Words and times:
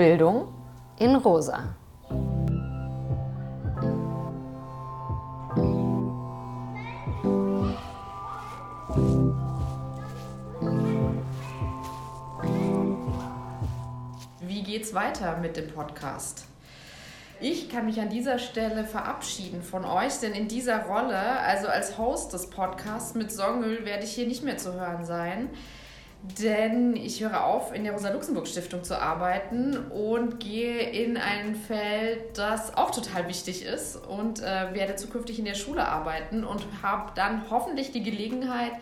Bildung 0.00 0.48
in 0.98 1.14
Rosa. 1.14 1.76
Wie 14.40 14.62
geht's 14.62 14.94
weiter 14.94 15.36
mit 15.36 15.58
dem 15.58 15.68
Podcast? 15.68 16.46
Ich 17.38 17.68
kann 17.68 17.84
mich 17.84 18.00
an 18.00 18.08
dieser 18.08 18.38
Stelle 18.38 18.84
verabschieden 18.84 19.62
von 19.62 19.84
euch, 19.84 20.18
denn 20.20 20.32
in 20.32 20.48
dieser 20.48 20.86
Rolle, 20.86 21.40
also 21.40 21.68
als 21.68 21.98
Host 21.98 22.32
des 22.32 22.48
Podcasts 22.48 23.14
mit 23.14 23.30
Songül, 23.30 23.84
werde 23.84 24.04
ich 24.04 24.12
hier 24.12 24.26
nicht 24.26 24.44
mehr 24.44 24.56
zu 24.56 24.72
hören 24.72 25.04
sein. 25.04 25.50
Denn 26.22 26.96
ich 26.96 27.22
höre 27.22 27.44
auf, 27.44 27.74
in 27.74 27.84
der 27.84 27.94
Rosa-Luxemburg-Stiftung 27.94 28.84
zu 28.84 29.00
arbeiten 29.00 29.76
und 29.90 30.38
gehe 30.38 30.78
in 30.78 31.16
ein 31.16 31.54
Feld, 31.54 32.36
das 32.36 32.76
auch 32.76 32.90
total 32.90 33.26
wichtig 33.26 33.64
ist 33.64 33.96
und 33.96 34.40
äh, 34.40 34.74
werde 34.74 34.96
zukünftig 34.96 35.38
in 35.38 35.46
der 35.46 35.54
Schule 35.54 35.88
arbeiten 35.88 36.44
und 36.44 36.62
habe 36.82 37.12
dann 37.14 37.50
hoffentlich 37.50 37.92
die 37.92 38.02
Gelegenheit, 38.02 38.72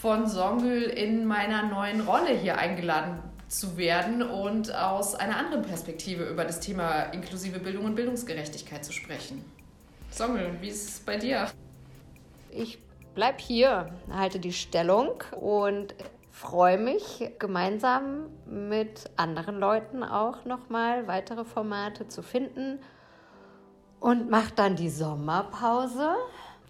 von 0.00 0.28
Songül 0.28 0.84
in 0.84 1.24
meiner 1.26 1.64
neuen 1.64 2.02
Rolle 2.02 2.30
hier 2.30 2.56
eingeladen 2.56 3.18
zu 3.48 3.76
werden 3.76 4.22
und 4.22 4.72
aus 4.72 5.14
einer 5.14 5.36
anderen 5.36 5.62
Perspektive 5.62 6.24
über 6.24 6.44
das 6.44 6.60
Thema 6.60 7.04
inklusive 7.12 7.58
Bildung 7.58 7.86
und 7.86 7.96
Bildungsgerechtigkeit 7.96 8.84
zu 8.84 8.92
sprechen. 8.92 9.44
Songel, 10.12 10.56
wie 10.60 10.68
ist 10.68 10.88
es 10.88 11.00
bei 11.00 11.16
dir? 11.16 11.48
Ich 12.50 12.78
bleibe 13.14 13.38
hier, 13.38 13.90
halte 14.12 14.38
die 14.38 14.52
Stellung 14.52 15.24
und 15.32 15.94
freue 16.38 16.78
mich, 16.78 17.32
gemeinsam 17.40 18.26
mit 18.46 19.10
anderen 19.16 19.58
Leuten 19.58 20.04
auch 20.04 20.44
nochmal 20.44 21.08
weitere 21.08 21.44
Formate 21.44 22.06
zu 22.06 22.22
finden 22.22 22.78
und 23.98 24.30
mache 24.30 24.52
dann 24.54 24.76
die 24.76 24.88
Sommerpause. 24.88 26.14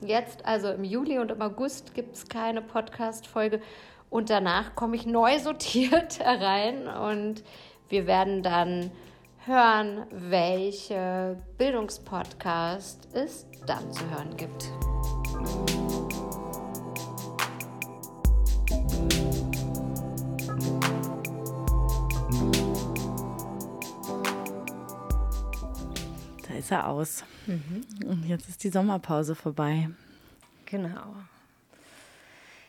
Jetzt, 0.01 0.47
also 0.47 0.69
im 0.69 0.85
Juli 0.85 1.19
und 1.19 1.31
im 1.31 1.43
August, 1.43 1.93
gibt 1.93 2.17
es 2.17 2.29
keine 2.29 2.63
Podcast-Folge. 2.63 3.61
Und 4.09 4.31
danach 4.31 4.75
komme 4.75 4.97
ich 4.97 5.05
neu 5.05 5.39
sortiert 5.39 6.19
herein 6.25 6.87
und 6.87 7.45
wir 7.91 8.07
werden 8.07 8.43
dann 8.43 8.91
hören, 9.45 10.07
welche 10.11 11.37
Bildungspodcast 11.59 13.09
es 13.13 13.47
dann 13.67 13.93
zu 13.93 14.09
hören 14.11 14.35
gibt. 14.37 14.71
Da 26.69 26.77
ist 26.77 26.85
er 26.85 26.89
aus. 26.89 27.25
Mhm. 27.47 27.85
Und 28.07 28.25
jetzt 28.25 28.47
ist 28.49 28.63
die 28.63 28.69
Sommerpause 28.69 29.35
vorbei. 29.35 29.89
Genau. 30.67 31.15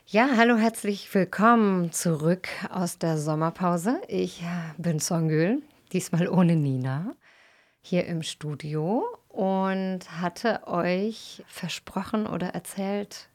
Ja, 0.07 0.29
hallo, 0.37 0.55
herzlich 0.55 1.13
willkommen 1.13 1.91
zurück 1.91 2.47
aus 2.69 2.97
der 2.97 3.17
Sommerpause. 3.17 3.99
Ich 4.07 4.41
bin 4.77 5.01
Songül, 5.01 5.61
diesmal 5.91 6.29
ohne 6.29 6.55
Nina, 6.55 7.13
hier 7.81 8.05
im 8.05 8.23
Studio 8.23 9.03
und 9.27 9.99
hatte 10.21 10.65
euch 10.65 11.43
versprochen 11.47 12.25
oder 12.25 12.47
erzählt, 12.49 13.27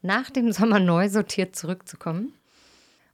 nach 0.00 0.30
dem 0.30 0.50
Sommer 0.50 0.80
neu 0.80 1.08
sortiert 1.10 1.54
zurückzukommen. 1.54 2.32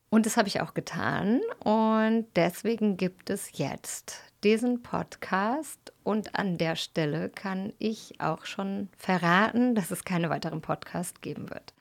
Und 0.09 0.25
das 0.25 0.39
habe 0.39 0.49
ich 0.49 0.63
auch 0.63 0.73
getan. 0.73 1.43
Und 1.63 2.27
deswegen 2.35 2.97
gibt 2.97 3.29
es 3.29 3.59
jetzt 3.59 4.23
diesen 4.45 4.83
Podcast. 4.83 5.93
Und 6.05 6.35
an 6.35 6.59
der 6.59 6.77
Stelle 6.77 7.29
kann 7.29 7.73
ich 7.79 8.21
auch 8.21 8.45
schon 8.45 8.89
verraten, 8.97 9.75
dass 9.75 9.91
es 9.91 10.05
keine 10.05 10.31
weiteren 10.31 10.61
Podcasts 10.61 11.21
geben 11.21 11.51
wird. 11.51 11.75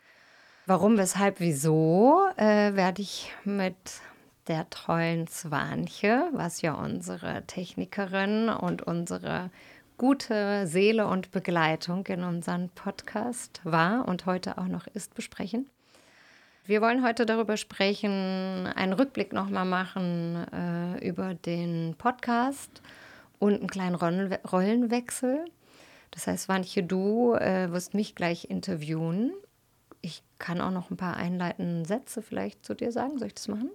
Warum, 0.66 0.98
weshalb, 0.98 1.40
wieso, 1.40 2.28
äh, 2.36 2.76
werde 2.76 3.02
ich 3.02 3.32
mit 3.46 3.76
der 4.48 4.70
treuen 4.70 5.28
Zwanche, 5.28 6.30
was 6.34 6.62
ja 6.62 6.74
unsere 6.74 7.46
Technikerin 7.48 8.50
und 8.50 8.82
unsere 8.82 9.50
gute 9.98 10.68
Seele 10.68 11.08
und 11.08 11.32
Begleitung 11.32 12.06
in 12.08 12.24
unserem 12.24 12.70
Podcast 12.70 13.62
war 13.64 14.08
und 14.08 14.26
heute 14.26 14.58
auch 14.58 14.68
noch 14.68 14.88
ist, 14.88 15.16
besprechen. 15.16 15.70
Wir 16.68 16.82
wollen 16.82 17.04
heute 17.04 17.26
darüber 17.26 17.58
sprechen, 17.58 18.68
einen 18.68 18.94
Rückblick 18.94 19.34
nochmal 19.34 19.66
machen 19.66 20.46
äh, 20.54 21.08
über 21.08 21.34
den 21.34 21.96
Podcast 21.98 22.82
und 23.40 23.56
einen 23.56 23.68
kleinen 23.68 23.96
Rollenwechsel. 23.96 25.46
Das 26.12 26.28
heißt, 26.28 26.48
Wanche, 26.50 26.84
du 26.84 27.34
äh, 27.34 27.72
wirst 27.72 27.94
mich 27.94 28.14
gleich 28.14 28.50
interviewen 28.50 29.32
ich 30.02 30.24
kann 30.40 30.62
auch 30.62 30.72
noch 30.72 30.90
ein 30.90 30.98
paar 30.98 31.18
einleitende 31.18 31.86
Sätze 31.86 32.22
vielleicht 32.22 32.66
zu 32.66 32.74
dir 32.74 32.92
sagen. 32.92 33.18
Soll 33.18 33.28
ich 33.28 33.36
das 33.36 33.48
machen? 33.48 33.72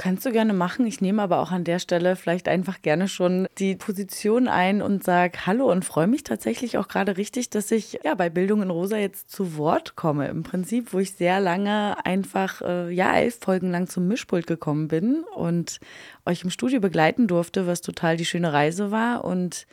Kannst 0.00 0.24
du 0.24 0.32
gerne 0.32 0.54
machen. 0.54 0.86
Ich 0.86 1.02
nehme 1.02 1.20
aber 1.20 1.40
auch 1.40 1.50
an 1.50 1.62
der 1.62 1.78
Stelle 1.78 2.16
vielleicht 2.16 2.48
einfach 2.48 2.80
gerne 2.80 3.06
schon 3.06 3.46
die 3.58 3.76
Position 3.76 4.48
ein 4.48 4.80
und 4.80 5.04
sage 5.04 5.40
Hallo 5.44 5.70
und 5.70 5.84
freue 5.84 6.06
mich 6.06 6.24
tatsächlich 6.24 6.78
auch 6.78 6.88
gerade 6.88 7.18
richtig, 7.18 7.50
dass 7.50 7.70
ich 7.70 8.00
ja 8.02 8.14
bei 8.14 8.30
Bildung 8.30 8.62
in 8.62 8.70
Rosa 8.70 8.96
jetzt 8.96 9.30
zu 9.30 9.58
Wort 9.58 9.96
komme. 9.96 10.28
Im 10.28 10.42
Prinzip, 10.42 10.94
wo 10.94 11.00
ich 11.00 11.12
sehr 11.12 11.38
lange 11.38 12.02
einfach, 12.02 12.62
äh, 12.62 12.90
ja, 12.90 13.14
elf 13.14 13.40
Folgen 13.42 13.72
lang 13.72 13.88
zum 13.88 14.08
Mischpult 14.08 14.46
gekommen 14.46 14.88
bin 14.88 15.22
und 15.34 15.80
euch 16.24 16.44
im 16.44 16.50
Studio 16.50 16.80
begleiten 16.80 17.26
durfte, 17.26 17.66
was 17.66 17.82
total 17.82 18.16
die 18.16 18.24
schöne 18.24 18.54
Reise 18.54 18.90
war 18.90 19.22
und 19.22 19.66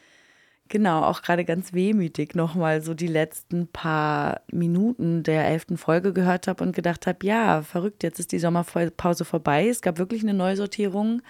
Genau, 0.69 1.03
auch 1.03 1.21
gerade 1.21 1.45
ganz 1.45 1.71
wehmütig 1.71 2.35
nochmal 2.35 2.81
so 2.81 2.93
die 2.93 3.07
letzten 3.07 3.67
paar 3.67 4.41
Minuten 4.51 5.23
der 5.23 5.45
elften 5.47 5.77
Folge 5.77 6.11
gehört 6.11 6.47
habe 6.47 6.63
und 6.63 6.75
gedacht 6.75 7.07
habe, 7.07 7.25
ja, 7.25 7.61
verrückt, 7.61 8.03
jetzt 8.03 8.19
ist 8.19 8.31
die 8.31 8.39
Sommerpause 8.39 9.23
vorbei. 9.23 9.67
Es 9.69 9.81
gab 9.81 9.97
wirklich 9.97 10.23
eine 10.23 10.33
Neusortierung. 10.33 11.21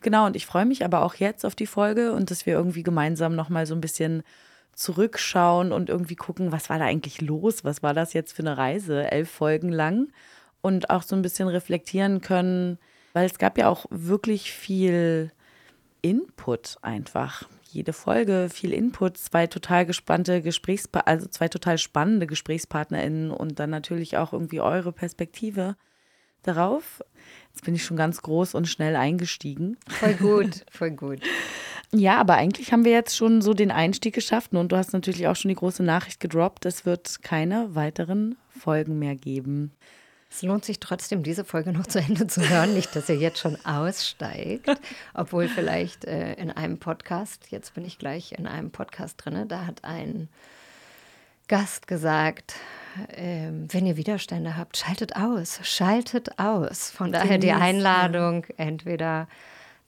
Genau, 0.00 0.26
und 0.26 0.36
ich 0.36 0.46
freue 0.46 0.64
mich 0.64 0.84
aber 0.84 1.02
auch 1.02 1.16
jetzt 1.16 1.44
auf 1.44 1.54
die 1.54 1.66
Folge 1.66 2.12
und 2.12 2.30
dass 2.30 2.46
wir 2.46 2.54
irgendwie 2.54 2.82
gemeinsam 2.82 3.34
nochmal 3.34 3.66
so 3.66 3.74
ein 3.74 3.80
bisschen 3.80 4.22
zurückschauen 4.72 5.72
und 5.72 5.90
irgendwie 5.90 6.16
gucken, 6.16 6.52
was 6.52 6.70
war 6.70 6.78
da 6.78 6.84
eigentlich 6.84 7.20
los? 7.20 7.64
Was 7.64 7.82
war 7.82 7.94
das 7.94 8.12
jetzt 8.12 8.32
für 8.32 8.42
eine 8.42 8.56
Reise? 8.56 9.10
Elf 9.10 9.28
Folgen 9.28 9.70
lang. 9.70 10.08
Und 10.62 10.88
auch 10.90 11.02
so 11.02 11.14
ein 11.14 11.22
bisschen 11.22 11.48
reflektieren 11.48 12.20
können, 12.20 12.78
weil 13.12 13.26
es 13.26 13.38
gab 13.38 13.58
ja 13.58 13.68
auch 13.68 13.86
wirklich 13.90 14.52
viel 14.52 15.30
Input 16.00 16.78
einfach 16.82 17.48
jede 17.70 17.92
Folge 17.92 18.48
viel 18.50 18.72
Input, 18.72 19.18
zwei 19.18 19.46
total 19.46 19.86
gespannte 19.86 20.42
Gesprächspartner, 20.42 21.10
also 21.10 21.26
zwei 21.26 21.48
total 21.48 21.78
spannende 21.78 22.26
GesprächspartnerInnen 22.26 23.30
und 23.30 23.58
dann 23.58 23.70
natürlich 23.70 24.16
auch 24.16 24.32
irgendwie 24.32 24.60
eure 24.60 24.92
Perspektive 24.92 25.76
darauf. 26.42 27.02
Jetzt 27.52 27.64
bin 27.64 27.74
ich 27.74 27.84
schon 27.84 27.96
ganz 27.96 28.22
groß 28.22 28.54
und 28.54 28.68
schnell 28.68 28.96
eingestiegen. 28.96 29.76
Voll 29.88 30.14
gut, 30.14 30.64
voll 30.70 30.92
gut. 30.92 31.20
Ja, 31.92 32.18
aber 32.18 32.34
eigentlich 32.34 32.72
haben 32.72 32.84
wir 32.84 32.92
jetzt 32.92 33.16
schon 33.16 33.40
so 33.40 33.54
den 33.54 33.70
Einstieg 33.70 34.14
geschafft 34.14 34.52
und 34.52 34.70
du 34.70 34.76
hast 34.76 34.92
natürlich 34.92 35.26
auch 35.26 35.36
schon 35.36 35.48
die 35.48 35.54
große 35.54 35.82
Nachricht 35.82 36.20
gedroppt, 36.20 36.66
es 36.66 36.84
wird 36.84 37.22
keine 37.22 37.74
weiteren 37.74 38.36
Folgen 38.48 38.98
mehr 38.98 39.14
geben. 39.14 39.72
Es 40.30 40.42
lohnt 40.42 40.64
sich 40.64 40.78
trotzdem, 40.78 41.22
diese 41.22 41.44
Folge 41.44 41.72
noch 41.72 41.86
zu 41.86 42.00
Ende 42.00 42.26
zu 42.26 42.46
hören. 42.48 42.74
Nicht, 42.74 42.94
dass 42.94 43.08
ihr 43.08 43.16
jetzt 43.16 43.38
schon 43.38 43.56
aussteigt, 43.64 44.68
obwohl 45.14 45.48
vielleicht 45.48 46.04
äh, 46.04 46.34
in 46.34 46.50
einem 46.50 46.78
Podcast, 46.78 47.50
jetzt 47.50 47.74
bin 47.74 47.84
ich 47.84 47.98
gleich 47.98 48.32
in 48.32 48.46
einem 48.46 48.70
Podcast 48.70 49.24
drin, 49.24 49.48
da 49.48 49.66
hat 49.66 49.84
ein 49.84 50.28
Gast 51.48 51.86
gesagt, 51.86 52.56
äh, 53.08 53.48
wenn 53.50 53.86
ihr 53.86 53.96
Widerstände 53.96 54.56
habt, 54.56 54.76
schaltet 54.76 55.16
aus, 55.16 55.60
schaltet 55.62 56.38
aus. 56.38 56.90
Von 56.90 57.10
daher 57.10 57.38
die 57.38 57.52
Einladung, 57.52 58.44
entweder 58.58 59.28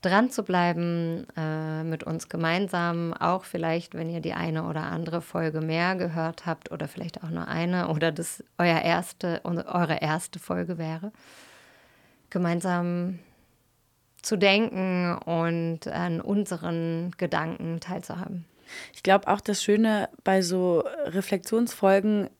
dran 0.00 0.30
zu 0.30 0.42
bleiben, 0.42 1.26
äh, 1.36 1.82
mit 1.84 2.04
uns 2.04 2.28
gemeinsam, 2.28 3.12
auch 3.12 3.44
vielleicht, 3.44 3.94
wenn 3.94 4.08
ihr 4.08 4.20
die 4.20 4.32
eine 4.32 4.64
oder 4.64 4.82
andere 4.82 5.20
Folge 5.20 5.60
mehr 5.60 5.96
gehört 5.96 6.46
habt 6.46 6.72
oder 6.72 6.88
vielleicht 6.88 7.22
auch 7.22 7.30
nur 7.30 7.48
eine 7.48 7.88
oder 7.88 8.10
das 8.10 8.42
euer 8.58 8.80
erste, 8.80 9.40
eure 9.44 10.00
erste 10.00 10.38
Folge 10.38 10.78
wäre, 10.78 11.12
gemeinsam 12.30 13.18
zu 14.22 14.36
denken 14.36 15.16
und 15.24 15.88
an 15.88 16.20
unseren 16.20 17.12
Gedanken 17.16 17.80
teilzuhaben. 17.80 18.44
Ich 18.94 19.02
glaube 19.02 19.28
auch 19.28 19.40
das 19.40 19.62
Schöne 19.62 20.08
bei 20.24 20.42
so 20.42 20.84
Reflexionsfolgen 21.06 22.30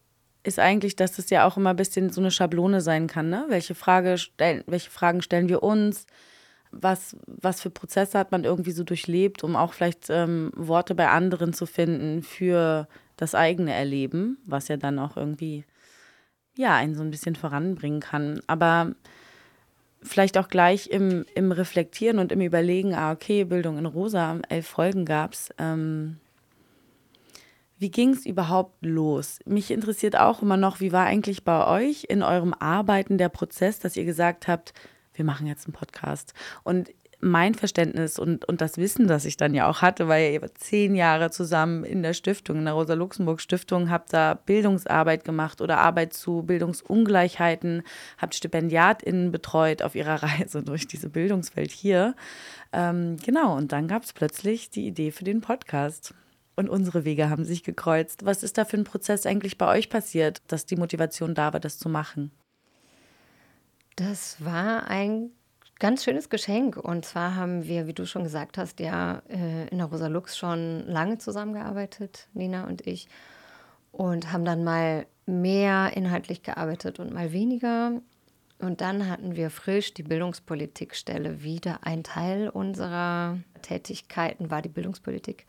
ist 0.43 0.59
eigentlich, 0.59 0.97
dass 0.97 1.13
das 1.13 1.29
ja 1.31 1.47
auch 1.47 1.57
immer 1.57 1.71
ein 1.71 1.77
bisschen 1.77 2.11
so 2.11 2.21
eine 2.21 2.31
Schablone 2.31 2.81
sein 2.81 3.07
kann. 3.07 3.29
Ne? 3.29 3.45
Welche, 3.49 3.75
Frage 3.75 4.17
stell, 4.17 4.65
welche 4.67 4.91
Fragen 4.91 5.21
stellen 5.23 5.49
wir 5.49 5.63
uns? 5.63 6.07
Was, 6.73 7.17
was 7.27 7.61
für 7.61 7.71
Prozesse 7.71 8.19
hat 8.19 8.33
man 8.33 8.45
irgendwie 8.45 8.73
so 8.73 8.85
durchlebt, 8.85 9.43
um 9.45 9.57
auch 9.57 9.73
vielleicht 9.73 10.09
ähm, 10.11 10.53
Worte 10.55 10.95
bei 10.95 11.09
anderen 11.09 11.53
zu 11.53 11.67
finden 11.67 12.23
für 12.23 12.89
das 13.17 13.35
eigene 13.35 13.73
Erleben, 13.73 14.39
was 14.47 14.69
ja 14.69 14.77
dann 14.77 14.99
auch 14.99 15.17
irgendwie, 15.17 15.65
ja, 16.57 16.77
einen 16.77 16.95
so 16.95 17.03
ein 17.03 17.11
bisschen 17.11 17.37
voranbringen 17.37 18.01
kann. 18.01 18.41
Aber 18.47 18.95
vielleicht 20.03 20.39
auch 20.39 20.49
gleich 20.49 20.89
im, 20.89 21.27
im 21.35 21.53
Reflektieren 21.53 22.19
und 22.19 22.33
im 22.33 22.41
Überlegen, 22.41 22.95
ah, 22.95 23.13
okay, 23.13 23.45
Bildung 23.45 23.79
in 23.79 23.87
Rosa, 23.87 24.39
elf 24.49 24.67
Folgen 24.67 25.05
gab 25.05 25.35
es. 25.35 25.51
Ähm, 25.59 26.19
wie 27.79 27.91
ging 27.91 28.11
es 28.11 28.27
überhaupt 28.27 28.85
los? 28.85 29.39
Mich 29.47 29.71
interessiert 29.71 30.19
auch 30.19 30.43
immer 30.43 30.59
noch, 30.59 30.81
wie 30.81 30.93
war 30.93 31.07
eigentlich 31.07 31.45
bei 31.45 31.67
euch 31.67 32.05
in 32.09 32.23
eurem 32.23 32.55
Arbeiten 32.55 33.17
der 33.17 33.31
Prozess, 33.31 33.79
dass 33.79 33.97
ihr 33.97 34.05
gesagt 34.05 34.49
habt, 34.49 34.75
wir 35.21 35.27
machen 35.27 35.47
jetzt 35.47 35.67
einen 35.67 35.75
Podcast. 35.75 36.33
Und 36.65 36.89
mein 37.21 37.55
Verständnis 37.55 38.19
und, 38.19 38.47
und 38.47 38.63
das 38.63 38.79
Wissen, 38.79 39.07
das 39.07 39.27
ich 39.27 39.37
dann 39.37 39.53
ja 39.53 39.69
auch 39.69 39.83
hatte, 39.83 40.09
weil 40.09 40.33
ihr 40.33 40.55
zehn 40.55 40.95
Jahre 40.95 41.31
zusammen 41.31 41.85
in 41.85 42.03
der 42.03 42.15
Stiftung, 42.15 42.57
in 42.57 42.65
der 42.65 42.73
Rosa-Luxemburg-Stiftung, 42.73 43.91
habt 43.91 44.15
da 44.15 44.33
Bildungsarbeit 44.35 45.25
gemacht 45.25 45.61
oder 45.61 45.77
Arbeit 45.77 46.15
zu 46.15 46.43
Bildungsungleichheiten, 46.43 47.83
habt 48.17 48.35
StipendiatInnen 48.35 49.31
betreut 49.31 49.83
auf 49.83 49.95
ihrer 49.95 50.23
Reise 50.23 50.63
durch 50.63 50.87
diese 50.87 51.11
Bildungswelt 51.11 51.71
hier. 51.71 52.15
Ähm, 52.73 53.19
genau, 53.23 53.55
und 53.55 53.73
dann 53.73 53.87
gab 53.87 54.05
es 54.05 54.15
plötzlich 54.15 54.71
die 54.71 54.87
Idee 54.87 55.11
für 55.11 55.25
den 55.25 55.43
Podcast. 55.43 56.15
Und 56.57 56.71
unsere 56.71 57.05
Wege 57.05 57.29
haben 57.29 57.45
sich 57.45 57.65
gekreuzt. 57.65 58.25
Was 58.25 58.43
ist 58.43 58.57
da 58.57 58.65
für 58.65 58.79
ein 58.79 58.85
Prozess 58.85 59.27
eigentlich 59.27 59.57
bei 59.57 59.69
euch 59.69 59.91
passiert, 59.91 60.43
dass 60.49 60.65
die 60.67 60.77
Motivation 60.77 61.35
da 61.35 61.53
war, 61.53 61.61
das 61.61 61.79
zu 61.79 61.91
machen? 61.91 62.33
Das 64.01 64.43
war 64.43 64.89
ein 64.89 65.31
ganz 65.79 66.05
schönes 66.05 66.31
Geschenk. 66.31 66.79
Und 66.79 67.05
zwar 67.05 67.37
haben 67.37 67.67
wir, 67.67 67.87
wie 67.87 67.93
du 67.93 68.07
schon 68.07 68.23
gesagt 68.23 68.57
hast, 68.57 68.81
ja 68.81 69.21
äh, 69.29 69.69
in 69.69 69.77
der 69.77 69.89
Rosa 69.89 70.07
Lux 70.07 70.39
schon 70.39 70.87
lange 70.87 71.19
zusammengearbeitet, 71.19 72.27
Nina 72.33 72.67
und 72.67 72.87
ich. 72.87 73.09
Und 73.93 74.33
haben 74.33 74.47
dann 74.47 74.65
mal 74.65 75.05
mehr 75.27 75.95
inhaltlich 75.95 76.43
gearbeitet 76.43 76.99
und 76.99 77.13
mal 77.13 77.33
weniger. 77.33 78.01
Und 78.59 78.81
dann 78.81 79.07
hatten 79.07 79.37
wir 79.37 79.51
frisch 79.51 79.93
die 79.93 80.03
Bildungspolitikstelle 80.03 81.43
wieder. 81.43 81.81
Ein 81.83 82.03
Teil 82.03 82.49
unserer 82.49 83.37
Tätigkeiten 83.61 84.51
war 84.51 84.63
die 84.63 84.71
Bildungspolitik. 84.71 85.47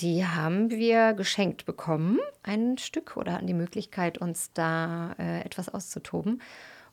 Die 0.00 0.26
haben 0.26 0.70
wir 0.70 1.12
geschenkt 1.12 1.66
bekommen, 1.66 2.18
ein 2.42 2.78
Stück, 2.78 3.16
oder 3.16 3.34
hatten 3.34 3.46
die 3.46 3.54
Möglichkeit, 3.54 4.18
uns 4.18 4.52
da 4.54 5.14
äh, 5.20 5.42
etwas 5.42 5.68
auszutoben. 5.68 6.42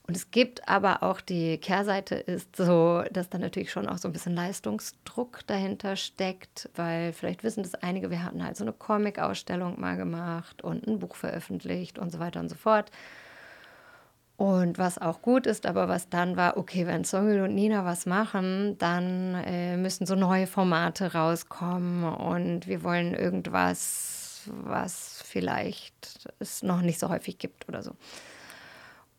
Und 0.06 0.16
es 0.16 0.30
gibt 0.30 0.68
aber 0.68 1.02
auch 1.02 1.20
die 1.20 1.58
Kehrseite 1.58 2.16
ist 2.16 2.56
so, 2.56 3.04
dass 3.12 3.28
da 3.28 3.38
natürlich 3.38 3.70
schon 3.70 3.88
auch 3.88 3.98
so 3.98 4.08
ein 4.08 4.12
bisschen 4.12 4.34
Leistungsdruck 4.34 5.46
dahinter 5.46 5.94
steckt, 5.94 6.68
weil 6.74 7.12
vielleicht 7.12 7.44
wissen 7.44 7.62
das 7.62 7.76
einige, 7.76 8.10
wir 8.10 8.24
hatten 8.24 8.44
halt 8.44 8.56
so 8.56 8.64
eine 8.64 8.72
Comic-Ausstellung 8.72 9.78
mal 9.80 9.96
gemacht 9.96 10.62
und 10.62 10.86
ein 10.86 10.98
Buch 10.98 11.14
veröffentlicht 11.14 11.98
und 11.98 12.10
so 12.10 12.18
weiter 12.18 12.40
und 12.40 12.48
so 12.48 12.56
fort. 12.56 12.90
Und 14.40 14.78
was 14.78 14.96
auch 14.96 15.20
gut 15.20 15.46
ist, 15.46 15.66
aber 15.66 15.86
was 15.86 16.08
dann 16.08 16.34
war, 16.34 16.56
okay, 16.56 16.86
wenn 16.86 17.04
Songül 17.04 17.42
und 17.42 17.54
Nina 17.54 17.84
was 17.84 18.06
machen, 18.06 18.78
dann 18.78 19.34
äh, 19.34 19.76
müssen 19.76 20.06
so 20.06 20.14
neue 20.14 20.46
Formate 20.46 21.12
rauskommen 21.12 22.04
und 22.04 22.66
wir 22.66 22.82
wollen 22.82 23.12
irgendwas, 23.12 24.44
was 24.46 25.22
vielleicht 25.26 26.30
es 26.38 26.62
noch 26.62 26.80
nicht 26.80 26.98
so 26.98 27.10
häufig 27.10 27.36
gibt 27.36 27.68
oder 27.68 27.82
so. 27.82 27.92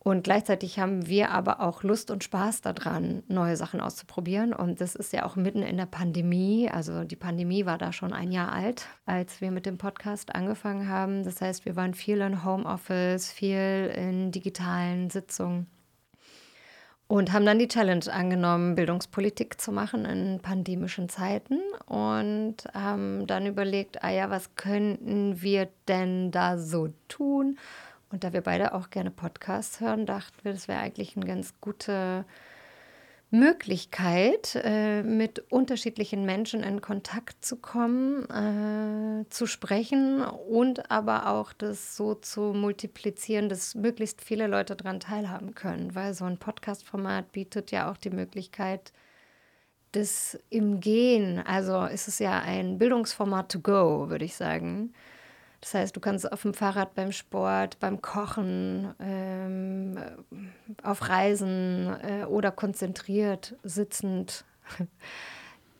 Und 0.04 0.24
gleichzeitig 0.24 0.80
haben 0.80 1.06
wir 1.06 1.30
aber 1.30 1.60
auch 1.60 1.84
Lust 1.84 2.10
und 2.10 2.24
Spaß 2.24 2.60
daran, 2.60 3.22
neue 3.28 3.56
Sachen 3.56 3.80
auszuprobieren. 3.80 4.52
Und 4.52 4.80
das 4.80 4.96
ist 4.96 5.12
ja 5.12 5.24
auch 5.24 5.36
mitten 5.36 5.62
in 5.62 5.76
der 5.76 5.86
Pandemie. 5.86 6.68
Also 6.68 7.04
die 7.04 7.14
Pandemie 7.14 7.66
war 7.66 7.78
da 7.78 7.92
schon 7.92 8.12
ein 8.12 8.32
Jahr 8.32 8.50
alt, 8.50 8.88
als 9.06 9.40
wir 9.40 9.52
mit 9.52 9.64
dem 9.64 9.78
Podcast 9.78 10.34
angefangen 10.34 10.88
haben. 10.88 11.22
Das 11.22 11.40
heißt, 11.40 11.66
wir 11.66 11.76
waren 11.76 11.94
viel 11.94 12.20
in 12.20 12.44
Homeoffice, 12.44 13.30
viel 13.30 13.92
in 13.96 14.32
digitalen 14.32 15.08
Sitzungen. 15.08 15.68
Und 17.06 17.32
haben 17.32 17.46
dann 17.46 17.60
die 17.60 17.68
Challenge 17.68 18.12
angenommen, 18.12 18.74
Bildungspolitik 18.74 19.60
zu 19.60 19.70
machen 19.70 20.04
in 20.04 20.40
pandemischen 20.40 21.10
Zeiten. 21.10 21.60
Und 21.86 22.56
haben 22.74 23.28
dann 23.28 23.46
überlegt, 23.46 24.02
ah 24.02 24.10
ja, 24.10 24.30
was 24.30 24.56
könnten 24.56 25.42
wir 25.42 25.68
denn 25.86 26.32
da 26.32 26.58
so 26.58 26.88
tun? 27.06 27.56
Und 28.12 28.24
da 28.24 28.32
wir 28.34 28.42
beide 28.42 28.74
auch 28.74 28.90
gerne 28.90 29.10
Podcasts 29.10 29.80
hören, 29.80 30.04
dachten 30.04 30.36
wir, 30.42 30.52
das 30.52 30.68
wäre 30.68 30.80
eigentlich 30.80 31.16
eine 31.16 31.26
ganz 31.26 31.54
gute 31.62 32.26
Möglichkeit, 33.30 34.60
äh, 34.62 35.02
mit 35.02 35.50
unterschiedlichen 35.50 36.26
Menschen 36.26 36.62
in 36.62 36.82
Kontakt 36.82 37.42
zu 37.42 37.56
kommen, 37.56 38.28
äh, 38.28 39.24
zu 39.30 39.46
sprechen 39.46 40.20
und 40.20 40.90
aber 40.90 41.30
auch 41.30 41.54
das 41.54 41.96
so 41.96 42.14
zu 42.14 42.52
multiplizieren, 42.52 43.48
dass 43.48 43.74
möglichst 43.74 44.20
viele 44.20 44.46
Leute 44.46 44.76
daran 44.76 45.00
teilhaben 45.00 45.54
können, 45.54 45.94
weil 45.94 46.12
so 46.12 46.26
ein 46.26 46.36
Podcast-Format 46.36 47.32
bietet 47.32 47.70
ja 47.70 47.90
auch 47.90 47.96
die 47.96 48.10
Möglichkeit, 48.10 48.92
das 49.92 50.38
im 50.50 50.80
Gehen, 50.80 51.38
also 51.38 51.84
ist 51.84 52.08
es 52.08 52.18
ja 52.18 52.40
ein 52.40 52.76
Bildungsformat 52.76 53.50
to 53.50 53.60
go, 53.60 54.10
würde 54.10 54.26
ich 54.26 54.36
sagen 54.36 54.92
das 55.62 55.74
heißt, 55.74 55.96
du 55.96 56.00
kannst 56.00 56.30
auf 56.30 56.42
dem 56.42 56.54
Fahrrad 56.54 56.96
beim 56.96 57.12
Sport, 57.12 57.78
beim 57.78 58.02
Kochen, 58.02 58.92
ähm, 58.98 59.96
auf 60.82 61.08
Reisen 61.08 61.96
äh, 62.02 62.24
oder 62.24 62.50
konzentriert 62.50 63.54
sitzend 63.62 64.44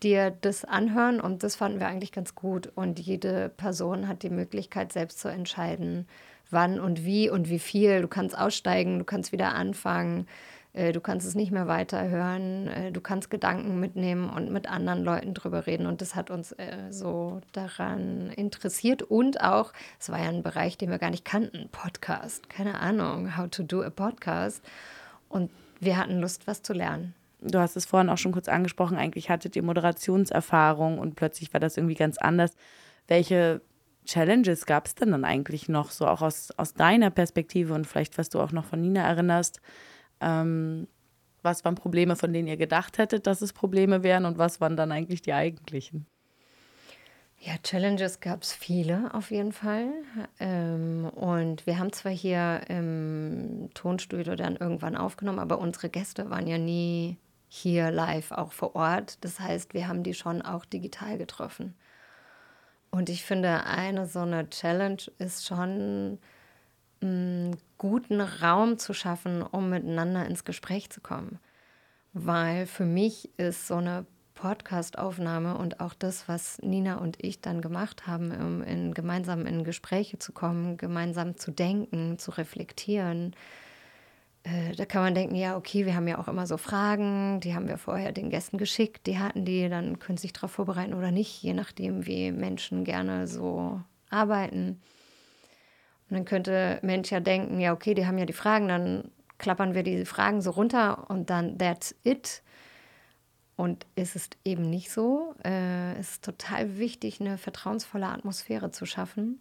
dir 0.04 0.30
das 0.40 0.64
anhören 0.64 1.20
und 1.20 1.42
das 1.42 1.56
fanden 1.56 1.80
wir 1.80 1.88
eigentlich 1.88 2.12
ganz 2.12 2.36
gut. 2.36 2.70
Und 2.76 3.00
jede 3.00 3.48
Person 3.48 4.06
hat 4.06 4.22
die 4.22 4.30
Möglichkeit, 4.30 4.92
selbst 4.92 5.18
zu 5.18 5.26
entscheiden, 5.26 6.06
wann 6.48 6.78
und 6.78 7.04
wie 7.04 7.28
und 7.28 7.48
wie 7.48 7.58
viel. 7.58 8.02
Du 8.02 8.08
kannst 8.08 8.38
aussteigen, 8.38 9.00
du 9.00 9.04
kannst 9.04 9.32
wieder 9.32 9.52
anfangen. 9.52 10.28
Äh, 10.74 10.92
du 10.92 11.00
kannst 11.00 11.26
es 11.26 11.34
nicht 11.34 11.52
mehr 11.52 11.68
weiterhören, 11.68 12.68
äh, 12.68 12.92
du 12.92 13.00
kannst 13.00 13.30
Gedanken 13.30 13.78
mitnehmen 13.78 14.30
und 14.30 14.50
mit 14.50 14.68
anderen 14.68 15.04
Leuten 15.04 15.34
drüber 15.34 15.66
reden. 15.66 15.86
Und 15.86 16.00
das 16.00 16.14
hat 16.14 16.30
uns 16.30 16.52
äh, 16.52 16.90
so 16.90 17.40
daran 17.52 18.30
interessiert. 18.30 19.02
Und 19.02 19.40
auch, 19.42 19.72
es 20.00 20.10
war 20.10 20.18
ja 20.18 20.28
ein 20.28 20.42
Bereich, 20.42 20.78
den 20.78 20.90
wir 20.90 20.98
gar 20.98 21.10
nicht 21.10 21.24
kannten, 21.24 21.68
Podcast. 21.70 22.48
Keine 22.48 22.80
Ahnung, 22.80 23.36
how 23.36 23.48
to 23.50 23.62
do 23.62 23.82
a 23.82 23.90
podcast. 23.90 24.64
Und 25.28 25.50
wir 25.80 25.96
hatten 25.96 26.20
Lust, 26.20 26.46
was 26.46 26.62
zu 26.62 26.72
lernen. 26.72 27.14
Du 27.40 27.58
hast 27.58 27.76
es 27.76 27.86
vorhin 27.86 28.08
auch 28.08 28.18
schon 28.18 28.32
kurz 28.32 28.48
angesprochen, 28.48 28.96
eigentlich 28.96 29.28
hattet 29.28 29.56
ihr 29.56 29.64
Moderationserfahrung 29.64 30.98
und 31.00 31.16
plötzlich 31.16 31.52
war 31.52 31.58
das 31.58 31.76
irgendwie 31.76 31.96
ganz 31.96 32.16
anders. 32.18 32.52
Welche 33.08 33.62
Challenges 34.04 34.64
gab 34.64 34.86
es 34.86 34.94
denn 34.94 35.10
dann 35.10 35.24
eigentlich 35.24 35.68
noch, 35.68 35.90
so 35.90 36.06
auch 36.06 36.22
aus, 36.22 36.52
aus 36.56 36.74
deiner 36.74 37.10
Perspektive 37.10 37.74
und 37.74 37.86
vielleicht, 37.86 38.16
was 38.16 38.28
du 38.28 38.40
auch 38.40 38.52
noch 38.52 38.64
von 38.64 38.80
Nina 38.80 39.02
erinnerst? 39.02 39.60
Ähm, 40.22 40.86
was 41.42 41.64
waren 41.64 41.74
Probleme, 41.74 42.16
von 42.16 42.32
denen 42.32 42.48
ihr 42.48 42.56
gedacht 42.56 42.98
hättet, 42.98 43.26
dass 43.26 43.42
es 43.42 43.52
Probleme 43.52 44.02
wären 44.02 44.24
und 44.24 44.38
was 44.38 44.60
waren 44.60 44.76
dann 44.76 44.92
eigentlich 44.92 45.22
die 45.22 45.32
eigentlichen? 45.32 46.06
Ja, 47.44 47.54
Challenges 47.60 48.20
gab 48.20 48.42
es 48.44 48.52
viele 48.52 49.12
auf 49.14 49.32
jeden 49.32 49.50
Fall. 49.50 49.88
Ähm, 50.38 51.10
und 51.12 51.66
wir 51.66 51.80
haben 51.80 51.92
zwar 51.92 52.12
hier 52.12 52.60
im 52.68 53.68
Tonstudio 53.74 54.36
dann 54.36 54.54
irgendwann 54.54 54.96
aufgenommen, 54.96 55.40
aber 55.40 55.58
unsere 55.58 55.88
Gäste 55.88 56.30
waren 56.30 56.46
ja 56.46 56.58
nie 56.58 57.18
hier 57.48 57.90
live 57.90 58.30
auch 58.30 58.52
vor 58.52 58.76
Ort. 58.76 59.18
Das 59.24 59.40
heißt, 59.40 59.74
wir 59.74 59.88
haben 59.88 60.04
die 60.04 60.14
schon 60.14 60.40
auch 60.40 60.64
digital 60.64 61.18
getroffen. 61.18 61.74
Und 62.92 63.08
ich 63.08 63.24
finde, 63.24 63.66
eine 63.66 64.06
so 64.06 64.20
eine 64.20 64.48
Challenge 64.48 65.02
ist 65.18 65.44
schon 65.44 66.20
guten 67.78 68.20
Raum 68.20 68.78
zu 68.78 68.94
schaffen, 68.94 69.42
um 69.42 69.70
miteinander 69.70 70.26
ins 70.26 70.44
Gespräch 70.44 70.90
zu 70.90 71.00
kommen. 71.00 71.38
Weil 72.12 72.66
für 72.66 72.84
mich 72.84 73.30
ist 73.38 73.66
so 73.66 73.76
eine 73.76 74.06
Podcast-Aufnahme 74.34 75.56
und 75.56 75.80
auch 75.80 75.94
das, 75.94 76.28
was 76.28 76.58
Nina 76.62 76.96
und 76.96 77.22
ich 77.22 77.40
dann 77.40 77.60
gemacht 77.60 78.06
haben, 78.06 78.32
um 78.32 78.62
in, 78.62 78.92
gemeinsam 78.92 79.46
in 79.46 79.62
Gespräche 79.62 80.18
zu 80.18 80.32
kommen, 80.32 80.76
gemeinsam 80.76 81.36
zu 81.36 81.50
denken, 81.52 82.18
zu 82.18 82.32
reflektieren. 82.32 83.36
Äh, 84.42 84.74
da 84.74 84.84
kann 84.84 85.02
man 85.02 85.14
denken, 85.14 85.36
ja, 85.36 85.56
okay, 85.56 85.86
wir 85.86 85.94
haben 85.94 86.08
ja 86.08 86.18
auch 86.18 86.28
immer 86.28 86.46
so 86.46 86.56
Fragen, 86.56 87.40
die 87.40 87.54
haben 87.54 87.68
wir 87.68 87.78
vorher 87.78 88.12
den 88.12 88.30
Gästen 88.30 88.58
geschickt, 88.58 89.06
die 89.06 89.18
hatten 89.18 89.44
die, 89.44 89.68
dann 89.68 89.98
können 89.98 90.18
sie 90.18 90.22
sich 90.22 90.32
darauf 90.32 90.50
vorbereiten 90.50 90.94
oder 90.94 91.12
nicht, 91.12 91.42
je 91.42 91.54
nachdem, 91.54 92.06
wie 92.06 92.32
Menschen 92.32 92.84
gerne 92.84 93.28
so 93.28 93.80
arbeiten. 94.10 94.80
Und 96.12 96.18
dann 96.18 96.24
könnte 96.26 96.78
Mensch 96.82 97.10
ja 97.10 97.20
denken, 97.20 97.58
ja, 97.58 97.72
okay, 97.72 97.94
die 97.94 98.06
haben 98.06 98.18
ja 98.18 98.26
die 98.26 98.34
Fragen, 98.34 98.68
dann 98.68 99.10
klappern 99.38 99.74
wir 99.74 99.82
die 99.82 100.04
Fragen 100.04 100.42
so 100.42 100.50
runter 100.50 101.08
und 101.08 101.30
dann 101.30 101.56
that's 101.56 101.94
it. 102.04 102.42
Und 103.56 103.86
es 103.94 104.14
ist 104.14 104.36
eben 104.44 104.68
nicht 104.68 104.90
so. 104.90 105.34
Äh, 105.42 105.94
es 105.94 106.10
ist 106.10 106.24
total 106.24 106.76
wichtig, 106.76 107.22
eine 107.22 107.38
vertrauensvolle 107.38 108.08
Atmosphäre 108.08 108.70
zu 108.70 108.84
schaffen. 108.84 109.40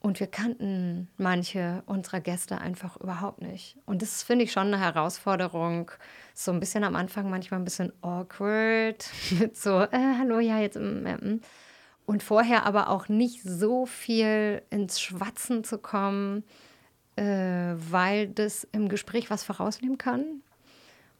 Und 0.00 0.20
wir 0.20 0.26
kannten 0.26 1.10
manche 1.18 1.82
unserer 1.84 2.20
Gäste 2.20 2.62
einfach 2.62 2.96
überhaupt 2.96 3.42
nicht. 3.42 3.76
Und 3.84 4.00
das 4.00 4.22
finde 4.22 4.46
ich 4.46 4.52
schon 4.52 4.68
eine 4.68 4.80
Herausforderung. 4.80 5.90
So 6.32 6.50
ein 6.50 6.60
bisschen 6.60 6.84
am 6.84 6.96
Anfang 6.96 7.28
manchmal 7.28 7.60
ein 7.60 7.64
bisschen 7.64 7.92
awkward. 8.00 9.04
Mit 9.38 9.54
so, 9.54 9.82
äh, 9.82 10.14
hallo, 10.18 10.38
ja, 10.38 10.60
jetzt. 10.60 10.78
Mm, 10.78 11.02
mm, 11.02 11.18
mm 11.20 11.40
und 12.06 12.22
vorher 12.22 12.66
aber 12.66 12.88
auch 12.90 13.08
nicht 13.08 13.42
so 13.42 13.86
viel 13.86 14.62
ins 14.70 15.00
Schwatzen 15.00 15.64
zu 15.64 15.78
kommen, 15.78 16.44
äh, 17.16 17.22
weil 17.76 18.28
das 18.28 18.66
im 18.72 18.88
Gespräch 18.88 19.30
was 19.30 19.44
vorausnehmen 19.44 19.98
kann. 19.98 20.42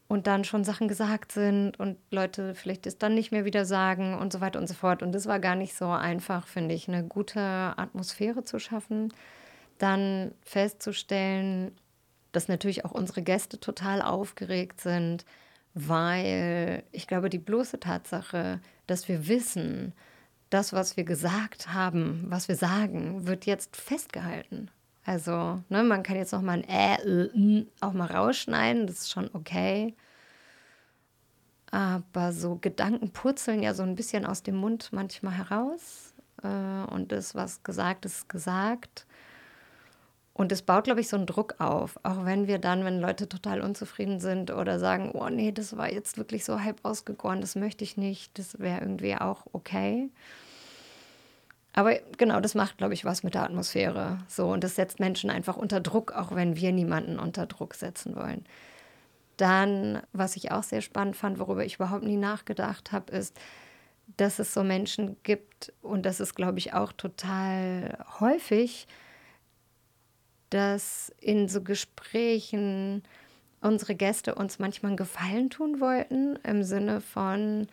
und 0.07 0.27
dann 0.27 0.43
schon 0.43 0.63
Sachen 0.63 0.87
gesagt 0.87 1.31
sind 1.31 1.79
und 1.79 1.97
Leute 2.11 2.53
vielleicht 2.53 2.85
es 2.85 2.97
dann 2.97 3.15
nicht 3.15 3.31
mehr 3.31 3.45
wieder 3.45 3.65
sagen 3.65 4.17
und 4.17 4.31
so 4.31 4.39
weiter 4.39 4.59
und 4.59 4.67
so 4.67 4.75
fort. 4.75 5.01
Und 5.01 5.13
das 5.13 5.25
war 5.25 5.39
gar 5.39 5.55
nicht 5.55 5.75
so 5.75 5.89
einfach, 5.89 6.47
finde 6.47 6.75
ich, 6.75 6.87
eine 6.87 7.03
gute 7.03 7.41
Atmosphäre 7.41 8.43
zu 8.43 8.59
schaffen. 8.59 9.11
Dann 9.79 10.31
festzustellen, 10.43 11.71
dass 12.31 12.47
natürlich 12.47 12.85
auch 12.85 12.91
unsere 12.91 13.23
Gäste 13.23 13.59
total 13.59 14.01
aufgeregt 14.01 14.79
sind, 14.81 15.25
weil 15.73 16.83
ich 16.91 17.07
glaube, 17.07 17.29
die 17.29 17.39
bloße 17.39 17.79
Tatsache, 17.79 18.61
dass 18.87 19.07
wir 19.07 19.27
wissen, 19.27 19.93
das, 20.55 20.71
was 20.71 20.95
wir 20.95 21.03
gesagt 21.03 21.73
haben, 21.73 22.23
was 22.29 22.47
wir 22.47 22.55
sagen, 22.55 23.27
wird 23.27 23.45
jetzt 23.45 23.75
festgehalten. 23.75 24.71
Also, 25.03 25.61
ne, 25.67 25.83
man 25.83 26.01
kann 26.01 26.15
jetzt 26.15 26.31
noch 26.31 26.41
mal 26.41 26.53
ein 26.53 26.69
Ä, 26.69 26.97
Ö, 27.03 27.29
N 27.33 27.67
auch 27.81 27.91
mal 27.91 28.07
rausschneiden, 28.07 28.87
das 28.87 28.99
ist 28.99 29.11
schon 29.11 29.29
okay. 29.33 29.93
Aber 31.71 32.31
so 32.31 32.55
Gedanken 32.55 33.11
purzeln 33.11 33.61
ja 33.61 33.73
so 33.73 33.83
ein 33.83 33.95
bisschen 33.95 34.25
aus 34.25 34.43
dem 34.43 34.55
Mund 34.55 34.93
manchmal 34.93 35.33
heraus. 35.33 36.13
Äh, 36.41 36.47
und 36.47 37.11
das, 37.11 37.35
was 37.35 37.61
gesagt 37.63 38.05
ist, 38.05 38.29
gesagt. 38.29 39.05
Und 40.33 40.53
es 40.53 40.61
baut, 40.61 40.85
glaube 40.85 41.01
ich, 41.01 41.09
so 41.09 41.17
einen 41.17 41.25
Druck 41.25 41.55
auf. 41.59 41.99
Auch 42.03 42.23
wenn 42.23 42.47
wir 42.47 42.59
dann, 42.59 42.85
wenn 42.85 43.01
Leute 43.01 43.27
total 43.27 43.59
unzufrieden 43.59 44.21
sind 44.21 44.51
oder 44.51 44.79
sagen, 44.79 45.11
oh 45.13 45.27
nee, 45.27 45.51
das 45.51 45.75
war 45.75 45.91
jetzt 45.91 46.17
wirklich 46.17 46.45
so 46.45 46.61
halb 46.61 46.79
ausgegoren, 46.83 47.41
das 47.41 47.55
möchte 47.55 47.83
ich 47.83 47.97
nicht, 47.97 48.39
das 48.39 48.57
wäre 48.57 48.79
irgendwie 48.79 49.15
auch 49.15 49.47
okay. 49.51 50.09
Aber 51.77 51.99
genau, 52.17 52.39
das 52.39 52.55
macht, 52.55 52.77
glaube 52.77 52.93
ich, 52.93 53.03
was 53.03 53.21
mit 53.23 53.33
der 53.33 53.43
Atmosphäre. 53.43 54.19
So, 54.29 54.47
und 54.47 54.63
das 54.63 54.75
setzt 54.75 55.01
Menschen 55.01 55.29
einfach 55.29 55.57
unter 55.57 55.81
Druck, 55.81 56.13
auch 56.13 56.33
wenn 56.33 56.55
wir 56.55 56.71
niemanden 56.71 57.19
unter 57.19 57.45
Druck 57.47 57.75
setzen 57.75 58.15
wollen. 58.15 58.45
Dann, 59.35 60.01
was 60.13 60.37
ich 60.37 60.51
auch 60.51 60.63
sehr 60.63 60.79
spannend 60.79 61.17
fand, 61.17 61.37
worüber 61.37 61.65
ich 61.65 61.75
überhaupt 61.75 62.03
nie 62.03 62.15
nachgedacht 62.15 62.93
habe, 62.93 63.11
ist, 63.11 63.37
dass 64.15 64.39
es 64.39 64.53
so 64.53 64.63
Menschen 64.63 65.17
gibt, 65.23 65.73
und 65.81 66.05
das 66.05 66.21
ist, 66.21 66.33
glaube 66.33 66.59
ich, 66.59 66.73
auch 66.73 66.93
total 66.93 67.97
häufig, 68.21 68.87
dass 70.49 71.11
in 71.19 71.49
so 71.49 71.61
Gesprächen 71.61 73.03
unsere 73.59 73.95
Gäste 73.95 74.35
uns 74.35 74.59
manchmal 74.59 74.91
einen 74.91 74.97
Gefallen 74.97 75.49
tun 75.49 75.81
wollten, 75.81 76.37
im 76.43 76.63
Sinne 76.63 77.01
von, 77.01 77.67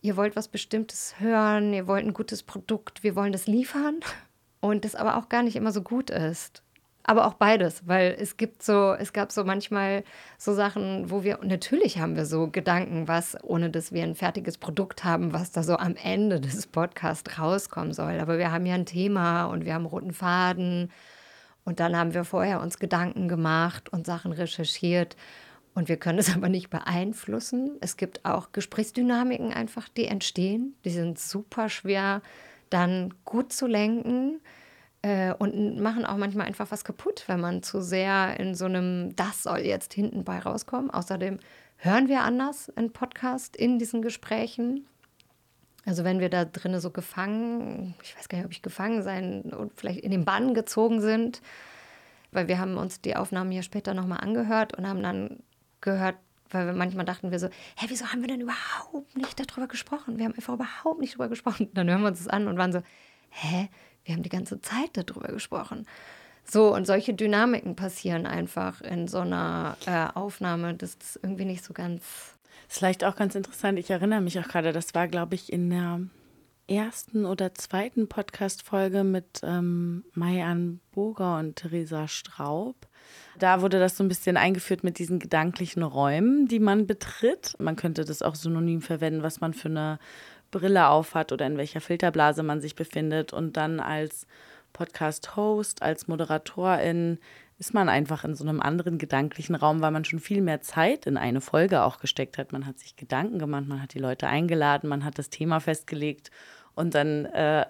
ihr 0.00 0.16
wollt 0.16 0.36
was 0.36 0.48
Bestimmtes 0.48 1.14
hören, 1.18 1.72
ihr 1.72 1.86
wollt 1.86 2.04
ein 2.04 2.14
gutes 2.14 2.42
Produkt, 2.42 3.02
wir 3.02 3.16
wollen 3.16 3.32
das 3.32 3.46
liefern 3.46 4.00
und 4.60 4.84
das 4.84 4.94
aber 4.94 5.16
auch 5.16 5.28
gar 5.28 5.42
nicht 5.42 5.56
immer 5.56 5.72
so 5.72 5.82
gut 5.82 6.10
ist. 6.10 6.62
Aber 7.08 7.26
auch 7.26 7.34
beides, 7.34 7.88
weil 7.88 8.14
es 8.20 8.36
gibt 8.36 8.62
so, 8.62 8.92
es 8.92 9.14
gab 9.14 9.32
so 9.32 9.42
manchmal 9.42 10.04
so 10.36 10.52
Sachen, 10.52 11.10
wo 11.10 11.24
wir, 11.24 11.38
natürlich 11.42 11.98
haben 11.98 12.16
wir 12.16 12.26
so 12.26 12.48
Gedanken, 12.48 13.08
was, 13.08 13.34
ohne 13.42 13.70
dass 13.70 13.92
wir 13.92 14.02
ein 14.02 14.14
fertiges 14.14 14.58
Produkt 14.58 15.04
haben, 15.04 15.32
was 15.32 15.50
da 15.50 15.62
so 15.62 15.78
am 15.78 15.96
Ende 15.96 16.38
des 16.38 16.66
Podcasts 16.66 17.38
rauskommen 17.38 17.94
soll. 17.94 18.20
Aber 18.20 18.36
wir 18.36 18.52
haben 18.52 18.66
ja 18.66 18.74
ein 18.74 18.84
Thema 18.84 19.46
und 19.46 19.64
wir 19.64 19.72
haben 19.72 19.86
roten 19.86 20.12
Faden. 20.12 20.90
Und 21.64 21.80
dann 21.80 21.96
haben 21.96 22.12
wir 22.12 22.24
vorher 22.24 22.60
uns 22.60 22.78
Gedanken 22.78 23.26
gemacht 23.26 23.90
und 23.90 24.04
Sachen 24.04 24.32
recherchiert. 24.32 25.16
Und 25.74 25.88
wir 25.88 25.96
können 25.96 26.18
es 26.18 26.32
aber 26.34 26.48
nicht 26.48 26.70
beeinflussen. 26.70 27.76
Es 27.80 27.96
gibt 27.96 28.24
auch 28.24 28.52
Gesprächsdynamiken 28.52 29.52
einfach, 29.52 29.88
die 29.88 30.06
entstehen. 30.06 30.74
Die 30.84 30.90
sind 30.90 31.18
super 31.18 31.68
schwer 31.68 32.22
dann 32.70 33.14
gut 33.24 33.52
zu 33.52 33.66
lenken 33.66 34.40
äh, 35.02 35.32
und 35.32 35.80
machen 35.80 36.04
auch 36.04 36.16
manchmal 36.16 36.46
einfach 36.46 36.70
was 36.70 36.84
kaputt, 36.84 37.24
wenn 37.26 37.40
man 37.40 37.62
zu 37.62 37.80
sehr 37.80 38.38
in 38.38 38.54
so 38.54 38.66
einem, 38.66 39.14
das 39.16 39.42
soll 39.42 39.60
jetzt 39.60 39.94
hinten 39.94 40.24
bei 40.24 40.38
rauskommen. 40.38 40.90
Außerdem 40.90 41.38
hören 41.76 42.08
wir 42.08 42.22
anders 42.22 42.68
in 42.76 42.92
Podcast 42.92 43.56
in 43.56 43.78
diesen 43.78 44.02
Gesprächen. 44.02 44.86
Also 45.86 46.04
wenn 46.04 46.20
wir 46.20 46.28
da 46.28 46.44
drinnen 46.44 46.80
so 46.80 46.90
gefangen, 46.90 47.94
ich 48.02 48.16
weiß 48.16 48.28
gar 48.28 48.38
nicht, 48.38 48.46
ob 48.46 48.52
ich 48.52 48.62
gefangen 48.62 49.02
sein 49.02 49.42
und 49.42 49.72
vielleicht 49.74 50.00
in 50.00 50.10
den 50.10 50.24
Bann 50.24 50.52
gezogen 50.52 51.00
sind, 51.00 51.40
weil 52.30 52.48
wir 52.48 52.58
haben 52.58 52.76
uns 52.76 53.00
die 53.00 53.16
Aufnahmen 53.16 53.50
hier 53.50 53.62
später 53.62 53.94
nochmal 53.94 54.20
angehört 54.20 54.76
und 54.76 54.86
haben 54.86 55.02
dann 55.02 55.42
gehört, 55.80 56.16
weil 56.50 56.66
wir 56.66 56.72
manchmal 56.72 57.04
dachten 57.04 57.30
wir 57.30 57.38
so, 57.38 57.48
hä, 57.48 57.86
wieso 57.88 58.06
haben 58.06 58.20
wir 58.20 58.28
denn 58.28 58.40
überhaupt 58.40 59.16
nicht 59.16 59.38
darüber 59.38 59.68
gesprochen? 59.68 60.18
Wir 60.18 60.24
haben 60.24 60.34
einfach 60.34 60.54
überhaupt 60.54 61.00
nicht 61.00 61.14
darüber 61.14 61.28
gesprochen. 61.28 61.70
Dann 61.74 61.88
hören 61.88 62.02
wir 62.02 62.08
uns 62.08 62.18
das 62.18 62.28
an 62.28 62.48
und 62.48 62.58
waren 62.58 62.72
so, 62.72 62.82
hä, 63.30 63.68
wir 64.04 64.14
haben 64.14 64.22
die 64.22 64.30
ganze 64.30 64.60
Zeit 64.60 64.90
darüber 64.94 65.28
gesprochen. 65.28 65.86
So, 66.44 66.74
und 66.74 66.86
solche 66.86 67.12
Dynamiken 67.12 67.76
passieren 67.76 68.24
einfach 68.26 68.80
in 68.80 69.06
so 69.06 69.18
einer 69.18 69.76
äh, 69.84 70.06
Aufnahme. 70.14 70.72
Das 70.74 70.94
ist 70.94 71.20
irgendwie 71.22 71.44
nicht 71.44 71.62
so 71.62 71.74
ganz. 71.74 72.02
Das 72.66 72.74
ist 72.74 72.78
vielleicht 72.78 73.04
auch 73.04 73.16
ganz 73.16 73.34
interessant. 73.34 73.78
Ich 73.78 73.90
erinnere 73.90 74.22
mich 74.22 74.38
auch 74.38 74.48
gerade, 74.48 74.72
das 74.72 74.94
war, 74.94 75.08
glaube 75.08 75.34
ich, 75.34 75.52
in 75.52 75.68
der 75.68 76.00
ersten 76.68 77.26
oder 77.26 77.54
zweiten 77.54 78.08
Podcast-Folge 78.08 79.04
mit 79.04 79.40
ähm, 79.42 80.04
Mayan 80.14 80.80
Boger 80.92 81.38
und 81.38 81.56
Theresa 81.56 82.08
Straub. 82.08 82.87
Da 83.38 83.62
wurde 83.62 83.78
das 83.78 83.96
so 83.96 84.04
ein 84.04 84.08
bisschen 84.08 84.36
eingeführt 84.36 84.84
mit 84.84 84.98
diesen 84.98 85.18
gedanklichen 85.18 85.82
Räumen, 85.82 86.46
die 86.46 86.58
man 86.58 86.86
betritt. 86.86 87.54
Man 87.58 87.76
könnte 87.76 88.04
das 88.04 88.22
auch 88.22 88.34
synonym 88.34 88.82
verwenden, 88.82 89.22
was 89.22 89.40
man 89.40 89.54
für 89.54 89.68
eine 89.68 89.98
Brille 90.50 90.88
aufhat 90.88 91.32
oder 91.32 91.46
in 91.46 91.56
welcher 91.56 91.80
Filterblase 91.80 92.42
man 92.42 92.60
sich 92.60 92.74
befindet. 92.74 93.32
Und 93.32 93.56
dann 93.56 93.80
als 93.80 94.26
Podcast-Host, 94.72 95.82
als 95.82 96.08
Moderatorin 96.08 97.18
ist 97.58 97.74
man 97.74 97.88
einfach 97.88 98.24
in 98.24 98.34
so 98.34 98.44
einem 98.44 98.60
anderen 98.60 98.98
gedanklichen 98.98 99.56
Raum, 99.56 99.80
weil 99.80 99.90
man 99.90 100.04
schon 100.04 100.20
viel 100.20 100.40
mehr 100.42 100.60
Zeit 100.60 101.06
in 101.06 101.16
eine 101.16 101.40
Folge 101.40 101.82
auch 101.82 101.98
gesteckt 101.98 102.38
hat. 102.38 102.52
Man 102.52 102.66
hat 102.66 102.78
sich 102.78 102.94
Gedanken 102.94 103.38
gemacht, 103.38 103.66
man 103.66 103.82
hat 103.82 103.94
die 103.94 103.98
Leute 103.98 104.28
eingeladen, 104.28 104.88
man 104.88 105.04
hat 105.04 105.18
das 105.18 105.28
Thema 105.28 105.58
festgelegt 105.58 106.30
und 106.74 106.94
dann 106.94 107.24
äh, 107.26 107.66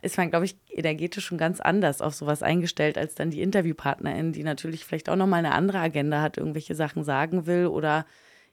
ist 0.00 0.16
man, 0.16 0.30
glaube 0.30 0.46
ich, 0.46 0.56
energetisch 0.70 1.26
schon 1.26 1.38
ganz 1.38 1.60
anders 1.60 2.00
auf 2.00 2.14
sowas 2.14 2.42
eingestellt 2.42 2.96
als 2.96 3.14
dann 3.14 3.30
die 3.30 3.42
Interviewpartnerin, 3.42 4.32
die 4.32 4.44
natürlich 4.44 4.84
vielleicht 4.84 5.08
auch 5.08 5.16
nochmal 5.16 5.40
eine 5.40 5.54
andere 5.54 5.78
Agenda 5.78 6.22
hat, 6.22 6.38
irgendwelche 6.38 6.74
Sachen 6.74 7.04
sagen 7.04 7.46
will 7.46 7.66
oder 7.66 8.06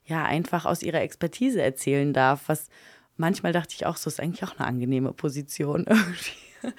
ja 0.05 0.25
einfach 0.25 0.65
aus 0.65 0.81
ihrer 0.81 1.01
Expertise 1.01 1.62
erzählen 1.62 2.13
darf, 2.13 2.43
was 2.48 2.69
manchmal 3.17 3.53
dachte 3.53 3.75
ich 3.75 3.86
auch, 3.86 3.98
so 3.98 4.10
ist 4.10 4.19
eigentlich 4.19 4.43
auch 4.43 4.58
eine 4.58 4.67
angenehme 4.67 5.13
Position 5.13 5.86
irgendwie. 5.89 6.74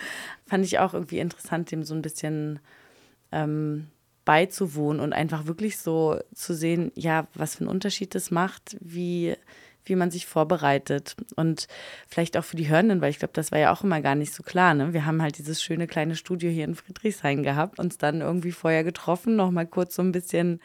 Fand 0.46 0.64
ich 0.64 0.78
auch 0.78 0.92
irgendwie 0.94 1.20
interessant, 1.20 1.70
dem 1.70 1.84
so 1.84 1.94
ein 1.94 2.02
bisschen 2.02 2.58
ähm, 3.32 3.86
beizuwohnen 4.24 5.00
und 5.00 5.12
einfach 5.12 5.46
wirklich 5.46 5.78
so 5.78 6.20
zu 6.34 6.54
sehen, 6.54 6.92
ja, 6.94 7.28
was 7.34 7.56
für 7.56 7.60
einen 7.60 7.70
Unterschied 7.70 8.14
das 8.14 8.30
macht, 8.30 8.76
wie, 8.80 9.36
wie 9.90 9.96
man 9.96 10.10
sich 10.10 10.24
vorbereitet. 10.24 11.14
Und 11.36 11.66
vielleicht 12.08 12.38
auch 12.38 12.44
für 12.44 12.56
die 12.56 12.70
Hörenden, 12.70 13.02
weil 13.02 13.10
ich 13.10 13.18
glaube, 13.18 13.34
das 13.34 13.52
war 13.52 13.58
ja 13.58 13.72
auch 13.72 13.84
immer 13.84 14.00
gar 14.00 14.14
nicht 14.14 14.32
so 14.32 14.42
klar. 14.42 14.72
Ne? 14.72 14.94
Wir 14.94 15.04
haben 15.04 15.20
halt 15.20 15.36
dieses 15.36 15.62
schöne 15.62 15.86
kleine 15.86 16.16
Studio 16.16 16.50
hier 16.50 16.64
in 16.64 16.74
Friedrichshain 16.74 17.42
gehabt, 17.42 17.78
uns 17.78 17.98
dann 17.98 18.22
irgendwie 18.22 18.52
vorher 18.52 18.84
getroffen, 18.84 19.36
nochmal 19.36 19.66
kurz 19.66 19.96
so 19.96 20.02
ein 20.02 20.12
bisschen 20.12 20.60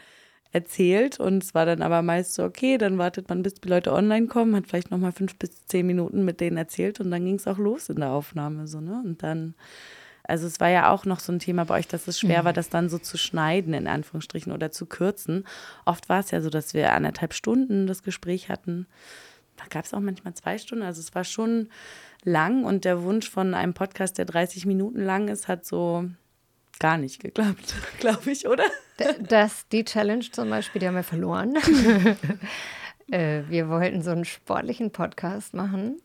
erzählt 0.55 1.19
und 1.19 1.43
es 1.43 1.53
war 1.53 1.65
dann 1.65 1.81
aber 1.81 2.01
meist 2.01 2.33
so, 2.33 2.43
okay, 2.45 2.77
dann 2.77 2.97
wartet 2.97 3.27
man, 3.27 3.43
bis 3.43 3.55
die 3.55 3.67
Leute 3.67 3.91
online 3.91 4.27
kommen, 4.27 4.55
hat 4.55 4.67
vielleicht 4.67 4.89
nochmal 4.89 5.11
fünf 5.11 5.35
bis 5.37 5.65
zehn 5.65 5.85
Minuten 5.85 6.23
mit 6.23 6.39
denen 6.39 6.55
erzählt 6.55 7.01
und 7.01 7.11
dann 7.11 7.25
ging 7.25 7.35
es 7.35 7.45
auch 7.45 7.57
los 7.57 7.89
in 7.89 7.97
der 7.97 8.11
Aufnahme 8.11 8.65
so, 8.65 8.79
ne? 8.79 9.01
Und 9.03 9.21
dann, 9.21 9.53
also 10.27 10.47
es 10.47 10.59
war 10.59 10.69
ja 10.69 10.89
auch 10.91 11.05
noch 11.05 11.19
so 11.19 11.31
ein 11.31 11.39
Thema 11.39 11.65
bei 11.65 11.79
euch, 11.79 11.87
dass 11.87 12.07
es 12.07 12.19
schwer 12.19 12.41
mhm. 12.41 12.45
war, 12.45 12.53
das 12.53 12.69
dann 12.69 12.89
so 12.89 12.97
zu 12.97 13.17
schneiden, 13.17 13.73
in 13.73 13.87
Anführungsstrichen, 13.87 14.51
oder 14.51 14.71
zu 14.71 14.85
kürzen. 14.85 15.45
Oft 15.85 16.09
war 16.09 16.19
es 16.19 16.31
ja 16.31 16.41
so, 16.41 16.49
dass 16.49 16.73
wir 16.73 16.93
anderthalb 16.93 17.33
Stunden 17.33 17.87
das 17.87 18.03
Gespräch 18.03 18.49
hatten. 18.49 18.87
Da 19.57 19.65
gab 19.69 19.85
es 19.85 19.93
auch 19.93 19.99
manchmal 19.99 20.33
zwei 20.33 20.57
Stunden. 20.57 20.83
Also 20.83 20.99
es 20.99 21.15
war 21.15 21.23
schon 21.23 21.69
lang 22.23 22.65
und 22.65 22.85
der 22.85 23.03
Wunsch 23.03 23.29
von 23.29 23.53
einem 23.53 23.73
Podcast, 23.73 24.17
der 24.17 24.25
30 24.25 24.65
Minuten 24.65 25.03
lang 25.03 25.27
ist, 25.27 25.47
hat 25.47 25.65
so 25.65 26.05
gar 26.79 26.97
nicht 26.97 27.21
geklappt, 27.21 27.73
glaube 27.99 28.31
ich, 28.31 28.47
oder? 28.47 28.65
Das, 29.19 29.67
die 29.69 29.83
Challenge 29.83 30.25
zum 30.31 30.49
Beispiel, 30.49 30.79
die 30.79 30.87
haben 30.87 30.95
wir 30.95 31.03
verloren. 31.03 31.55
äh, 33.11 33.43
wir 33.49 33.69
wollten 33.69 34.01
so 34.01 34.11
einen 34.11 34.25
sportlichen 34.25 34.91
Podcast 34.91 35.53
machen. 35.53 35.97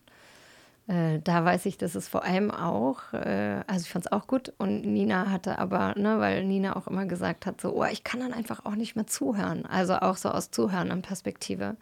Äh, 0.87 1.19
da 1.23 1.45
weiß 1.45 1.65
ich, 1.67 1.77
dass 1.77 1.95
es 1.95 2.07
vor 2.07 2.23
allem 2.23 2.51
auch, 2.51 3.13
äh, 3.13 3.61
also 3.67 3.83
ich 3.83 3.89
fand 3.89 4.05
es 4.05 4.11
auch 4.11 4.27
gut 4.27 4.53
und 4.57 4.81
Nina 4.81 5.29
hatte 5.29 5.59
aber, 5.59 5.93
ne, 5.95 6.19
weil 6.19 6.43
Nina 6.43 6.75
auch 6.75 6.87
immer 6.87 7.05
gesagt 7.05 7.45
hat, 7.45 7.61
so, 7.61 7.75
oh, 7.75 7.85
ich 7.85 8.03
kann 8.03 8.19
dann 8.19 8.33
einfach 8.33 8.65
auch 8.65 8.75
nicht 8.75 8.95
mehr 8.95 9.07
zuhören. 9.07 9.65
Also 9.65 9.95
auch 9.95 10.17
so 10.17 10.29
aus 10.29 10.51
Zuhören 10.51 10.91
an 10.91 11.01
Perspektive. 11.01 11.77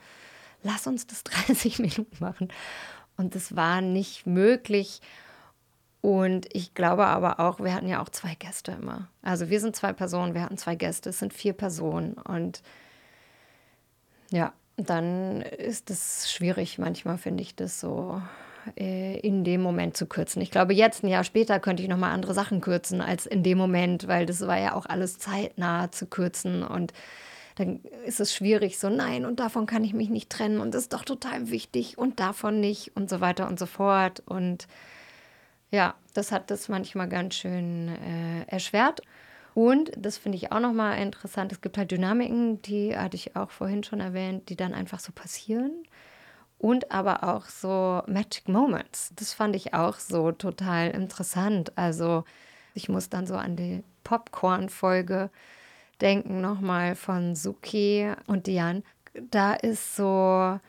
Lass 0.63 0.87
uns 0.87 1.07
das 1.07 1.23
30 1.47 1.79
Minuten 1.79 2.17
machen. 2.19 2.49
Und 3.17 3.35
es 3.35 3.55
war 3.55 3.81
nicht 3.81 4.25
möglich. 4.27 5.01
Und 6.01 6.47
ich 6.55 6.73
glaube 6.73 7.07
aber 7.07 7.39
auch, 7.39 7.59
wir 7.59 7.73
hatten 7.73 7.89
ja 7.89 8.01
auch 8.01 8.09
zwei 8.09 8.35
Gäste 8.35 8.71
immer. 8.71 9.09
Also 9.21 9.49
wir 9.49 9.59
sind 9.59 9.75
zwei 9.75 9.91
Personen, 9.91 10.33
wir 10.33 10.41
hatten 10.41 10.57
zwei 10.57 10.75
Gäste, 10.75 11.09
es 11.09 11.19
sind 11.19 11.33
vier 11.33 11.53
Personen. 11.53 12.13
Und 12.13 12.61
ja, 14.31 14.53
dann 14.77 15.41
ist 15.41 15.89
es 15.89 16.31
schwierig 16.31 16.77
manchmal, 16.77 17.17
finde 17.17 17.43
ich, 17.43 17.55
das 17.55 17.79
so 17.79 18.21
äh, 18.77 19.19
in 19.19 19.43
dem 19.43 19.61
Moment 19.61 19.97
zu 19.97 20.05
kürzen. 20.05 20.41
Ich 20.41 20.51
glaube, 20.51 20.73
jetzt, 20.73 21.03
ein 21.03 21.07
Jahr 21.07 21.23
später, 21.23 21.59
könnte 21.59 21.83
ich 21.83 21.89
nochmal 21.89 22.11
andere 22.11 22.33
Sachen 22.33 22.61
kürzen 22.61 23.01
als 23.01 23.25
in 23.25 23.43
dem 23.43 23.57
Moment, 23.57 24.07
weil 24.07 24.25
das 24.25 24.45
war 24.45 24.59
ja 24.59 24.75
auch 24.75 24.85
alles 24.85 25.17
zeitnah 25.17 25.91
zu 25.91 26.07
kürzen. 26.07 26.63
Und 26.63 26.93
dann 27.55 27.81
ist 28.05 28.19
es 28.19 28.33
schwierig, 28.33 28.79
so 28.79 28.89
nein, 28.89 29.25
und 29.25 29.39
davon 29.39 29.65
kann 29.65 29.83
ich 29.83 29.93
mich 29.93 30.09
nicht 30.09 30.29
trennen 30.29 30.59
und 30.59 30.73
das 30.73 30.83
ist 30.83 30.93
doch 30.93 31.03
total 31.03 31.49
wichtig 31.49 31.97
und 31.97 32.19
davon 32.19 32.59
nicht 32.59 32.95
und 32.95 33.09
so 33.09 33.19
weiter 33.19 33.47
und 33.47 33.59
so 33.59 33.65
fort. 33.65 34.23
Und 34.25 34.67
ja, 35.71 35.95
das 36.13 36.31
hat 36.31 36.51
das 36.51 36.69
manchmal 36.69 37.09
ganz 37.09 37.35
schön 37.35 37.89
äh, 37.89 38.43
erschwert. 38.47 39.01
Und 39.53 39.91
das 39.97 40.17
finde 40.17 40.37
ich 40.37 40.51
auch 40.51 40.59
nochmal 40.59 40.99
interessant. 40.99 41.51
Es 41.51 41.59
gibt 41.59 41.77
halt 41.77 41.91
Dynamiken, 41.91 42.61
die 42.61 42.95
hatte 42.95 43.17
ich 43.17 43.35
auch 43.35 43.49
vorhin 43.49 43.83
schon 43.83 43.99
erwähnt, 43.99 44.47
die 44.49 44.55
dann 44.55 44.73
einfach 44.73 44.99
so 44.99 45.11
passieren. 45.11 45.83
Und 46.59 46.91
aber 46.91 47.23
auch 47.23 47.45
so 47.45 48.03
Magic 48.05 48.49
Moments. 48.49 49.13
Das 49.15 49.33
fand 49.33 49.55
ich 49.55 49.73
auch 49.73 49.97
so 49.97 50.33
total 50.33 50.91
interessant. 50.91 51.71
Also 51.77 52.25
ich 52.73 52.89
muss 52.89 53.09
dann 53.09 53.25
so 53.25 53.35
an 53.35 53.55
die 53.55 53.83
Popcorn-Folge 54.03 55.29
denken, 56.01 56.41
nochmal 56.41 56.95
von 56.95 57.35
Suki 57.35 58.11
und 58.27 58.45
Diane. 58.47 58.83
Da 59.31 59.53
ist 59.53 59.95
so, 59.95 60.59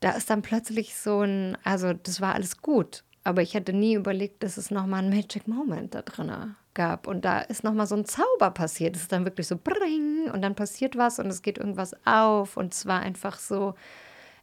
da 0.00 0.10
ist 0.16 0.30
dann 0.30 0.42
plötzlich 0.42 0.96
so 0.96 1.20
ein, 1.20 1.58
also 1.62 1.92
das 1.92 2.20
war 2.22 2.34
alles 2.34 2.62
gut. 2.62 3.04
Aber 3.22 3.42
ich 3.42 3.54
hätte 3.54 3.72
nie 3.72 3.94
überlegt, 3.94 4.42
dass 4.42 4.56
es 4.56 4.70
nochmal 4.70 5.02
ein 5.02 5.10
Magic 5.10 5.46
Moment 5.46 5.94
da 5.94 6.02
drin 6.02 6.56
gab. 6.74 7.06
Und 7.06 7.24
da 7.24 7.40
ist 7.40 7.64
nochmal 7.64 7.86
so 7.86 7.94
ein 7.94 8.06
Zauber 8.06 8.50
passiert. 8.50 8.96
Es 8.96 9.02
ist 9.02 9.12
dann 9.12 9.24
wirklich 9.24 9.46
so 9.46 9.56
bring 9.62 10.30
und 10.32 10.42
dann 10.42 10.54
passiert 10.54 10.96
was 10.96 11.18
und 11.18 11.26
es 11.26 11.42
geht 11.42 11.58
irgendwas 11.58 11.94
auf. 12.06 12.56
Und 12.56 12.72
es 12.72 12.86
war 12.86 13.00
einfach 13.00 13.38
so 13.38 13.74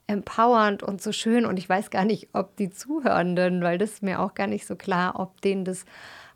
empowernd 0.09 0.83
und 0.83 1.01
so 1.01 1.11
schön. 1.11 1.45
Und 1.45 1.57
ich 1.57 1.69
weiß 1.69 1.91
gar 1.91 2.03
nicht, 2.03 2.29
ob 2.33 2.55
die 2.57 2.69
Zuhörenden, 2.69 3.61
weil 3.61 3.77
das 3.77 3.93
ist 3.93 4.03
mir 4.03 4.19
auch 4.19 4.33
gar 4.33 4.47
nicht 4.47 4.65
so 4.65 4.75
klar, 4.75 5.19
ob 5.19 5.39
denen 5.41 5.65
das 5.65 5.85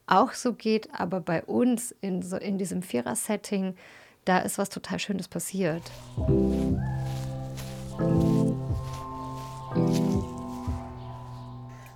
auch 0.05 0.33
so 0.33 0.53
geht. 0.53 0.89
Aber 0.93 1.19
bei 1.19 1.43
uns 1.43 1.91
in, 2.01 2.21
so, 2.21 2.37
in 2.37 2.57
diesem 2.57 2.83
Vierer-Setting, 2.83 3.75
da 4.25 4.39
ist 4.39 4.57
was 4.57 4.69
total 4.69 4.99
Schönes 4.99 5.27
passiert. 5.27 5.81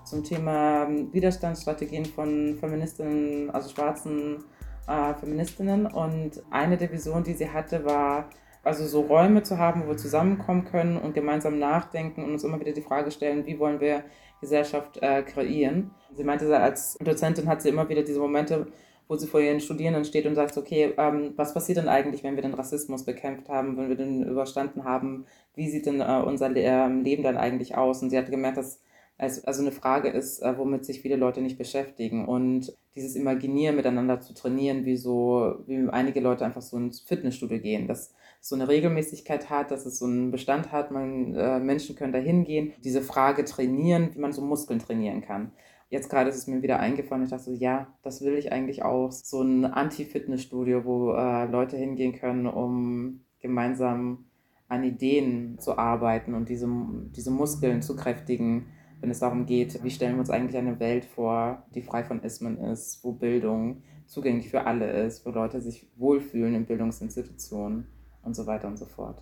zum 0.03 0.23
Thema 0.23 0.85
ähm, 0.85 1.13
Widerstandsstrategien 1.13 2.05
von 2.05 2.55
Feministinnen, 2.59 3.49
also 3.51 3.69
schwarzen 3.69 4.43
äh, 4.87 5.13
Feministinnen. 5.13 5.85
Und 5.85 6.41
eine 6.49 6.77
der 6.77 6.91
Visionen, 6.91 7.23
die 7.23 7.33
sie 7.33 7.49
hatte, 7.49 7.83
war, 7.85 8.29
also 8.67 8.85
so 8.85 9.01
Räume 9.01 9.43
zu 9.43 9.57
haben, 9.57 9.83
wo 9.83 9.89
wir 9.89 9.97
zusammenkommen 9.97 10.65
können 10.65 10.97
und 10.97 11.13
gemeinsam 11.13 11.57
nachdenken 11.57 12.23
und 12.23 12.31
uns 12.31 12.43
immer 12.43 12.59
wieder 12.59 12.73
die 12.73 12.81
Frage 12.81 13.11
stellen, 13.11 13.45
wie 13.45 13.59
wollen 13.59 13.79
wir 13.79 14.03
Gesellschaft 14.41 14.97
äh, 15.01 15.23
kreieren. 15.23 15.91
Sie 16.13 16.23
meinte, 16.23 16.55
als 16.59 16.97
Dozentin 16.99 17.47
hat 17.47 17.61
sie 17.61 17.69
immer 17.69 17.89
wieder 17.89 18.03
diese 18.03 18.19
Momente, 18.19 18.67
wo 19.07 19.15
sie 19.15 19.27
vor 19.27 19.39
ihren 19.39 19.61
Studierenden 19.61 20.05
steht 20.05 20.25
und 20.25 20.35
sagt, 20.35 20.57
okay, 20.57 20.93
ähm, 20.97 21.33
was 21.37 21.53
passiert 21.53 21.77
denn 21.77 21.87
eigentlich, 21.87 22.23
wenn 22.23 22.35
wir 22.35 22.43
den 22.43 22.53
Rassismus 22.53 23.05
bekämpft 23.05 23.49
haben, 23.49 23.77
wenn 23.77 23.89
wir 23.89 23.95
den 23.95 24.23
überstanden 24.23 24.83
haben, 24.83 25.25
wie 25.55 25.69
sieht 25.69 25.85
denn 25.85 26.01
äh, 26.01 26.21
unser 26.25 26.49
Le 26.49 26.61
äh, 26.61 26.87
Leben 26.87 27.23
dann 27.23 27.37
eigentlich 27.37 27.77
aus? 27.77 28.03
Und 28.03 28.09
sie 28.09 28.17
hat 28.17 28.29
gemerkt, 28.29 28.57
dass 28.57 28.81
also, 29.17 29.41
also 29.45 29.61
eine 29.61 29.71
Frage 29.71 30.09
ist, 30.09 30.41
äh, 30.41 30.57
womit 30.57 30.85
sich 30.85 31.01
viele 31.01 31.15
Leute 31.15 31.41
nicht 31.41 31.57
beschäftigen. 31.57 32.27
Und 32.27 32.73
dieses 32.95 33.15
Imaginieren 33.15 33.75
miteinander 33.75 34.19
zu 34.19 34.33
trainieren, 34.33 34.85
wie 34.85 34.97
so, 34.97 35.55
wie 35.65 35.89
einige 35.89 36.19
Leute 36.19 36.45
einfach 36.45 36.61
so 36.61 36.77
ins 36.77 36.99
Fitnessstudio 36.99 37.59
gehen, 37.59 37.87
dass 37.87 37.99
es 38.09 38.15
so 38.47 38.55
eine 38.55 38.67
Regelmäßigkeit 38.67 39.49
hat, 39.49 39.71
dass 39.71 39.85
es 39.85 39.99
so 39.99 40.05
einen 40.05 40.31
Bestand 40.31 40.71
hat, 40.71 40.91
man, 40.91 41.35
äh, 41.35 41.59
Menschen 41.59 41.95
können 41.95 42.13
da 42.13 42.19
hingehen, 42.19 42.73
diese 42.83 43.01
Frage 43.01 43.43
trainieren, 43.43 44.11
wie 44.13 44.19
man 44.19 44.31
so 44.31 44.41
Muskeln 44.41 44.79
trainieren 44.79 45.21
kann. 45.21 45.51
Jetzt 45.89 46.09
gerade 46.09 46.29
ist 46.29 46.37
es 46.37 46.47
mir 46.47 46.61
wieder 46.61 46.79
eingefallen, 46.79 47.23
ich 47.23 47.29
dachte 47.29 47.43
so, 47.45 47.51
ja, 47.51 47.87
das 48.03 48.21
will 48.21 48.35
ich 48.35 48.51
eigentlich 48.51 48.83
auch. 48.83 49.11
So 49.11 49.41
ein 49.41 49.65
Anti-Fitnessstudio, 49.65 50.85
wo 50.85 51.13
äh, 51.13 51.45
Leute 51.45 51.77
hingehen 51.77 52.13
können, 52.13 52.45
um 52.45 53.25
gemeinsam 53.39 54.25
an 54.67 54.83
Ideen 54.83 55.59
zu 55.59 55.77
arbeiten 55.77 56.33
und 56.33 56.49
diese, 56.49 56.67
diese 57.15 57.31
Muskeln 57.31 57.81
zu 57.81 57.95
kräftigen 57.95 58.67
wenn 58.99 59.11
es 59.11 59.19
darum 59.19 59.45
geht, 59.45 59.83
wie 59.83 59.91
stellen 59.91 60.15
wir 60.15 60.21
uns 60.21 60.29
eigentlich 60.29 60.57
eine 60.57 60.79
Welt 60.79 61.05
vor, 61.05 61.63
die 61.75 61.81
frei 61.83 62.03
von 62.03 62.23
Ismen 62.23 62.57
ist, 62.57 63.03
wo 63.03 63.11
Bildung 63.11 63.83
zugänglich 64.07 64.49
für 64.49 64.65
alle 64.65 64.89
ist, 65.05 65.25
wo 65.25 65.29
Leute 65.29 65.61
sich 65.61 65.87
wohlfühlen 65.97 66.55
in 66.55 66.65
Bildungsinstitutionen 66.65 67.85
und 68.23 68.35
so 68.35 68.45
weiter 68.45 68.67
und 68.67 68.77
so 68.77 68.85
fort. 68.85 69.21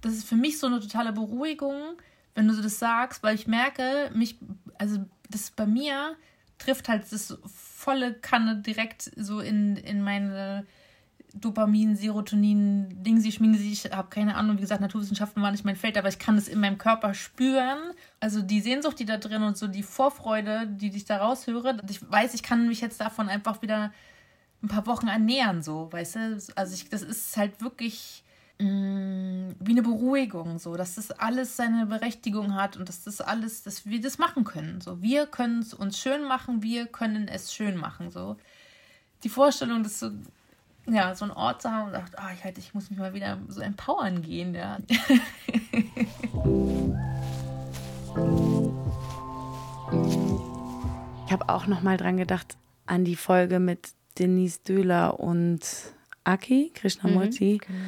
Das 0.00 0.12
ist 0.12 0.28
für 0.28 0.36
mich 0.36 0.58
so 0.58 0.66
eine 0.66 0.80
totale 0.80 1.12
Beruhigung, 1.12 1.76
wenn 2.34 2.46
du 2.48 2.60
das 2.60 2.78
sagst, 2.78 3.22
weil 3.22 3.34
ich 3.34 3.46
merke, 3.46 4.10
mich, 4.14 4.38
also 4.78 4.98
das 5.28 5.50
bei 5.50 5.66
mir 5.66 6.16
trifft 6.58 6.88
halt 6.88 7.10
das 7.10 7.36
volle 7.46 8.14
Kanne 8.14 8.56
direkt 8.56 9.10
so 9.16 9.40
in, 9.40 9.76
in 9.76 10.02
meine 10.02 10.66
Dopamin, 11.34 11.94
Serotonin, 11.94 13.02
Dingsi, 13.02 13.32
Schmingsi, 13.32 13.70
ich 13.70 13.92
habe 13.92 14.08
keine 14.08 14.36
Ahnung, 14.36 14.56
wie 14.56 14.62
gesagt, 14.62 14.80
Naturwissenschaften 14.80 15.42
war 15.42 15.50
nicht 15.50 15.64
mein 15.64 15.76
Feld, 15.76 15.98
aber 15.98 16.08
ich 16.08 16.18
kann 16.18 16.36
es 16.36 16.48
in 16.48 16.60
meinem 16.60 16.78
Körper 16.78 17.14
spüren. 17.14 17.78
Also 18.18 18.40
die 18.40 18.60
Sehnsucht, 18.60 18.98
die 18.98 19.04
da 19.04 19.18
drin 19.18 19.42
und 19.42 19.56
so 19.56 19.66
die 19.68 19.82
Vorfreude, 19.82 20.66
die 20.66 20.88
ich 20.88 21.04
da 21.04 21.18
raushöre. 21.18 21.76
Ich 21.88 22.10
weiß, 22.10 22.34
ich 22.34 22.42
kann 22.42 22.66
mich 22.66 22.80
jetzt 22.80 23.00
davon 23.00 23.28
einfach 23.28 23.62
wieder 23.62 23.92
ein 24.62 24.68
paar 24.68 24.86
Wochen 24.86 25.08
ernähren, 25.08 25.62
so, 25.62 25.92
weißt 25.92 26.16
du? 26.16 26.42
Also 26.56 26.74
ich, 26.74 26.88
das 26.88 27.02
ist 27.02 27.36
halt 27.36 27.60
wirklich 27.60 28.24
mh, 28.58 28.68
mm, 28.68 29.56
wie 29.60 29.72
eine 29.72 29.82
Beruhigung, 29.82 30.58
so, 30.58 30.76
dass 30.76 30.96
das 30.96 31.10
alles 31.12 31.56
seine 31.56 31.86
Berechtigung 31.86 32.54
hat 32.54 32.76
und 32.76 32.88
dass 32.88 33.04
das 33.04 33.20
alles, 33.20 33.62
dass 33.62 33.86
wir 33.86 34.00
das 34.00 34.18
machen 34.18 34.44
können. 34.44 34.80
So, 34.80 35.00
wir 35.02 35.26
können 35.26 35.60
es 35.60 35.74
uns 35.74 35.98
schön 35.98 36.24
machen, 36.24 36.62
wir 36.62 36.86
können 36.86 37.28
es 37.28 37.54
schön 37.54 37.76
machen, 37.76 38.10
so. 38.10 38.36
Die 39.24 39.28
Vorstellung, 39.28 39.82
dass 39.82 40.00
so 40.00 40.10
ja, 40.90 41.14
so 41.14 41.24
einen 41.26 41.32
Ort 41.32 41.62
zu 41.62 41.70
haben 41.70 41.88
und 41.88 41.92
sagt, 41.92 42.14
oh, 42.18 42.32
ich, 42.34 42.44
halt, 42.44 42.58
ich 42.58 42.74
muss 42.74 42.90
mich 42.90 42.98
mal 42.98 43.12
wieder 43.12 43.38
so 43.48 43.60
empowern 43.60 44.22
gehen, 44.22 44.54
ja. 44.54 44.78
ich 51.26 51.32
habe 51.32 51.48
auch 51.48 51.66
noch 51.66 51.82
mal 51.82 51.96
dran 51.96 52.16
gedacht 52.16 52.56
an 52.86 53.04
die 53.04 53.16
Folge 53.16 53.60
mit 53.60 53.90
Denise 54.18 54.60
Döhler 54.62 55.20
und 55.20 55.60
Aki, 56.24 56.72
Krishnamurti. 56.74 57.54
Mhm, 57.54 57.66
genau. 57.66 57.78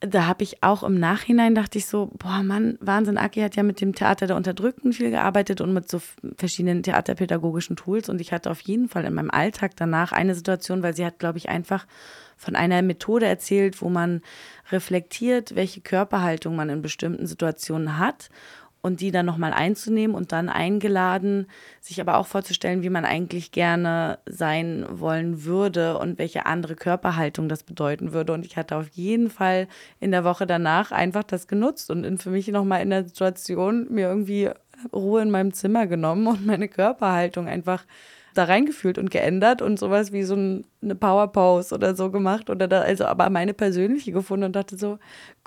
Da 0.00 0.26
habe 0.26 0.42
ich 0.42 0.62
auch 0.62 0.82
im 0.82 1.00
Nachhinein 1.00 1.54
dachte 1.54 1.78
ich 1.78 1.86
so, 1.86 2.10
boah 2.18 2.42
Mann, 2.42 2.76
Wahnsinn, 2.80 3.16
Aki 3.16 3.40
hat 3.40 3.56
ja 3.56 3.62
mit 3.62 3.80
dem 3.80 3.94
Theater 3.94 4.26
der 4.26 4.36
Unterdrückten 4.36 4.92
viel 4.92 5.10
gearbeitet 5.10 5.62
und 5.62 5.72
mit 5.72 5.88
so 5.88 6.02
verschiedenen 6.36 6.82
theaterpädagogischen 6.82 7.76
Tools. 7.76 8.10
Und 8.10 8.20
ich 8.20 8.30
hatte 8.30 8.50
auf 8.50 8.60
jeden 8.60 8.90
Fall 8.90 9.06
in 9.06 9.14
meinem 9.14 9.30
Alltag 9.30 9.72
danach 9.74 10.12
eine 10.12 10.34
Situation, 10.34 10.82
weil 10.82 10.94
sie 10.94 11.06
hat, 11.06 11.18
glaube 11.18 11.38
ich, 11.38 11.48
einfach 11.48 11.86
von 12.36 12.56
einer 12.56 12.82
Methode 12.82 13.24
erzählt, 13.24 13.80
wo 13.80 13.88
man 13.88 14.20
reflektiert, 14.70 15.54
welche 15.54 15.80
Körperhaltung 15.80 16.54
man 16.54 16.68
in 16.68 16.82
bestimmten 16.82 17.26
Situationen 17.26 17.98
hat 17.98 18.28
und 18.86 19.00
die 19.00 19.10
dann 19.10 19.26
nochmal 19.26 19.52
einzunehmen 19.52 20.14
und 20.14 20.30
dann 20.30 20.48
eingeladen, 20.48 21.48
sich 21.80 22.00
aber 22.00 22.18
auch 22.18 22.26
vorzustellen, 22.28 22.84
wie 22.84 22.88
man 22.88 23.04
eigentlich 23.04 23.50
gerne 23.50 24.20
sein 24.26 24.86
wollen 24.88 25.44
würde 25.44 25.98
und 25.98 26.20
welche 26.20 26.46
andere 26.46 26.76
Körperhaltung 26.76 27.48
das 27.48 27.64
bedeuten 27.64 28.12
würde. 28.12 28.32
Und 28.32 28.46
ich 28.46 28.56
hatte 28.56 28.76
auf 28.76 28.88
jeden 28.90 29.28
Fall 29.28 29.66
in 29.98 30.12
der 30.12 30.22
Woche 30.22 30.46
danach 30.46 30.92
einfach 30.92 31.24
das 31.24 31.48
genutzt 31.48 31.90
und 31.90 32.22
für 32.22 32.30
mich 32.30 32.46
nochmal 32.46 32.80
in 32.80 32.90
der 32.90 33.02
Situation 33.02 33.88
mir 33.90 34.06
irgendwie 34.06 34.50
Ruhe 34.92 35.20
in 35.20 35.32
meinem 35.32 35.52
Zimmer 35.52 35.88
genommen 35.88 36.28
und 36.28 36.46
meine 36.46 36.68
Körperhaltung 36.68 37.48
einfach 37.48 37.84
da 38.36 38.44
reingefühlt 38.44 38.98
und 38.98 39.10
geändert 39.10 39.62
und 39.62 39.78
sowas 39.78 40.12
wie 40.12 40.22
so 40.22 40.34
eine 40.34 40.94
Power 40.94 41.32
Pose 41.32 41.74
oder 41.74 41.94
so 41.94 42.10
gemacht 42.10 42.50
oder 42.50 42.68
da, 42.68 42.80
also 42.82 43.04
aber 43.06 43.30
meine 43.30 43.54
persönliche 43.54 44.12
gefunden 44.12 44.44
und 44.44 44.56
dachte 44.56 44.76
so, 44.76 44.98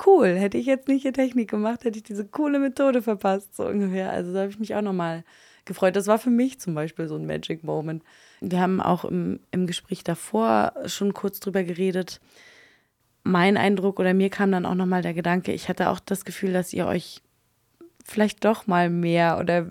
cool, 0.06 0.36
hätte 0.36 0.58
ich 0.58 0.66
jetzt 0.66 0.88
nicht 0.88 1.06
die 1.06 1.12
Technik 1.12 1.50
gemacht, 1.50 1.84
hätte 1.84 1.98
ich 1.98 2.04
diese 2.04 2.26
coole 2.26 2.60
Methode 2.60 3.02
verpasst, 3.02 3.56
so 3.56 3.66
ungefähr. 3.66 4.12
Also 4.12 4.34
da 4.34 4.42
habe 4.42 4.50
ich 4.50 4.60
mich 4.60 4.76
auch 4.76 4.82
nochmal 4.82 5.24
gefreut. 5.66 5.96
Das 5.96 6.08
war 6.08 6.20
für 6.20 6.30
mich 6.30 6.60
zum 6.60 6.76
Beispiel 6.76 7.08
so 7.08 7.16
ein 7.16 7.26
Magic 7.26 7.64
Moment. 7.64 8.04
Wir 8.42 8.60
haben 8.60 8.82
auch 8.82 9.06
im, 9.06 9.40
im 9.52 9.68
Gespräch 9.68 10.04
davor 10.04 10.74
schon 10.86 11.14
kurz 11.14 11.40
drüber 11.40 11.64
geredet. 11.64 12.20
Mein 13.24 13.58
Eindruck 13.58 14.00
oder 14.00 14.14
mir 14.14 14.30
kam 14.30 14.52
dann 14.52 14.66
auch 14.66 14.76
nochmal 14.76 15.02
der 15.02 15.14
Gedanke, 15.14 15.52
ich 15.52 15.70
hatte 15.70 15.90
auch 15.90 16.00
das 16.00 16.26
Gefühl, 16.26 16.54
dass 16.54 16.74
ihr 16.74 16.88
euch 16.88 17.22
vielleicht 18.04 18.44
doch 18.44 18.68
mal 18.68 18.90
mehr 18.90 19.38
oder 19.40 19.68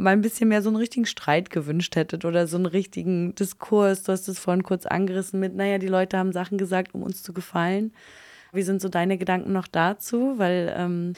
mal 0.00 0.10
ein 0.10 0.22
bisschen 0.22 0.48
mehr 0.48 0.62
so 0.62 0.70
einen 0.70 0.76
richtigen 0.76 1.06
Streit 1.06 1.50
gewünscht 1.50 1.94
hättet 1.94 2.24
oder 2.24 2.46
so 2.46 2.56
einen 2.56 2.66
richtigen 2.66 3.34
Diskurs. 3.34 4.02
Du 4.02 4.12
hast 4.12 4.28
es 4.28 4.38
vorhin 4.38 4.62
kurz 4.62 4.86
angerissen 4.86 5.38
mit, 5.40 5.54
naja, 5.54 5.78
die 5.78 5.88
Leute 5.88 6.18
haben 6.18 6.32
Sachen 6.32 6.58
gesagt, 6.58 6.94
um 6.94 7.02
uns 7.02 7.22
zu 7.22 7.32
gefallen. 7.32 7.92
Wie 8.52 8.62
sind 8.62 8.80
so 8.80 8.88
deine 8.88 9.18
Gedanken 9.18 9.52
noch 9.52 9.68
dazu? 9.68 10.34
Weil 10.38 10.74
ähm, 10.76 11.12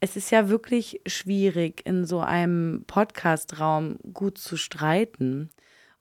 es 0.00 0.16
ist 0.16 0.30
ja 0.30 0.48
wirklich 0.48 1.00
schwierig, 1.06 1.86
in 1.86 2.04
so 2.04 2.20
einem 2.20 2.84
Podcast-Raum 2.86 3.98
gut 4.12 4.38
zu 4.38 4.56
streiten. 4.56 5.48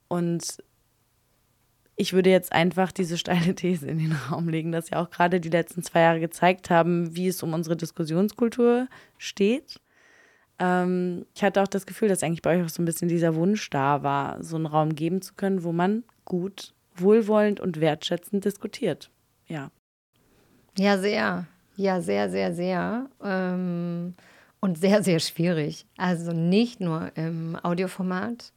Und 0.08 0.58
ich 1.95 2.13
würde 2.13 2.32
jetzt 2.32 2.52
einfach 2.52 2.91
diese 2.91 3.17
steile 3.17 3.54
These 3.56 3.88
in 3.88 4.00
den 4.00 4.13
Raum 4.13 4.50
legen, 4.50 4.71
dass 4.71 4.89
ja 4.89 5.02
auch 5.02 5.12
gerade 5.12 5.39
die 5.39 5.50
letzten 5.50 5.84
zwei 5.84 6.02
Jahre 6.02 6.19
gezeigt 6.19 6.71
haben, 6.71 7.15
wie 7.15 7.28
es 7.28 7.43
um 7.43 7.54
unsere 7.54 7.78
Diskussionskultur 7.78 8.88
steht. 9.19 9.80
Ähm, 10.62 11.26
ich 11.34 11.43
hatte 11.43 11.62
auch 11.63 11.67
das 11.67 11.88
Gefühl, 11.88 12.08
dass 12.08 12.21
eigentlich 12.21 12.43
bei 12.43 12.56
euch 12.56 12.65
auch 12.65 12.69
so 12.69 12.84
ein 12.84 12.86
bisschen 12.86 13.08
dieser 13.08 13.36
Wunsch 13.36 13.67
da 13.71 14.04
war, 14.04 14.43
so 14.43 14.56
einen 14.56 14.67
Raum 14.67 14.93
geben 14.93 15.24
zu 15.24 15.34
können, 15.34 15.63
wo 15.63 15.71
man 15.71 16.04
gut, 16.24 16.76
wohlwollend 16.95 17.60
und 17.60 17.82
wertschätzend 17.82 18.45
diskutiert. 18.45 19.10
Ja. 19.47 19.71
Ja, 20.78 21.00
sehr. 21.00 21.47
Ja, 21.78 22.00
sehr, 22.02 22.30
sehr, 22.30 22.54
sehr. 22.54 23.10
Ähm, 23.24 24.13
und 24.60 24.78
sehr, 24.78 25.02
sehr 25.02 25.19
schwierig. 25.19 25.88
Also 25.97 26.32
nicht 26.32 26.80
nur 26.80 27.12
im 27.15 27.58
Audioformat, 27.63 28.54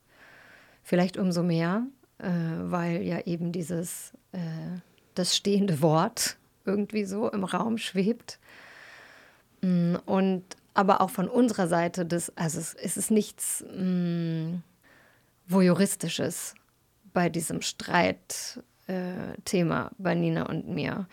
vielleicht 0.83 1.17
umso 1.17 1.43
mehr, 1.43 1.87
äh, 2.19 2.29
weil 2.29 3.01
ja 3.03 3.21
eben 3.21 3.51
dieses, 3.51 4.13
äh, 4.33 4.39
das 5.15 5.35
stehende 5.35 5.81
Wort 5.81 6.37
irgendwie 6.67 7.07
so 7.07 7.31
im 7.31 7.45
Raum 7.45 7.79
schwebt. 7.79 8.39
Mm, 9.63 9.97
und 10.05 10.45
aber 10.75 11.01
auch 11.01 11.11
von 11.11 11.29
unserer 11.29 11.69
Seite, 11.69 12.05
das, 12.05 12.37
also 12.37 12.59
es, 12.59 12.75
es 12.75 12.97
ist 12.97 13.11
nichts 13.11 13.65
mh, 13.75 13.83
mm, 13.83 14.63
Voyeuristisches 15.47 16.55
bei 17.13 17.29
diesem 17.29 17.61
Streitthema 17.61 18.63
äh, 18.89 19.91
bei 19.99 20.15
Nina 20.15 20.47
und 20.47 20.69
mir 20.69 21.07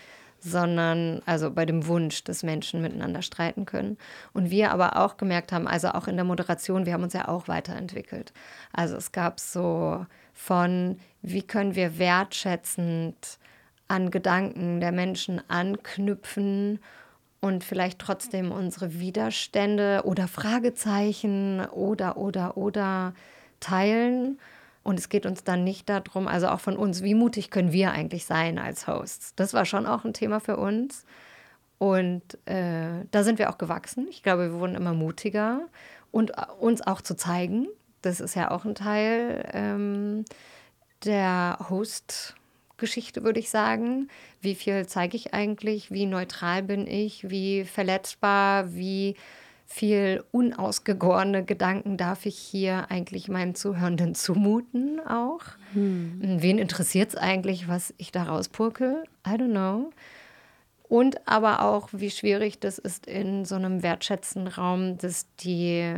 sondern 0.43 1.21
also 1.25 1.51
bei 1.51 1.65
dem 1.65 1.85
Wunsch, 1.85 2.23
dass 2.23 2.43
Menschen 2.43 2.81
miteinander 2.81 3.21
streiten 3.21 3.65
können. 3.65 3.97
Und 4.33 4.49
wir 4.49 4.71
aber 4.71 4.97
auch 4.97 5.17
gemerkt 5.17 5.51
haben, 5.51 5.67
also 5.67 5.89
auch 5.89 6.07
in 6.07 6.15
der 6.15 6.25
Moderation, 6.25 6.85
wir 6.85 6.93
haben 6.93 7.03
uns 7.03 7.13
ja 7.13 7.27
auch 7.27 7.47
weiterentwickelt. 7.47 8.33
Also 8.73 8.97
es 8.97 9.11
gab 9.11 9.39
so 9.39 10.05
von, 10.33 10.97
wie 11.21 11.43
können 11.43 11.75
wir 11.75 11.99
wertschätzend 11.99 13.37
an 13.87 14.09
Gedanken 14.09 14.79
der 14.79 14.91
Menschen 14.91 15.41
anknüpfen 15.47 16.79
und 17.41 17.63
vielleicht 17.63 17.99
trotzdem 17.99 18.51
unsere 18.51 18.99
Widerstände 18.99 20.01
oder 20.05 20.27
Fragezeichen 20.27 21.65
oder 21.65 22.17
oder 22.17 22.55
oder 22.55 23.13
teilen 23.59 24.39
und 24.83 24.99
es 24.99 25.09
geht 25.09 25.25
uns 25.25 25.43
dann 25.43 25.63
nicht 25.63 25.89
darum, 25.89 26.27
also 26.27 26.47
auch 26.47 26.59
von 26.59 26.75
uns, 26.75 27.03
wie 27.03 27.13
mutig 27.13 27.51
können 27.51 27.71
wir 27.71 27.91
eigentlich 27.91 28.25
sein 28.25 28.57
als 28.57 28.87
Hosts. 28.87 29.35
Das 29.35 29.53
war 29.53 29.65
schon 29.65 29.85
auch 29.85 30.05
ein 30.05 30.13
Thema 30.13 30.39
für 30.39 30.57
uns. 30.57 31.05
Und 31.77 32.21
äh, 32.47 33.05
da 33.11 33.23
sind 33.23 33.39
wir 33.39 33.49
auch 33.49 33.57
gewachsen. 33.57 34.07
Ich 34.09 34.23
glaube, 34.23 34.51
wir 34.51 34.59
wurden 34.59 34.75
immer 34.75 34.93
mutiger 34.93 35.61
und 36.11 36.31
äh, 36.31 36.45
uns 36.59 36.81
auch 36.81 37.01
zu 37.01 37.15
zeigen. 37.15 37.67
Das 38.01 38.19
ist 38.19 38.35
ja 38.35 38.51
auch 38.51 38.65
ein 38.65 38.75
Teil 38.75 39.49
ähm, 39.53 40.25
der 41.05 41.57
Host-Geschichte, 42.81 43.23
würde 43.23 43.39
ich 43.39 43.49
sagen. 43.49 44.09
Wie 44.41 44.55
viel 44.55 44.87
zeige 44.87 45.15
ich 45.15 45.33
eigentlich? 45.33 45.91
Wie 45.91 46.05
neutral 46.05 46.63
bin 46.63 46.87
ich? 46.87 47.29
Wie 47.29 47.63
verletzbar? 47.63 48.73
Wie 48.73 49.15
viel 49.67 50.23
unausgegorene 50.31 51.45
Gedanken 51.45 51.95
darf 51.95 52.25
ich 52.25 52.37
hier 52.37 52.89
eigentlich 52.89 53.29
meinen 53.29 53.55
Zuhörenden 53.55 54.15
zumuten 54.15 54.99
auch? 54.99 55.41
Hm. 55.73 56.19
Wen 56.41 56.57
interessiert 56.57 57.09
es 57.09 57.15
eigentlich, 57.15 57.67
was 57.67 57.93
ich 57.97 58.11
da 58.11 58.23
rauspurke? 58.23 59.03
I 59.25 59.31
don't 59.31 59.51
know. 59.51 59.91
Und 60.83 61.25
aber 61.25 61.61
auch, 61.61 61.89
wie 61.93 62.09
schwierig 62.09 62.59
das 62.59 62.79
ist 62.79 63.05
in 63.05 63.45
so 63.45 63.55
einem 63.55 63.81
wertschätzenden 63.81 64.51
Raum, 64.51 64.97
dass 64.97 65.27
die 65.37 65.93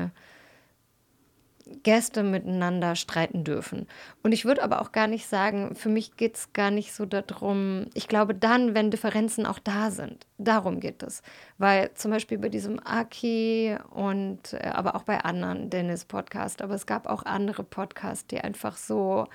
Gäste 1.83 2.23
miteinander 2.23 2.95
streiten 2.95 3.43
dürfen. 3.43 3.87
Und 4.21 4.33
ich 4.33 4.45
würde 4.45 4.63
aber 4.63 4.81
auch 4.81 4.91
gar 4.91 5.07
nicht 5.07 5.27
sagen, 5.27 5.75
für 5.75 5.89
mich 5.89 6.17
geht 6.17 6.35
es 6.35 6.53
gar 6.53 6.71
nicht 6.71 6.93
so 6.93 7.05
darum, 7.05 7.87
ich 7.93 8.07
glaube 8.07 8.35
dann, 8.35 8.73
wenn 8.73 8.91
Differenzen 8.91 9.45
auch 9.45 9.59
da 9.59 9.89
sind, 9.89 10.27
darum 10.37 10.79
geht 10.79 11.03
es. 11.03 11.21
Weil 11.57 11.93
zum 11.93 12.11
Beispiel 12.11 12.37
bei 12.37 12.49
diesem 12.49 12.79
Aki 12.85 13.77
und 13.91 14.53
äh, 14.53 14.71
aber 14.73 14.95
auch 14.95 15.03
bei 15.03 15.23
anderen 15.23 15.69
Dennis-Podcast, 15.69 16.61
aber 16.61 16.75
es 16.75 16.85
gab 16.85 17.07
auch 17.07 17.23
andere 17.23 17.63
Podcasts, 17.63 18.27
die 18.27 18.41
einfach 18.41 18.75
so, 18.75 19.27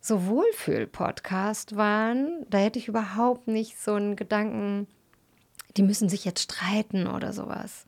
so 0.00 0.26
Wohlfühl-Podcast 0.26 1.76
waren. 1.76 2.44
Da 2.50 2.58
hätte 2.58 2.78
ich 2.78 2.88
überhaupt 2.88 3.46
nicht 3.46 3.78
so 3.78 3.94
einen 3.94 4.16
Gedanken, 4.16 4.88
die 5.76 5.82
müssen 5.82 6.08
sich 6.08 6.24
jetzt 6.24 6.42
streiten 6.42 7.06
oder 7.06 7.32
sowas. 7.32 7.86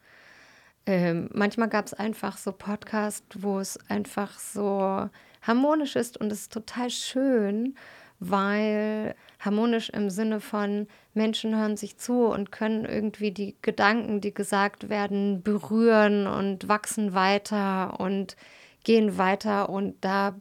Ähm, 0.87 1.29
manchmal 1.33 1.69
gab 1.69 1.87
es 1.87 1.95
einfach 1.95 2.39
so 2.39 2.53
Podcasts, 2.53 3.43
wo 3.43 3.59
es 3.59 3.79
einfach 3.91 4.39
so 4.39 5.11
harmonisch 5.43 5.97
ist 5.97 6.17
und 6.17 6.31
es 6.31 6.43
ist 6.43 6.53
total 6.53 6.91
schön, 6.91 7.75
weil 8.21 9.15
harmonisch 9.41 9.91
im 9.91 10.11
Sinne 10.11 10.41
von 10.41 10.87
Menschen 11.13 11.57
hören 11.57 11.77
sich 11.77 11.99
zu 11.99 12.27
und 12.27 12.53
können 12.53 12.85
irgendwie 12.85 13.33
die 13.33 13.57
Gedanken, 13.63 14.21
die 14.21 14.33
gesagt 14.33 14.89
werden, 14.89 15.43
berühren 15.43 16.27
und 16.27 16.69
wachsen 16.69 17.15
weiter 17.15 17.99
und 18.01 18.37
gehen 18.85 19.19
weiter. 19.19 19.69
Und 19.69 19.97
da 20.03 20.37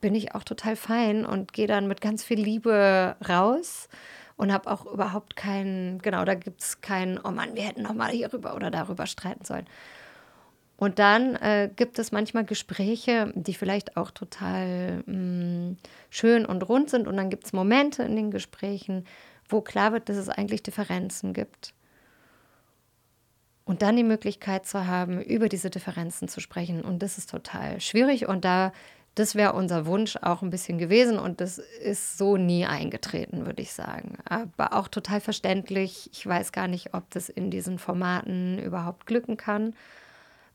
bin 0.00 0.14
ich 0.14 0.34
auch 0.34 0.44
total 0.44 0.76
fein 0.76 1.26
und 1.26 1.52
gehe 1.52 1.66
dann 1.66 1.88
mit 1.88 2.00
ganz 2.00 2.22
viel 2.22 2.40
Liebe 2.40 3.16
raus 3.28 3.88
und 4.38 4.52
habe 4.52 4.70
auch 4.70 4.86
überhaupt 4.86 5.36
keinen, 5.36 5.98
genau, 5.98 6.24
da 6.24 6.34
gibt 6.34 6.62
es 6.62 6.80
keinen, 6.80 7.18
oh 7.18 7.32
Mann, 7.32 7.54
wir 7.56 7.64
hätten 7.64 7.82
noch 7.82 7.92
mal 7.92 8.10
hierüber 8.10 8.54
oder 8.54 8.70
darüber 8.70 9.06
streiten 9.06 9.44
sollen. 9.44 9.66
Und 10.76 11.00
dann 11.00 11.34
äh, 11.34 11.68
gibt 11.74 11.98
es 11.98 12.12
manchmal 12.12 12.44
Gespräche, 12.44 13.32
die 13.34 13.52
vielleicht 13.52 13.96
auch 13.96 14.12
total 14.12 15.02
mh, 15.06 15.12
mm, 15.12 15.76
schön 16.08 16.46
und 16.46 16.68
rund 16.68 16.88
sind. 16.88 17.08
Und 17.08 17.16
dann 17.16 17.30
gibt 17.30 17.46
es 17.46 17.52
Momente 17.52 18.04
in 18.04 18.14
den 18.14 18.30
Gesprächen, 18.30 19.04
wo 19.48 19.60
klar 19.60 19.92
wird, 19.92 20.08
dass 20.08 20.16
es 20.16 20.28
eigentlich 20.28 20.62
Differenzen 20.62 21.32
gibt. 21.32 21.74
Und 23.64 23.82
dann 23.82 23.96
die 23.96 24.04
Möglichkeit 24.04 24.66
zu 24.66 24.86
haben, 24.86 25.20
über 25.20 25.48
diese 25.48 25.68
Differenzen 25.68 26.28
zu 26.28 26.38
sprechen. 26.40 26.82
Und 26.82 27.02
das 27.02 27.18
ist 27.18 27.28
total 27.28 27.80
schwierig. 27.80 28.28
Und 28.28 28.44
da 28.44 28.72
das 29.18 29.34
wäre 29.34 29.52
unser 29.52 29.86
Wunsch 29.86 30.16
auch 30.22 30.42
ein 30.42 30.50
bisschen 30.50 30.78
gewesen 30.78 31.18
und 31.18 31.40
das 31.40 31.58
ist 31.58 32.18
so 32.18 32.36
nie 32.36 32.66
eingetreten, 32.66 33.46
würde 33.46 33.62
ich 33.62 33.72
sagen. 33.72 34.18
Aber 34.24 34.74
auch 34.74 34.88
total 34.88 35.20
verständlich. 35.20 36.08
Ich 36.12 36.24
weiß 36.26 36.52
gar 36.52 36.68
nicht, 36.68 36.94
ob 36.94 37.10
das 37.10 37.28
in 37.28 37.50
diesen 37.50 37.78
Formaten 37.78 38.58
überhaupt 38.58 39.06
glücken 39.06 39.36
kann. 39.36 39.74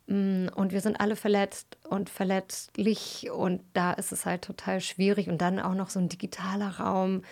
Mm, 0.07 0.47
und 0.55 0.71
wir 0.71 0.81
sind 0.81 0.99
alle 0.99 1.15
verletzt 1.15 1.77
und 1.89 2.09
verletzlich 2.09 3.29
und 3.31 3.61
da 3.73 3.93
ist 3.93 4.11
es 4.11 4.25
halt 4.25 4.43
total 4.43 4.81
schwierig 4.81 5.29
und 5.29 5.41
dann 5.41 5.59
auch 5.59 5.75
noch 5.75 5.89
so 5.89 5.99
ein 5.99 6.09
digitaler 6.09 6.79
Raum 6.79 7.23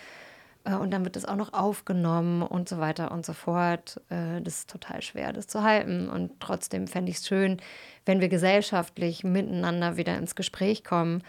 und 0.64 0.92
dann 0.92 1.04
wird 1.04 1.16
das 1.16 1.24
auch 1.24 1.36
noch 1.36 1.52
aufgenommen 1.52 2.42
und 2.42 2.68
so 2.68 2.78
weiter 2.78 3.10
und 3.10 3.26
so 3.26 3.32
fort. 3.32 4.00
Äh, 4.10 4.40
das 4.42 4.58
ist 4.58 4.70
total 4.70 5.02
schwer, 5.02 5.32
das 5.32 5.48
zu 5.48 5.62
halten. 5.62 6.08
Und 6.08 6.38
trotzdem 6.38 6.86
fände 6.86 7.10
ich 7.10 7.18
es 7.18 7.26
schön, 7.26 7.60
wenn 8.06 8.20
wir 8.20 8.28
gesellschaftlich 8.28 9.24
miteinander 9.24 9.96
wieder 9.96 10.16
ins 10.16 10.34
Gespräch 10.34 10.84
kommen, 10.84 11.22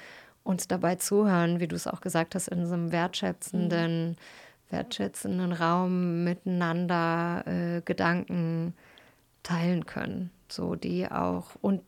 uns 0.44 0.68
dabei 0.68 0.96
zuhören, 0.96 1.60
wie 1.60 1.68
du 1.68 1.76
es 1.76 1.88
auch 1.88 2.02
gesagt 2.02 2.36
hast, 2.36 2.48
in 2.48 2.66
so 2.68 2.74
einem 2.74 2.92
wertschätzenden, 2.92 4.10
mhm. 4.10 4.16
wertschätzenden 4.70 5.54
Raum 5.54 6.24
miteinander 6.24 7.44
äh, 7.48 7.82
Gedanken 7.82 8.76
teilen 9.44 9.86
können, 9.86 10.32
so 10.50 10.76
die 10.76 11.10
auch 11.10 11.56
und, 11.62 11.84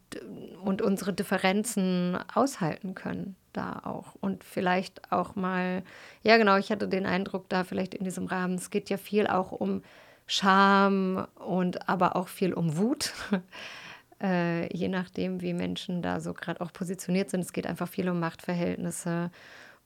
und 0.64 0.82
unsere 0.82 1.14
Differenzen 1.14 2.18
aushalten 2.34 2.96
können 2.96 3.36
da 3.54 3.82
auch. 3.84 4.16
Und 4.20 4.44
vielleicht 4.44 5.12
auch 5.12 5.36
mal, 5.36 5.84
ja 6.24 6.38
genau, 6.38 6.58
ich 6.58 6.72
hatte 6.72 6.88
den 6.88 7.06
Eindruck 7.06 7.50
da 7.50 7.64
vielleicht 7.64 7.94
in 7.96 8.04
diesem 8.04 8.26
Rahmen, 8.26 8.56
es 8.56 8.70
geht 8.70 8.90
ja 8.90 8.98
viel 8.98 9.28
auch 9.28 9.52
um 9.52 9.82
Scham 10.28 11.28
und 11.36 11.88
aber 11.88 12.16
auch 12.16 12.28
viel 12.28 12.54
um 12.54 12.78
Wut. 12.78 13.14
äh, 14.22 14.76
je 14.76 14.88
nachdem, 14.88 15.42
wie 15.42 15.54
Menschen 15.54 16.02
da 16.02 16.20
so 16.20 16.34
gerade 16.34 16.62
auch 16.62 16.74
positioniert 16.74 17.30
sind. 17.30 17.42
Es 17.42 17.54
geht 17.54 17.68
einfach 17.68 17.88
viel 17.88 18.10
um 18.10 18.20
Machtverhältnisse. 18.20 19.32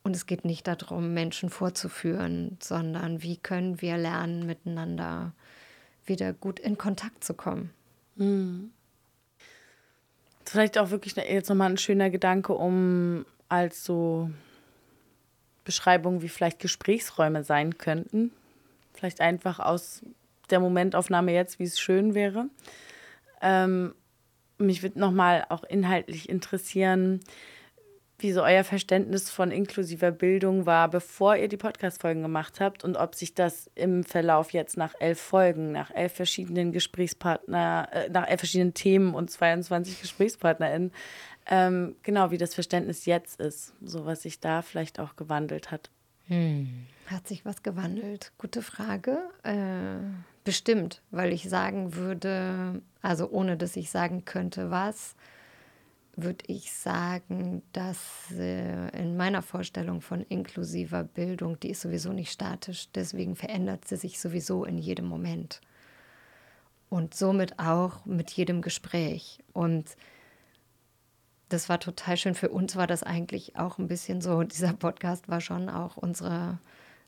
Und 0.01 0.15
es 0.15 0.25
geht 0.25 0.45
nicht 0.45 0.65
darum, 0.65 1.13
Menschen 1.13 1.49
vorzuführen, 1.49 2.57
sondern 2.61 3.21
wie 3.21 3.35
können 3.35 3.81
wir 3.81 3.97
lernen, 3.97 4.45
miteinander 4.45 5.33
wieder 6.09 6.33
gut 6.33 6.59
in 6.59 6.77
Kontakt 6.77 7.23
zu 7.23 7.33
kommen. 7.33 7.71
Mhm. 8.15 8.71
Vielleicht 10.45 10.77
auch 10.77 10.89
wirklich 10.89 11.15
jetzt 11.15 11.49
nochmal 11.49 11.69
ein 11.69 11.77
schöner 11.77 12.09
Gedanke, 12.09 12.53
um 12.53 13.25
als 13.47 13.83
so 13.83 14.29
Beschreibung, 15.63 16.21
wie 16.21 16.29
vielleicht 16.29 16.59
Gesprächsräume 16.59 17.43
sein 17.43 17.77
könnten. 17.77 18.31
Vielleicht 18.93 19.21
einfach 19.21 19.59
aus 19.59 20.01
der 20.49 20.59
Momentaufnahme 20.59 21.31
jetzt, 21.31 21.59
wie 21.59 21.65
es 21.65 21.79
schön 21.79 22.15
wäre. 22.15 22.47
Ähm, 23.41 23.93
mich 24.57 24.83
würde 24.83 24.99
nochmal 24.99 25.45
auch 25.49 25.63
inhaltlich 25.63 26.27
interessieren, 26.27 27.21
wie 28.21 28.31
so 28.31 28.43
euer 28.43 28.63
Verständnis 28.63 29.29
von 29.29 29.51
inklusiver 29.51 30.11
Bildung 30.11 30.65
war, 30.65 30.89
bevor 30.89 31.35
ihr 31.35 31.47
die 31.47 31.57
Podcast-Folgen 31.57 32.21
gemacht 32.21 32.59
habt 32.59 32.83
und 32.83 32.97
ob 32.97 33.15
sich 33.15 33.33
das 33.33 33.69
im 33.75 34.03
Verlauf 34.03 34.51
jetzt 34.51 34.77
nach 34.77 34.93
elf 34.99 35.19
Folgen, 35.19 35.71
nach 35.71 35.91
elf 35.91 36.13
verschiedenen 36.13 36.71
Gesprächspartner, 36.71 37.89
äh, 37.91 38.09
nach 38.09 38.27
elf 38.27 38.39
verschiedenen 38.39 38.73
Themen 38.73 39.13
und 39.13 39.29
22 39.29 40.01
GesprächspartnerInnen 40.01 40.91
ähm, 41.51 41.95
genau, 42.03 42.29
wie 42.29 42.37
das 42.37 42.53
Verständnis 42.53 43.05
jetzt 43.05 43.39
ist, 43.39 43.73
so 43.81 44.05
was 44.05 44.21
sich 44.21 44.39
da 44.39 44.61
vielleicht 44.61 44.99
auch 44.99 45.15
gewandelt 45.15 45.71
hat. 45.71 45.89
Hm. 46.27 46.85
Hat 47.07 47.27
sich 47.27 47.43
was 47.43 47.63
gewandelt? 47.63 48.31
Gute 48.37 48.61
Frage. 48.61 49.17
Äh, 49.41 49.97
bestimmt, 50.43 51.01
weil 51.09 51.33
ich 51.33 51.49
sagen 51.49 51.95
würde, 51.95 52.83
also 53.01 53.29
ohne 53.31 53.57
dass 53.57 53.75
ich 53.75 53.89
sagen 53.89 54.25
könnte, 54.25 54.69
was, 54.69 55.15
würde 56.15 56.45
ich 56.47 56.71
sagen, 56.71 57.61
dass 57.73 58.31
äh, 58.31 58.89
in 58.97 59.17
meiner 59.17 59.41
Vorstellung 59.41 60.01
von 60.01 60.21
inklusiver 60.21 61.03
Bildung, 61.03 61.59
die 61.59 61.69
ist 61.69 61.81
sowieso 61.81 62.11
nicht 62.13 62.31
statisch, 62.31 62.89
deswegen 62.93 63.35
verändert 63.35 63.87
sie 63.87 63.95
sich 63.95 64.19
sowieso 64.19 64.65
in 64.65 64.77
jedem 64.77 65.05
Moment. 65.05 65.61
Und 66.89 67.13
somit 67.13 67.59
auch 67.59 68.05
mit 68.05 68.31
jedem 68.31 68.61
Gespräch. 68.61 69.39
Und 69.53 69.95
das 71.49 71.69
war 71.69 71.79
total 71.79 72.17
schön. 72.17 72.35
Für 72.35 72.49
uns 72.49 72.75
war 72.75 72.87
das 72.87 73.03
eigentlich 73.03 73.55
auch 73.55 73.77
ein 73.77 73.87
bisschen 73.87 74.21
so, 74.21 74.43
dieser 74.43 74.73
Podcast 74.73 75.29
war 75.29 75.41
schon 75.41 75.69
auch 75.69 75.97
unsere, 75.97 76.59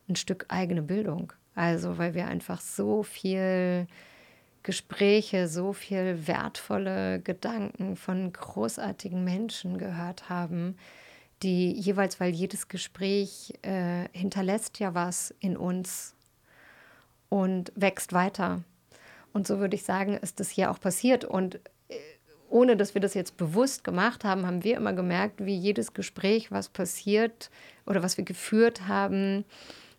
ein 0.08 0.16
Stück 0.16 0.46
eigene 0.48 0.82
Bildung. 0.82 1.32
Also, 1.54 1.98
weil 1.98 2.14
wir 2.14 2.28
einfach 2.28 2.60
so 2.60 3.02
viel 3.02 3.86
Gespräche, 4.62 5.48
so 5.48 5.72
viel 5.72 6.26
wertvolle 6.26 7.20
Gedanken 7.20 7.96
von 7.96 8.32
großartigen 8.32 9.24
Menschen 9.24 9.78
gehört 9.78 10.28
haben, 10.28 10.76
die 11.42 11.72
jeweils, 11.72 12.20
weil 12.20 12.32
jedes 12.32 12.68
Gespräch 12.68 13.52
äh, 13.62 14.06
hinterlässt 14.12 14.78
ja 14.78 14.94
was 14.94 15.34
in 15.40 15.56
uns 15.56 16.14
und 17.28 17.72
wächst 17.74 18.12
weiter. 18.12 18.62
Und 19.32 19.46
so 19.46 19.58
würde 19.58 19.74
ich 19.74 19.82
sagen, 19.82 20.16
ist 20.16 20.38
das 20.38 20.50
hier 20.50 20.70
auch 20.70 20.78
passiert. 20.78 21.24
Und 21.24 21.56
äh, 21.88 21.96
ohne 22.48 22.76
dass 22.76 22.94
wir 22.94 23.00
das 23.00 23.14
jetzt 23.14 23.36
bewusst 23.36 23.82
gemacht 23.82 24.24
haben, 24.24 24.46
haben 24.46 24.62
wir 24.62 24.76
immer 24.76 24.92
gemerkt, 24.92 25.44
wie 25.44 25.56
jedes 25.56 25.94
Gespräch, 25.94 26.52
was 26.52 26.68
passiert 26.68 27.50
oder 27.86 28.02
was 28.02 28.18
wir 28.18 28.24
geführt 28.24 28.86
haben, 28.86 29.44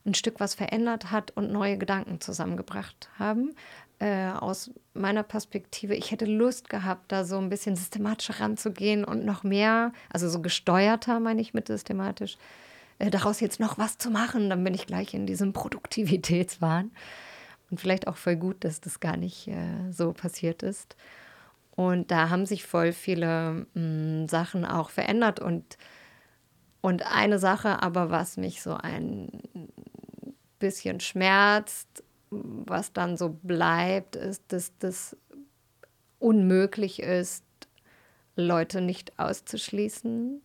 ein 0.06 0.14
Stück 0.14 0.40
was 0.40 0.54
verändert 0.54 1.12
hat 1.12 1.32
und 1.32 1.52
neue 1.52 1.78
Gedanken 1.78 2.22
zusammengebracht 2.22 3.10
haben 3.18 3.56
äh, 4.04 4.32
aus 4.38 4.70
meiner 4.94 5.24
Perspektive, 5.24 5.96
ich 5.96 6.12
hätte 6.12 6.26
Lust 6.26 6.70
gehabt, 6.70 7.10
da 7.14 7.24
so 7.24 7.38
ein 7.38 7.50
bisschen 7.50 7.78
systematischer 7.78 8.42
ranzugehen 8.42 9.06
und 9.06 9.24
noch 9.24 9.44
mehr, 9.44 9.94
also 10.12 10.28
so 10.28 10.42
gesteuerter, 10.42 11.22
meine 11.22 11.40
ich 11.40 11.54
mit 11.54 11.68
systematisch, 11.68 12.38
äh, 13.00 13.10
daraus 13.10 13.40
jetzt 13.40 13.62
noch 13.62 13.78
was 13.78 13.98
zu 13.98 14.12
machen. 14.12 14.50
Dann 14.50 14.62
bin 14.62 14.74
ich 14.74 14.88
gleich 14.88 15.14
in 15.14 15.26
diesem 15.26 15.54
Produktivitätswahn. 15.54 16.92
Und 17.72 17.80
vielleicht 17.80 18.08
auch 18.08 18.18
voll 18.18 18.36
gut, 18.36 18.66
dass 18.66 18.82
das 18.82 19.00
gar 19.00 19.16
nicht 19.16 19.48
äh, 19.48 19.92
so 19.92 20.12
passiert 20.12 20.64
ist. 20.64 20.98
Und 21.78 22.12
da 22.12 22.30
haben 22.30 22.46
sich 22.46 22.66
voll 22.66 22.92
viele 22.92 23.66
mh, 23.74 23.80
mm, 23.80 24.28
Sachen 24.28 24.66
auch 24.66 24.90
verändert. 24.90 25.40
Und, 25.40 25.78
und 26.82 27.10
eine 27.10 27.40
Sache 27.40 27.82
aber, 27.82 28.10
was 28.10 28.36
mich 28.36 28.62
so 28.62 28.74
ein 28.74 29.30
bisschen 30.60 31.00
schmerzt, 31.00 32.04
was 32.66 32.94
dann 32.94 33.18
so 33.18 33.38
bleibt, 33.42 34.16
ist, 34.16 34.44
dass 34.50 34.72
das 34.80 35.18
unmöglich 36.20 37.02
ist, 37.02 37.44
Leute 38.36 38.82
nicht 38.82 39.20
auszuschließen. 39.20 40.42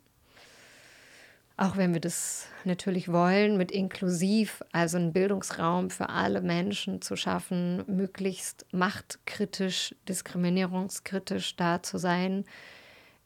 Auch 1.56 1.76
wenn 1.76 1.92
wir 1.92 2.00
das 2.00 2.46
natürlich 2.64 3.10
wollen, 3.10 3.56
mit 3.56 3.72
inklusiv, 3.72 4.62
also 4.70 4.96
einen 4.96 5.12
Bildungsraum 5.12 5.90
für 5.90 6.08
alle 6.08 6.40
Menschen 6.40 7.02
zu 7.02 7.16
schaffen, 7.16 7.82
möglichst 7.88 8.64
machtkritisch, 8.70 9.94
diskriminierungskritisch 10.08 11.56
da 11.56 11.82
zu 11.82 11.98
sein 11.98 12.44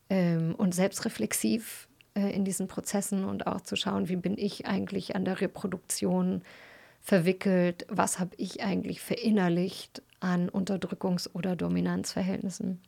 ähm, 0.08 0.54
und 0.54 0.74
selbstreflexiv 0.74 1.88
äh, 2.14 2.34
in 2.34 2.46
diesen 2.46 2.68
Prozessen 2.68 3.24
und 3.24 3.46
auch 3.46 3.60
zu 3.60 3.76
schauen, 3.76 4.08
wie 4.08 4.16
bin 4.16 4.38
ich 4.38 4.66
eigentlich 4.66 5.14
an 5.14 5.26
der 5.26 5.42
Reproduktion 5.42 6.42
verwickelt, 7.02 7.84
was 7.88 8.18
habe 8.18 8.34
ich 8.36 8.62
eigentlich 8.62 9.00
verinnerlicht 9.00 10.02
an 10.20 10.48
Unterdrückungs- 10.48 11.28
oder 11.32 11.56
Dominanzverhältnissen. 11.56 12.80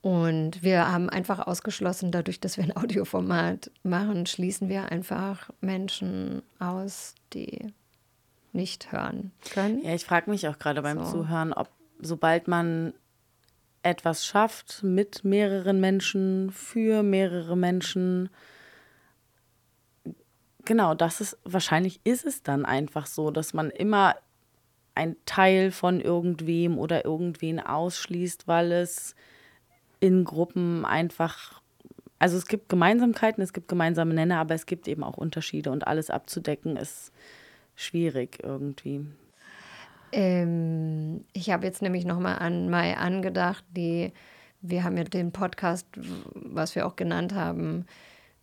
Und 0.00 0.62
wir 0.62 0.90
haben 0.90 1.10
einfach 1.10 1.46
ausgeschlossen, 1.46 2.10
dadurch, 2.10 2.40
dass 2.40 2.56
wir 2.56 2.64
ein 2.64 2.76
Audioformat 2.76 3.70
machen, 3.82 4.26
schließen 4.26 4.68
wir 4.68 4.90
einfach 4.90 5.50
Menschen 5.60 6.42
aus, 6.58 7.14
die 7.34 7.72
nicht 8.52 8.92
hören 8.92 9.32
können. 9.52 9.84
Ja, 9.84 9.94
ich 9.94 10.06
frage 10.06 10.30
mich 10.30 10.48
auch 10.48 10.58
gerade 10.58 10.82
beim 10.82 11.04
so. 11.04 11.22
Zuhören, 11.22 11.52
ob 11.52 11.68
sobald 12.00 12.48
man 12.48 12.94
etwas 13.82 14.24
schafft 14.24 14.82
mit 14.82 15.24
mehreren 15.24 15.80
Menschen, 15.80 16.50
für 16.50 17.02
mehrere 17.02 17.56
Menschen, 17.56 18.30
genau, 20.68 20.94
das 20.94 21.20
ist, 21.20 21.36
wahrscheinlich 21.44 22.00
ist 22.04 22.24
es 22.24 22.42
dann 22.44 22.64
einfach 22.64 23.06
so, 23.06 23.32
dass 23.32 23.54
man 23.54 23.70
immer 23.70 24.14
ein 24.94 25.16
Teil 25.24 25.70
von 25.70 26.00
irgendwem 26.00 26.78
oder 26.78 27.04
irgendwen 27.04 27.58
ausschließt, 27.58 28.46
weil 28.46 28.70
es 28.72 29.16
in 29.98 30.24
Gruppen 30.24 30.84
einfach, 30.84 31.62
also 32.18 32.36
es 32.36 32.46
gibt 32.46 32.68
Gemeinsamkeiten, 32.68 33.42
es 33.42 33.52
gibt 33.52 33.68
gemeinsame 33.68 34.12
Nenner, 34.12 34.38
aber 34.38 34.54
es 34.54 34.66
gibt 34.66 34.86
eben 34.88 35.02
auch 35.02 35.16
Unterschiede 35.16 35.70
und 35.70 35.86
alles 35.86 36.10
abzudecken 36.10 36.76
ist 36.76 37.12
schwierig 37.74 38.40
irgendwie. 38.42 39.06
Ähm, 40.12 41.24
ich 41.32 41.50
habe 41.50 41.66
jetzt 41.66 41.80
nämlich 41.80 42.04
nochmal 42.04 42.40
an 42.40 42.68
Mai 42.68 42.96
angedacht, 42.96 43.64
die, 43.74 44.12
wir 44.60 44.84
haben 44.84 44.98
ja 44.98 45.04
den 45.04 45.32
Podcast, 45.32 45.86
was 46.34 46.74
wir 46.74 46.86
auch 46.86 46.96
genannt 46.96 47.34
haben, 47.34 47.86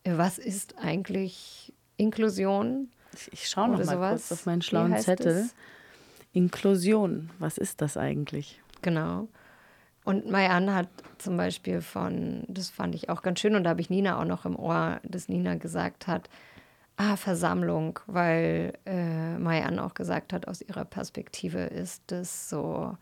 was 0.03 0.39
ist 0.39 0.77
eigentlich 0.79 1.74
Inklusion. 1.97 2.89
Ich, 3.13 3.33
ich 3.33 3.49
schaue 3.49 3.69
noch 3.69 3.77
mal 3.77 3.85
sowas. 3.85 4.11
kurz 4.27 4.31
auf 4.31 4.45
meinen 4.45 4.61
schlauen 4.61 4.97
Zettel. 4.97 5.37
Es? 5.37 5.55
Inklusion, 6.33 7.29
was 7.39 7.57
ist 7.57 7.81
das 7.81 7.95
eigentlich? 7.95 8.61
Genau. 8.81 9.27
Und 10.03 10.29
Mayan 10.29 10.73
hat 10.73 10.89
zum 11.17 11.37
Beispiel 11.37 11.81
von, 11.81 12.43
das 12.47 12.69
fand 12.69 12.93
ich 12.93 13.09
auch 13.09 13.23
ganz 13.23 13.39
schön, 13.39 13.55
und 13.55 13.63
da 13.63 13.71
habe 13.71 13.81
ich 13.81 13.89
Nina 13.89 14.19
auch 14.19 14.25
noch 14.25 14.45
im 14.45 14.55
Ohr, 14.55 14.99
dass 15.03 15.29
Nina 15.29 15.55
gesagt 15.55 16.07
hat, 16.07 16.29
ah, 16.97 17.15
Versammlung, 17.15 17.99
weil 18.05 18.73
äh, 18.85 19.37
Mayan 19.37 19.79
auch 19.79 19.93
gesagt 19.93 20.33
hat, 20.33 20.47
aus 20.47 20.61
ihrer 20.61 20.85
Perspektive 20.85 21.59
ist 21.63 22.03
das 22.07 22.49
so 22.49 22.95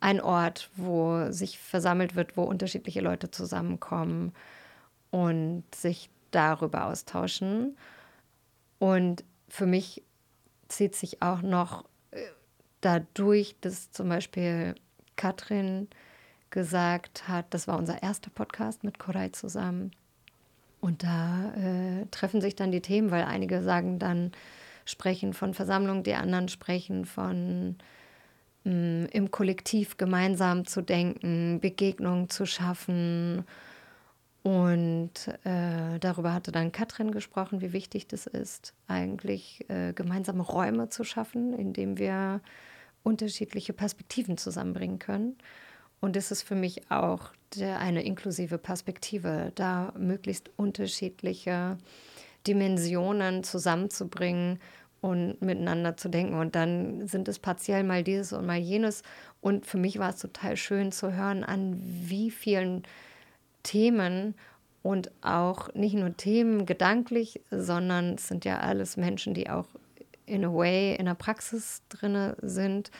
ein 0.00 0.20
Ort, 0.20 0.70
wo 0.76 1.30
sich 1.30 1.58
versammelt 1.58 2.14
wird, 2.14 2.36
wo 2.36 2.44
unterschiedliche 2.44 3.00
Leute 3.00 3.30
zusammenkommen 3.30 4.32
und 5.10 5.64
sich 5.74 6.08
darüber 6.30 6.86
austauschen. 6.86 7.76
Und 8.78 9.24
für 9.48 9.66
mich 9.66 10.02
zieht 10.68 10.94
sich 10.94 11.22
auch 11.22 11.42
noch 11.42 11.84
äh, 12.10 12.20
dadurch, 12.80 13.56
dass 13.60 13.90
zum 13.90 14.08
Beispiel 14.08 14.74
Katrin 15.16 15.88
gesagt 16.50 17.28
hat, 17.28 17.46
das 17.50 17.68
war 17.68 17.78
unser 17.78 18.02
erster 18.02 18.30
Podcast 18.30 18.84
mit 18.84 18.98
Koray 18.98 19.32
zusammen. 19.32 19.90
Und 20.80 21.02
da 21.02 21.52
äh, 21.54 22.06
treffen 22.10 22.40
sich 22.40 22.54
dann 22.54 22.70
die 22.70 22.80
Themen, 22.80 23.10
weil 23.10 23.24
einige 23.24 23.62
sagen 23.62 23.98
dann, 23.98 24.32
sprechen 24.84 25.34
von 25.34 25.52
Versammlung, 25.52 26.02
die 26.02 26.14
anderen 26.14 26.48
sprechen 26.48 27.04
von 27.04 27.76
mh, 28.64 28.72
mm, 28.72 29.06
im 29.12 29.30
Kollektiv 29.30 29.98
gemeinsam 29.98 30.66
zu 30.66 30.80
denken, 30.80 31.60
Begegnungen 31.60 32.30
zu 32.30 32.46
schaffen 32.46 33.44
und 34.48 35.10
äh, 35.44 35.98
darüber 36.00 36.32
hatte 36.32 36.52
dann 36.52 36.72
Katrin 36.72 37.12
gesprochen, 37.12 37.60
wie 37.60 37.74
wichtig 37.74 38.06
das 38.06 38.26
ist, 38.26 38.72
eigentlich 38.86 39.68
äh, 39.68 39.92
gemeinsame 39.92 40.42
Räume 40.42 40.88
zu 40.88 41.04
schaffen, 41.04 41.52
in 41.52 41.74
denen 41.74 41.98
wir 41.98 42.40
unterschiedliche 43.02 43.74
Perspektiven 43.74 44.38
zusammenbringen 44.38 44.98
können. 44.98 45.36
Und 46.00 46.16
das 46.16 46.30
ist 46.30 46.44
für 46.44 46.54
mich 46.54 46.90
auch 46.90 47.32
der, 47.56 47.78
eine 47.80 48.02
inklusive 48.04 48.56
Perspektive, 48.56 49.52
da 49.54 49.92
möglichst 49.98 50.50
unterschiedliche 50.56 51.76
Dimensionen 52.46 53.44
zusammenzubringen 53.44 54.60
und 55.02 55.42
miteinander 55.42 55.98
zu 55.98 56.08
denken. 56.08 56.38
Und 56.38 56.54
dann 56.54 57.06
sind 57.06 57.28
es 57.28 57.38
partiell 57.38 57.84
mal 57.84 58.02
dieses 58.02 58.32
und 58.32 58.46
mal 58.46 58.56
jenes. 58.56 59.02
Und 59.42 59.66
für 59.66 59.76
mich 59.76 59.98
war 59.98 60.08
es 60.08 60.20
total 60.20 60.56
schön 60.56 60.90
zu 60.90 61.12
hören, 61.12 61.44
an 61.44 61.78
wie 61.82 62.30
vielen 62.30 62.84
Themen 63.68 64.34
und 64.82 65.10
auch 65.20 65.74
nicht 65.74 65.94
nur 65.94 66.16
Themen 66.16 66.64
gedanklich, 66.64 67.42
sondern 67.50 68.14
es 68.14 68.28
sind 68.28 68.46
ja 68.46 68.60
alles 68.60 68.96
Menschen, 68.96 69.34
die 69.34 69.50
auch 69.50 69.66
in 70.24 70.42
a 70.42 70.48
way 70.48 70.96
in 70.96 71.04
der 71.04 71.14
Praxis 71.14 71.82
drin 71.90 72.34
sind 72.40 72.90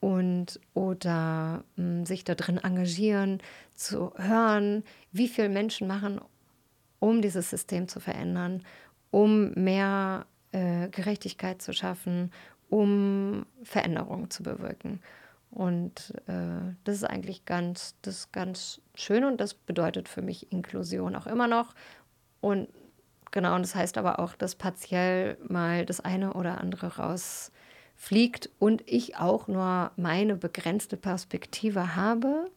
und 0.00 0.58
oder 0.74 1.62
mh, 1.76 1.84
hm, 1.84 2.06
sich 2.06 2.24
da 2.24 2.34
drin 2.34 2.58
engagieren, 2.58 3.40
zu 3.76 4.12
hören, 4.16 4.82
wie 5.12 5.28
viele 5.28 5.48
Menschen 5.48 5.86
machen, 5.86 6.20
um 6.98 7.22
dieses 7.22 7.48
System 7.50 7.86
zu 7.86 8.00
verändern, 8.00 8.64
um 9.12 9.52
mehr 9.52 10.26
äh, 10.50 10.88
Gerechtigkeit 10.88 11.62
zu 11.62 11.72
schaffen, 11.72 12.32
um 12.68 13.46
Veränderungen 13.62 14.28
zu 14.28 14.42
bewirken. 14.42 15.00
Und 15.52 16.14
äh, 16.28 16.74
das 16.84 16.96
ist 16.96 17.04
eigentlich 17.04 17.44
ganz, 17.44 17.94
das 18.00 18.20
ist 18.20 18.32
ganz 18.32 18.80
schön 18.94 19.22
und 19.24 19.38
das 19.38 19.52
bedeutet 19.52 20.08
für 20.08 20.22
mich 20.22 20.50
Inklusion 20.50 21.14
auch 21.14 21.26
immer 21.26 21.46
noch. 21.46 21.74
Und 22.40 22.68
genau, 23.30 23.54
und 23.54 23.60
das 23.62 23.74
heißt 23.74 23.98
aber 23.98 24.18
auch, 24.18 24.34
dass 24.34 24.54
partiell 24.54 25.36
mal 25.46 25.84
das 25.84 26.00
eine 26.00 26.32
oder 26.32 26.58
andere 26.58 26.96
rausfliegt 26.96 28.48
und 28.58 28.82
ich 28.86 29.18
auch 29.18 29.46
nur 29.46 29.90
meine 29.96 30.36
begrenzte 30.36 30.96
Perspektive 30.96 31.96
habe. 31.96 32.50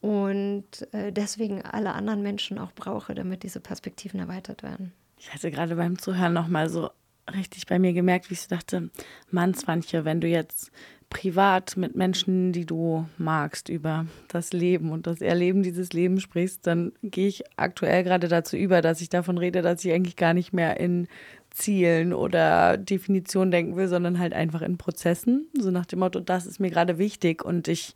und 0.00 0.92
äh, 0.92 1.12
deswegen 1.12 1.62
alle 1.62 1.92
anderen 1.92 2.22
Menschen 2.22 2.58
auch 2.58 2.72
brauche, 2.72 3.14
damit 3.14 3.42
diese 3.42 3.60
Perspektiven 3.60 4.20
erweitert 4.20 4.62
werden. 4.62 4.92
Ich 5.18 5.32
hatte 5.34 5.50
gerade 5.50 5.74
beim 5.76 5.98
Zuhören 5.98 6.32
nochmal 6.32 6.70
so 6.70 6.90
richtig 7.34 7.66
bei 7.66 7.78
mir 7.78 7.92
gemerkt, 7.92 8.30
wie 8.30 8.34
ich 8.34 8.46
dachte, 8.48 8.90
Mann, 9.30 9.54
Swantje, 9.54 10.04
wenn 10.04 10.20
du 10.20 10.28
jetzt 10.28 10.70
privat 11.10 11.76
mit 11.76 11.96
Menschen, 11.96 12.52
die 12.52 12.66
du 12.66 13.06
magst, 13.16 13.68
über 13.68 14.06
das 14.28 14.52
Leben 14.52 14.92
und 14.92 15.06
das 15.06 15.20
Erleben 15.20 15.62
dieses 15.62 15.92
Lebens 15.92 16.22
sprichst, 16.22 16.66
dann 16.66 16.92
gehe 17.02 17.28
ich 17.28 17.44
aktuell 17.56 18.04
gerade 18.04 18.28
dazu 18.28 18.56
über, 18.56 18.82
dass 18.82 19.00
ich 19.00 19.08
davon 19.08 19.38
rede, 19.38 19.62
dass 19.62 19.84
ich 19.84 19.92
eigentlich 19.92 20.16
gar 20.16 20.34
nicht 20.34 20.52
mehr 20.52 20.78
in 20.78 21.08
Zielen 21.50 22.12
oder 22.12 22.76
Definitionen 22.76 23.50
denken 23.50 23.76
will, 23.76 23.88
sondern 23.88 24.18
halt 24.18 24.34
einfach 24.34 24.60
in 24.60 24.76
Prozessen. 24.76 25.48
So 25.58 25.70
nach 25.70 25.86
dem 25.86 26.00
Motto, 26.00 26.20
das 26.20 26.46
ist 26.46 26.60
mir 26.60 26.70
gerade 26.70 26.98
wichtig 26.98 27.44
und 27.44 27.68
ich 27.68 27.94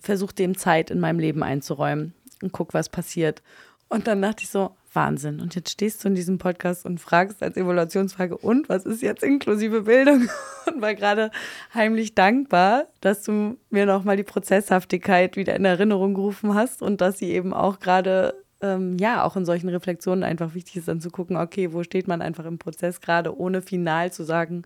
versuche 0.00 0.34
dem 0.34 0.56
Zeit 0.56 0.90
in 0.90 1.00
meinem 1.00 1.18
Leben 1.18 1.42
einzuräumen 1.42 2.14
und 2.42 2.52
guck, 2.52 2.74
was 2.74 2.88
passiert. 2.88 3.42
Und 3.88 4.06
dann 4.06 4.22
dachte 4.22 4.44
ich 4.44 4.48
so, 4.48 4.72
Wahnsinn. 4.96 5.40
Und 5.40 5.54
jetzt 5.54 5.70
stehst 5.70 6.02
du 6.02 6.08
in 6.08 6.16
diesem 6.16 6.38
Podcast 6.38 6.84
und 6.84 6.98
fragst 6.98 7.42
als 7.42 7.56
Evaluationsfrage, 7.56 8.36
und 8.36 8.68
was 8.68 8.84
ist 8.84 9.02
jetzt 9.02 9.22
inklusive 9.22 9.82
Bildung? 9.82 10.28
Und 10.66 10.82
war 10.82 10.96
gerade 10.96 11.30
heimlich 11.74 12.16
dankbar, 12.16 12.86
dass 13.00 13.22
du 13.22 13.56
mir 13.70 13.86
nochmal 13.86 14.16
die 14.16 14.24
Prozesshaftigkeit 14.24 15.36
wieder 15.36 15.54
in 15.54 15.64
Erinnerung 15.64 16.14
gerufen 16.14 16.54
hast 16.54 16.82
und 16.82 17.00
dass 17.00 17.18
sie 17.18 17.30
eben 17.30 17.54
auch 17.54 17.78
gerade, 17.78 18.34
ähm, 18.60 18.96
ja, 18.98 19.22
auch 19.22 19.36
in 19.36 19.44
solchen 19.44 19.68
Reflexionen 19.68 20.24
einfach 20.24 20.54
wichtig 20.54 20.78
ist, 20.78 20.88
dann 20.88 21.00
zu 21.00 21.10
gucken, 21.10 21.36
okay, 21.36 21.72
wo 21.72 21.84
steht 21.84 22.08
man 22.08 22.20
einfach 22.20 22.46
im 22.46 22.58
Prozess 22.58 23.00
gerade, 23.00 23.38
ohne 23.38 23.62
final 23.62 24.10
zu 24.12 24.24
sagen, 24.24 24.64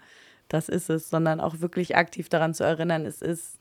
das 0.49 0.71
ist 0.71 0.88
es, 0.88 1.11
sondern 1.11 1.38
auch 1.38 1.61
wirklich 1.61 1.97
aktiv 1.97 2.31
daran 2.31 2.55
zu 2.55 2.64
erinnern, 2.64 3.05
es 3.05 3.21
ist 3.21 3.59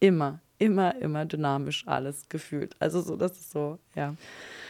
immer, 0.00 0.40
immer, 0.58 0.94
immer 1.00 1.24
dynamisch 1.24 1.86
alles 1.86 2.28
gefühlt. 2.28 2.76
Also 2.78 3.00
so, 3.00 3.16
das 3.16 3.32
ist 3.32 3.50
so, 3.50 3.78
ja. 3.94 4.14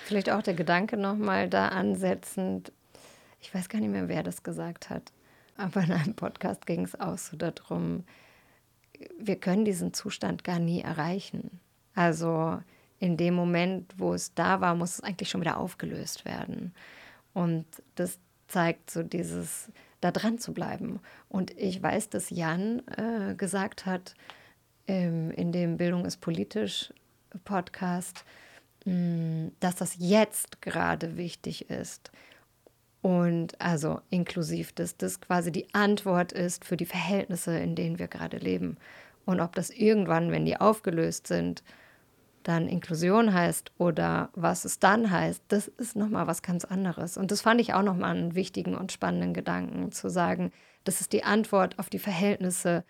Vielleicht 0.07 0.31
auch 0.31 0.43
der 0.43 0.55
Gedanke 0.55 0.97
nochmal 0.97 1.49
da 1.49 1.69
ansetzend, 1.69 2.73
ich 3.41 3.55
weiß 3.55 3.69
gar 3.69 3.81
nicht 3.81 3.91
mehr, 3.91 4.09
wer 4.09 4.23
das 4.23 4.43
gesagt 4.43 4.91
hat, 4.91 5.13
aber 5.57 5.83
in 5.83 5.93
einem 5.93 6.15
Podcast 6.15 6.67
ging 6.67 6.85
es 6.85 6.99
auch 6.99 7.19
so 7.19 7.37
darum, 7.37 8.05
wir 9.19 9.37
können 9.37 9.65
diesen 9.65 9.93
Zustand 9.93 10.45
gar 10.45 10.59
nie 10.59 10.81
erreichen. 10.81 11.61
Also 11.95 12.61
in 12.99 13.17
dem 13.17 13.35
Moment, 13.35 13.93
wo 13.99 14.15
es 14.15 14.35
da 14.35 14.61
war, 14.61 14.75
muss 14.75 14.95
es 14.95 15.01
eigentlich 15.01 15.29
schon 15.29 15.41
wieder 15.41 15.59
aufgelöst 15.59 16.25
werden. 16.25 16.75
Und 17.33 17.67
das 17.97 18.19
zeigt 18.49 18.91
so 18.91 19.03
dieses, 19.03 19.71
da 20.01 20.11
dran 20.11 20.39
zu 20.39 20.55
bleiben. 20.55 21.01
Und 21.29 21.57
ich 21.59 21.83
weiß, 21.83 22.09
dass 22.09 22.31
Jan 22.31 22.83
äh, 22.97 23.35
gesagt 23.35 23.87
hat, 23.87 24.15
in 24.87 25.53
dem 25.53 25.77
Bildung 25.77 26.05
ist 26.05 26.21
politisch 26.21 26.93
Podcast, 27.45 28.25
Mm, 28.85 29.49
dass 29.61 29.77
das 29.77 29.97
jetzt 29.99 30.61
gerade 30.61 31.17
wichtig 31.17 31.71
ist. 31.71 32.11
Und 33.01 33.61
also 33.61 34.01
inklusiv, 34.11 34.73
dass 34.73 34.97
das 34.97 35.21
quasi 35.21 35.53
die 35.53 35.75
Antwort 35.75 36.33
ist 36.33 36.65
für 36.65 36.77
die 36.77 36.87
Verhältnisse, 36.87 37.59
in 37.59 37.75
denen 37.75 37.99
wir 37.99 38.09
gerade 38.09 38.39
leben. 38.39 38.77
Und 39.27 39.41
ob 39.41 39.55
das 39.55 39.71
irgendwann, 39.71 40.33
wenn 40.33 40.45
die 40.45 40.59
aufgelöst 40.59 41.27
sind, 41.27 41.63
dann 42.43 42.69
Inklusion 42.69 43.33
heißt 43.33 43.73
oder 43.79 44.29
was 44.35 44.67
es 44.67 44.79
dann 44.79 45.11
heißt, 45.11 45.43
das 45.49 45.69
ist 45.69 45.97
nochmal 45.97 46.27
was 46.27 46.43
ganz 46.43 46.67
anderes. 46.67 47.17
Und 47.17 47.31
das 47.31 47.41
fand 47.41 47.61
ich 47.61 47.73
auch 47.73 47.83
nochmal 47.83 48.15
einen 48.15 48.35
wichtigen 48.35 48.75
und 48.75 48.93
spannenden 48.93 49.33
Gedanken, 49.33 49.93
zu 49.93 50.11
sagen, 50.11 50.53
das 50.85 51.01
ist 51.01 51.15
die 51.15 51.25
Antwort 51.25 51.79
auf 51.79 51.89
die 51.89 51.99
Verhältnisse, 51.99 52.85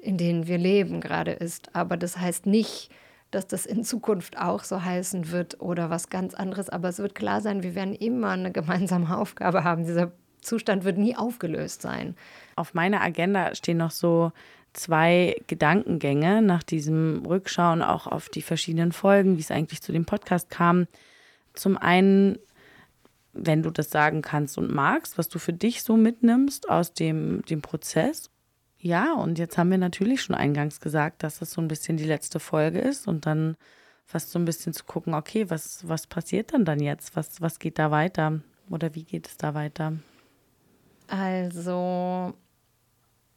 in 0.00 0.16
denen 0.16 0.46
wir 0.46 0.58
leben 0.58 1.00
gerade 1.00 1.32
ist. 1.32 1.74
Aber 1.74 1.96
das 1.96 2.18
heißt 2.18 2.46
nicht, 2.46 2.90
dass 3.30 3.46
das 3.46 3.66
in 3.66 3.84
Zukunft 3.84 4.38
auch 4.38 4.64
so 4.64 4.82
heißen 4.82 5.30
wird 5.30 5.60
oder 5.60 5.90
was 5.90 6.08
ganz 6.08 6.34
anderes. 6.34 6.68
Aber 6.68 6.88
es 6.88 6.98
wird 6.98 7.14
klar 7.14 7.40
sein, 7.40 7.62
wir 7.62 7.74
werden 7.74 7.94
immer 7.94 8.30
eine 8.30 8.52
gemeinsame 8.52 9.16
Aufgabe 9.16 9.64
haben. 9.64 9.84
Dieser 9.84 10.12
Zustand 10.40 10.84
wird 10.84 10.98
nie 10.98 11.16
aufgelöst 11.16 11.82
sein. 11.82 12.16
Auf 12.56 12.74
meiner 12.74 13.02
Agenda 13.02 13.54
stehen 13.54 13.78
noch 13.78 13.90
so 13.90 14.32
zwei 14.72 15.36
Gedankengänge 15.46 16.42
nach 16.42 16.62
diesem 16.62 17.24
Rückschauen 17.26 17.82
auch 17.82 18.06
auf 18.06 18.28
die 18.28 18.42
verschiedenen 18.42 18.92
Folgen, 18.92 19.36
wie 19.36 19.40
es 19.40 19.50
eigentlich 19.50 19.82
zu 19.82 19.92
dem 19.92 20.04
Podcast 20.04 20.50
kam. 20.50 20.86
Zum 21.54 21.76
einen, 21.76 22.38
wenn 23.32 23.62
du 23.62 23.70
das 23.70 23.90
sagen 23.90 24.22
kannst 24.22 24.56
und 24.56 24.72
magst, 24.72 25.18
was 25.18 25.28
du 25.28 25.38
für 25.38 25.52
dich 25.52 25.82
so 25.82 25.96
mitnimmst 25.96 26.70
aus 26.70 26.94
dem, 26.94 27.42
dem 27.46 27.60
Prozess 27.60 28.30
ja, 28.80 29.14
und 29.14 29.38
jetzt 29.38 29.58
haben 29.58 29.70
wir 29.70 29.78
natürlich 29.78 30.22
schon 30.22 30.36
eingangs 30.36 30.80
gesagt, 30.80 31.22
dass 31.22 31.40
das 31.40 31.52
so 31.52 31.60
ein 31.60 31.68
bisschen 31.68 31.96
die 31.96 32.04
letzte 32.04 32.38
Folge 32.38 32.78
ist 32.78 33.08
und 33.08 33.26
dann 33.26 33.56
fast 34.06 34.30
so 34.30 34.38
ein 34.38 34.44
bisschen 34.44 34.72
zu 34.72 34.84
gucken, 34.84 35.14
okay, 35.14 35.50
was, 35.50 35.86
was 35.86 36.06
passiert 36.06 36.52
dann 36.54 36.64
dann 36.64 36.80
jetzt? 36.80 37.16
Was, 37.16 37.40
was 37.40 37.58
geht 37.58 37.78
da 37.78 37.90
weiter? 37.90 38.40
Oder 38.70 38.94
wie 38.94 39.04
geht 39.04 39.26
es 39.26 39.36
da 39.36 39.54
weiter? 39.54 39.94
Also, 41.08 42.34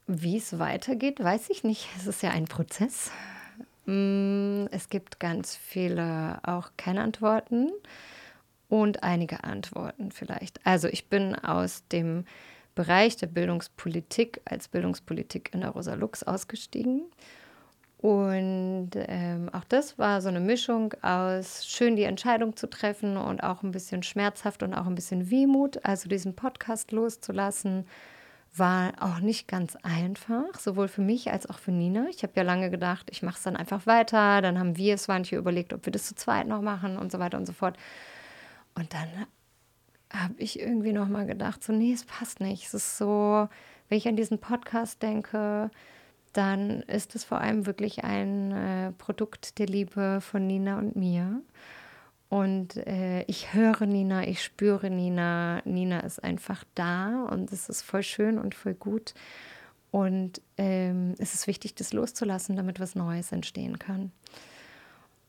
wie 0.07 0.37
es 0.37 0.59
weitergeht, 0.59 1.21
weiß 1.21 1.49
ich 1.49 1.63
nicht. 1.63 1.87
Es 1.97 2.07
ist 2.07 2.21
ja 2.21 2.31
ein 2.31 2.45
Prozess. 2.45 3.11
Mm, 3.85 4.65
es 4.71 4.89
gibt 4.89 5.19
ganz 5.19 5.55
viele 5.55 6.39
auch 6.43 6.71
keine 6.77 7.01
Antworten 7.01 7.71
und 8.69 9.03
einige 9.03 9.43
Antworten 9.43 10.11
vielleicht. 10.11 10.65
Also 10.65 10.87
ich 10.87 11.09
bin 11.09 11.35
aus 11.35 11.83
dem 11.91 12.25
Bereich 12.81 13.15
der 13.15 13.27
Bildungspolitik 13.27 14.41
als 14.43 14.67
Bildungspolitik 14.67 15.51
in 15.53 15.61
der 15.61 15.69
Rosa 15.69 15.93
Lux 15.93 16.23
ausgestiegen. 16.23 17.03
Und 17.99 18.89
ähm, 18.95 19.49
auch 19.53 19.65
das 19.65 19.99
war 19.99 20.19
so 20.21 20.29
eine 20.29 20.39
Mischung 20.39 20.95
aus 21.03 21.67
schön 21.67 21.95
die 21.95 22.05
Entscheidung 22.05 22.55
zu 22.55 22.67
treffen 22.67 23.17
und 23.17 23.43
auch 23.43 23.61
ein 23.61 23.69
bisschen 23.69 24.01
schmerzhaft 24.01 24.63
und 24.63 24.73
auch 24.73 24.87
ein 24.87 24.95
bisschen 24.95 25.29
Wehmut. 25.29 25.85
Also 25.85 26.09
diesen 26.09 26.35
Podcast 26.35 26.91
loszulassen, 26.91 27.85
war 28.55 28.93
auch 28.99 29.19
nicht 29.19 29.47
ganz 29.47 29.77
einfach, 29.83 30.55
sowohl 30.59 30.87
für 30.87 31.01
mich 31.01 31.31
als 31.31 31.47
auch 31.47 31.59
für 31.59 31.71
Nina. 31.71 32.07
Ich 32.09 32.23
habe 32.23 32.33
ja 32.35 32.41
lange 32.41 32.71
gedacht, 32.71 33.09
ich 33.11 33.21
mache 33.21 33.37
es 33.37 33.43
dann 33.43 33.55
einfach 33.55 33.85
weiter. 33.85 34.41
Dann 34.41 34.57
haben 34.57 34.75
wir 34.75 34.95
es 34.95 35.07
manche 35.07 35.37
überlegt, 35.37 35.71
ob 35.71 35.85
wir 35.85 35.93
das 35.93 36.07
zu 36.07 36.15
zweit 36.15 36.47
noch 36.47 36.61
machen 36.61 36.97
und 36.97 37.11
so 37.11 37.19
weiter 37.19 37.37
und 37.37 37.45
so 37.45 37.53
fort. 37.53 37.77
Und 38.73 38.91
dann 38.93 39.07
habe 40.13 40.35
ich 40.37 40.59
irgendwie 40.59 40.93
noch 40.93 41.07
mal 41.07 41.25
gedacht, 41.25 41.63
so 41.63 41.73
nee, 41.73 41.93
es 41.93 42.05
passt 42.05 42.39
nicht. 42.39 42.67
Es 42.67 42.73
ist 42.73 42.97
so, 42.97 43.47
wenn 43.89 43.97
ich 43.97 44.07
an 44.07 44.15
diesen 44.15 44.39
Podcast 44.39 45.01
denke, 45.01 45.71
dann 46.33 46.81
ist 46.83 47.15
es 47.15 47.23
vor 47.23 47.39
allem 47.39 47.65
wirklich 47.65 48.03
ein 48.03 48.51
äh, 48.51 48.91
Produkt 48.93 49.59
der 49.59 49.67
Liebe 49.67 50.19
von 50.21 50.47
Nina 50.47 50.77
und 50.77 50.95
mir. 50.95 51.41
Und 52.29 52.77
äh, 52.77 53.23
ich 53.23 53.53
höre 53.53 53.85
Nina, 53.85 54.25
ich 54.25 54.41
spüre 54.41 54.89
Nina. 54.89 55.61
Nina 55.65 55.99
ist 55.99 56.23
einfach 56.23 56.63
da 56.75 57.25
und 57.25 57.51
es 57.51 57.67
ist 57.67 57.81
voll 57.81 58.03
schön 58.03 58.39
und 58.39 58.55
voll 58.55 58.73
gut. 58.73 59.13
Und 59.91 60.41
ähm, 60.57 61.15
es 61.17 61.33
ist 61.33 61.47
wichtig, 61.47 61.75
das 61.75 61.91
loszulassen, 61.91 62.55
damit 62.55 62.79
was 62.79 62.95
Neues 62.95 63.33
entstehen 63.33 63.77
kann. 63.79 64.13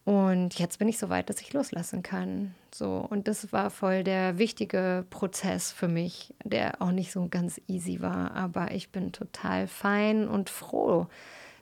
Und 0.05 0.59
jetzt 0.59 0.79
bin 0.79 0.89
ich 0.89 0.99
so 0.99 1.11
weit, 1.11 1.31
dass 1.31 1.41
ich 1.41 1.53
loslassen 1.53 2.03
kann. 2.03 2.55
So, 2.75 3.07
und 3.09 3.29
das 3.29 3.53
war 3.53 3.71
voll 3.71 4.03
der 4.03 4.37
wichtige 4.39 5.07
Prozess 5.11 5.71
für 5.71 5.87
mich, 5.87 6.35
der 6.43 6.83
auch 6.83 6.91
nicht 6.91 7.13
so 7.13 7.29
ganz 7.29 7.61
easy 7.69 8.01
war. 8.01 8.35
Aber 8.35 8.73
ich 8.73 8.91
bin 8.91 9.13
total 9.13 9.69
fein 9.69 10.27
und 10.27 10.51
froh 10.51 11.07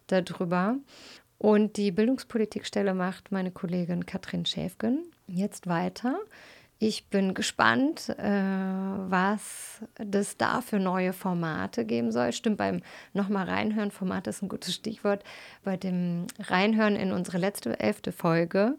darüber. 0.06 0.76
Und 1.36 1.76
die 1.76 1.90
Bildungspolitikstelle 1.90 2.94
macht 2.94 3.32
meine 3.32 3.50
Kollegin 3.50 4.06
Katrin 4.06 4.46
Schäfgen 4.46 5.04
jetzt 5.26 5.66
weiter. 5.66 6.18
Ich 6.82 7.08
bin 7.08 7.34
gespannt, 7.34 8.08
äh, 8.08 8.22
was 8.24 9.82
das 9.96 10.38
da 10.38 10.62
für 10.62 10.78
neue 10.78 11.12
Formate 11.12 11.84
geben 11.84 12.10
soll. 12.10 12.32
Stimmt, 12.32 12.56
beim 12.56 12.80
nochmal 13.12 13.46
reinhören, 13.46 13.90
Format 13.90 14.26
ist 14.26 14.42
ein 14.42 14.48
gutes 14.48 14.74
Stichwort, 14.74 15.22
bei 15.62 15.76
dem 15.76 16.26
Reinhören 16.38 16.96
in 16.96 17.12
unsere 17.12 17.36
letzte 17.36 17.78
elfte 17.78 18.12
Folge, 18.12 18.78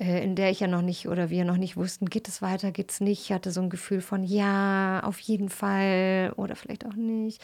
äh, 0.00 0.24
in 0.24 0.34
der 0.34 0.50
ich 0.50 0.58
ja 0.58 0.66
noch 0.66 0.82
nicht 0.82 1.06
oder 1.06 1.30
wir 1.30 1.44
noch 1.44 1.56
nicht 1.56 1.76
wussten, 1.76 2.06
geht 2.06 2.26
es 2.26 2.42
weiter, 2.42 2.72
geht 2.72 2.90
es 2.90 3.00
nicht. 3.00 3.22
Ich 3.22 3.32
hatte 3.32 3.52
so 3.52 3.60
ein 3.62 3.70
Gefühl 3.70 4.00
von 4.00 4.24
ja, 4.24 5.00
auf 5.04 5.20
jeden 5.20 5.50
Fall 5.50 6.32
oder 6.34 6.56
vielleicht 6.56 6.84
auch 6.84 6.94
nicht. 6.94 7.40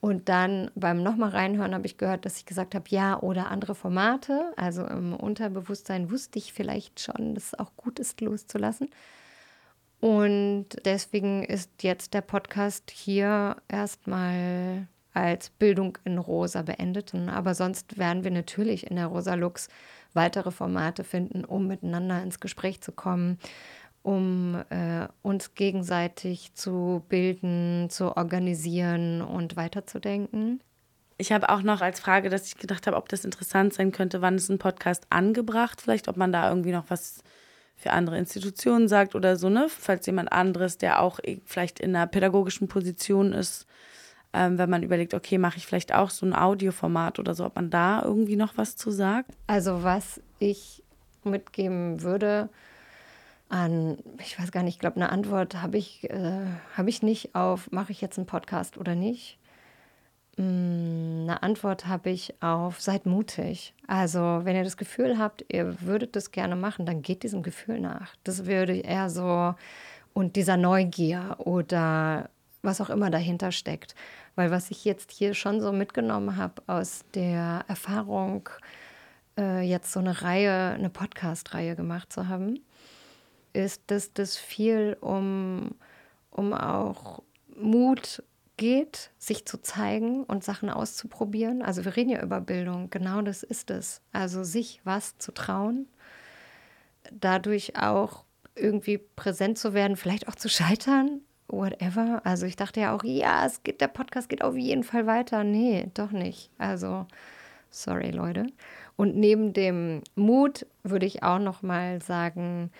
Und 0.00 0.28
dann 0.28 0.70
beim 0.76 1.02
nochmal 1.02 1.30
reinhören 1.30 1.74
habe 1.74 1.86
ich 1.86 1.98
gehört, 1.98 2.24
dass 2.24 2.36
ich 2.36 2.46
gesagt 2.46 2.74
habe, 2.74 2.84
ja 2.88 3.18
oder 3.20 3.50
andere 3.50 3.74
Formate. 3.74 4.52
Also 4.56 4.84
im 4.86 5.14
Unterbewusstsein 5.14 6.10
wusste 6.10 6.38
ich 6.38 6.52
vielleicht 6.52 7.00
schon, 7.00 7.34
dass 7.34 7.46
es 7.46 7.58
auch 7.58 7.72
gut 7.76 7.98
ist, 7.98 8.20
loszulassen. 8.20 8.90
Und 10.00 10.66
deswegen 10.84 11.42
ist 11.42 11.82
jetzt 11.82 12.14
der 12.14 12.20
Podcast 12.20 12.92
hier 12.92 13.56
erstmal 13.66 14.86
als 15.14 15.50
Bildung 15.50 15.98
in 16.04 16.18
Rosa 16.18 16.62
beendet. 16.62 17.12
Aber 17.14 17.56
sonst 17.56 17.98
werden 17.98 18.22
wir 18.22 18.30
natürlich 18.30 18.88
in 18.88 18.96
der 18.96 19.06
Rosa 19.06 19.34
Lux 19.34 19.68
weitere 20.14 20.52
Formate 20.52 21.02
finden, 21.02 21.44
um 21.44 21.66
miteinander 21.66 22.22
ins 22.22 22.38
Gespräch 22.38 22.80
zu 22.80 22.92
kommen 22.92 23.38
um 24.08 24.54
äh, 24.70 25.06
uns 25.20 25.54
gegenseitig 25.54 26.54
zu 26.54 27.04
bilden, 27.10 27.90
zu 27.90 28.16
organisieren 28.16 29.20
und 29.20 29.54
weiterzudenken. 29.56 30.62
Ich 31.18 31.30
habe 31.30 31.50
auch 31.50 31.60
noch 31.60 31.82
als 31.82 32.00
Frage, 32.00 32.30
dass 32.30 32.46
ich 32.46 32.56
gedacht 32.56 32.86
habe, 32.86 32.96
ob 32.96 33.10
das 33.10 33.26
interessant 33.26 33.74
sein 33.74 33.92
könnte, 33.92 34.22
wann 34.22 34.36
ist 34.36 34.48
ein 34.48 34.58
Podcast 34.58 35.06
angebracht, 35.10 35.82
vielleicht 35.82 36.08
ob 36.08 36.16
man 36.16 36.32
da 36.32 36.48
irgendwie 36.48 36.72
noch 36.72 36.86
was 36.88 37.22
für 37.76 37.90
andere 37.90 38.16
Institutionen 38.16 38.88
sagt 38.88 39.14
oder 39.14 39.36
so, 39.36 39.50
ne? 39.50 39.66
Falls 39.68 40.06
jemand 40.06 40.32
anderes, 40.32 40.78
der 40.78 41.02
auch 41.02 41.20
vielleicht 41.44 41.78
in 41.78 41.94
einer 41.94 42.06
pädagogischen 42.06 42.66
Position 42.66 43.34
ist, 43.34 43.66
ähm, 44.32 44.56
wenn 44.56 44.70
man 44.70 44.82
überlegt, 44.82 45.12
okay, 45.12 45.36
mache 45.36 45.58
ich 45.58 45.66
vielleicht 45.66 45.94
auch 45.94 46.08
so 46.08 46.24
ein 46.24 46.34
Audioformat 46.34 47.18
oder 47.18 47.34
so, 47.34 47.44
ob 47.44 47.56
man 47.56 47.68
da 47.68 48.02
irgendwie 48.02 48.36
noch 48.36 48.56
was 48.56 48.74
zu 48.74 48.90
sagt? 48.90 49.32
Also 49.48 49.82
was 49.82 50.18
ich 50.38 50.82
mitgeben 51.24 52.00
würde 52.00 52.48
an, 53.48 53.98
ich 54.20 54.38
weiß 54.38 54.52
gar 54.52 54.62
nicht, 54.62 54.74
ich 54.74 54.80
glaube, 54.80 54.96
eine 54.96 55.10
Antwort 55.10 55.62
habe 55.62 55.78
ich, 55.78 56.08
äh, 56.10 56.46
hab 56.76 56.86
ich 56.86 57.02
nicht 57.02 57.34
auf, 57.34 57.70
mache 57.70 57.92
ich 57.92 58.00
jetzt 58.00 58.18
einen 58.18 58.26
Podcast 58.26 58.76
oder 58.76 58.94
nicht. 58.94 59.38
Mm, 60.36 61.22
eine 61.22 61.42
Antwort 61.42 61.86
habe 61.86 62.10
ich 62.10 62.34
auf, 62.42 62.80
seid 62.80 63.06
mutig. 63.06 63.74
Also, 63.86 64.40
wenn 64.44 64.56
ihr 64.56 64.64
das 64.64 64.76
Gefühl 64.76 65.18
habt, 65.18 65.44
ihr 65.48 65.80
würdet 65.80 66.14
das 66.16 66.30
gerne 66.30 66.56
machen, 66.56 66.86
dann 66.86 67.02
geht 67.02 67.22
diesem 67.22 67.42
Gefühl 67.42 67.80
nach. 67.80 68.14
Das 68.24 68.46
würde 68.46 68.76
eher 68.76 69.10
so, 69.10 69.54
und 70.12 70.36
dieser 70.36 70.56
Neugier 70.56 71.36
oder 71.38 72.30
was 72.62 72.80
auch 72.80 72.90
immer 72.90 73.10
dahinter 73.10 73.52
steckt. 73.52 73.94
Weil 74.36 74.50
was 74.50 74.70
ich 74.70 74.84
jetzt 74.84 75.10
hier 75.10 75.34
schon 75.34 75.60
so 75.60 75.72
mitgenommen 75.72 76.36
habe 76.36 76.62
aus 76.66 77.04
der 77.14 77.64
Erfahrung, 77.68 78.48
äh, 79.38 79.62
jetzt 79.62 79.92
so 79.92 80.00
eine 80.00 80.22
Reihe, 80.22 80.74
eine 80.74 80.90
Podcast-Reihe 80.90 81.76
gemacht 81.76 82.12
zu 82.12 82.28
haben, 82.28 82.60
ist, 83.52 83.82
dass 83.88 84.12
das 84.12 84.36
viel 84.36 84.96
um, 85.00 85.74
um 86.30 86.52
auch 86.52 87.22
Mut 87.56 88.22
geht, 88.56 89.10
sich 89.18 89.46
zu 89.46 89.62
zeigen 89.62 90.24
und 90.24 90.44
Sachen 90.44 90.68
auszuprobieren. 90.68 91.62
Also 91.62 91.84
wir 91.84 91.96
reden 91.96 92.10
ja 92.10 92.22
über 92.22 92.40
Bildung, 92.40 92.90
genau 92.90 93.22
das 93.22 93.42
ist 93.42 93.70
es. 93.70 94.02
Also 94.12 94.44
sich 94.44 94.80
was 94.84 95.16
zu 95.18 95.32
trauen, 95.32 95.86
dadurch 97.12 97.76
auch 97.80 98.24
irgendwie 98.54 98.98
präsent 98.98 99.58
zu 99.58 99.72
werden, 99.72 99.96
vielleicht 99.96 100.28
auch 100.28 100.34
zu 100.34 100.48
scheitern, 100.48 101.20
whatever. 101.46 102.20
Also 102.24 102.46
ich 102.46 102.56
dachte 102.56 102.80
ja 102.80 102.94
auch, 102.94 103.04
ja, 103.04 103.46
es 103.46 103.62
geht, 103.62 103.80
der 103.80 103.88
Podcast 103.88 104.28
geht 104.28 104.42
auf 104.42 104.56
jeden 104.56 104.84
Fall 104.84 105.06
weiter. 105.06 105.44
Nee, 105.44 105.90
doch 105.94 106.10
nicht. 106.10 106.50
Also, 106.58 107.06
sorry, 107.70 108.10
Leute. 108.10 108.46
Und 108.96 109.16
neben 109.16 109.52
dem 109.52 110.02
Mut 110.16 110.66
würde 110.82 111.06
ich 111.06 111.22
auch 111.22 111.38
noch 111.38 111.62
mal 111.62 112.02
sagen, 112.02 112.70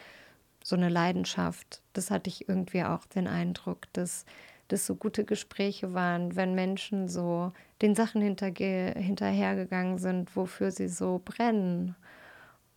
so 0.69 0.77
eine 0.77 0.91
Leidenschaft. 0.91 1.81
Das 1.95 2.11
hatte 2.11 2.29
ich 2.29 2.47
irgendwie 2.49 2.85
auch 2.85 3.07
den 3.07 3.27
Eindruck, 3.27 3.91
dass 3.95 4.27
das 4.69 4.85
so 4.85 4.97
gute 4.97 5.25
Gespräche 5.25 5.95
waren, 5.95 6.37
wenn 6.37 6.55
Menschen 6.55 7.09
so 7.09 7.53
den 7.81 7.95
Sachen 7.95 8.21
hinterhergegangen 8.21 9.97
sind, 9.97 10.37
wofür 10.37 10.71
sie 10.71 10.89
so 10.89 11.23
brennen. 11.25 11.97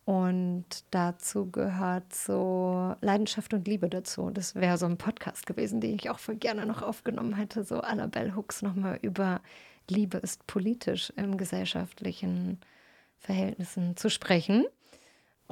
Und 0.06 0.64
dazu 0.90 1.50
gehört 1.50 2.14
so 2.14 2.96
Leidenschaft 3.02 3.52
und 3.52 3.68
Liebe 3.68 3.90
dazu. 3.90 4.30
Das 4.30 4.54
wäre 4.54 4.78
so 4.78 4.86
ein 4.86 4.96
Podcast 4.96 5.46
gewesen, 5.46 5.82
den 5.82 5.94
ich 5.94 6.08
auch 6.08 6.18
voll 6.18 6.36
gerne 6.36 6.64
noch 6.64 6.80
aufgenommen 6.80 7.34
hätte, 7.34 7.62
so 7.62 7.80
Annabelle 7.80 8.34
Hooks 8.34 8.62
nochmal 8.62 8.98
über 9.02 9.42
Liebe 9.90 10.16
ist 10.16 10.46
politisch 10.46 11.12
im 11.16 11.36
gesellschaftlichen 11.36 12.58
Verhältnissen 13.18 13.98
zu 13.98 14.08
sprechen. 14.08 14.64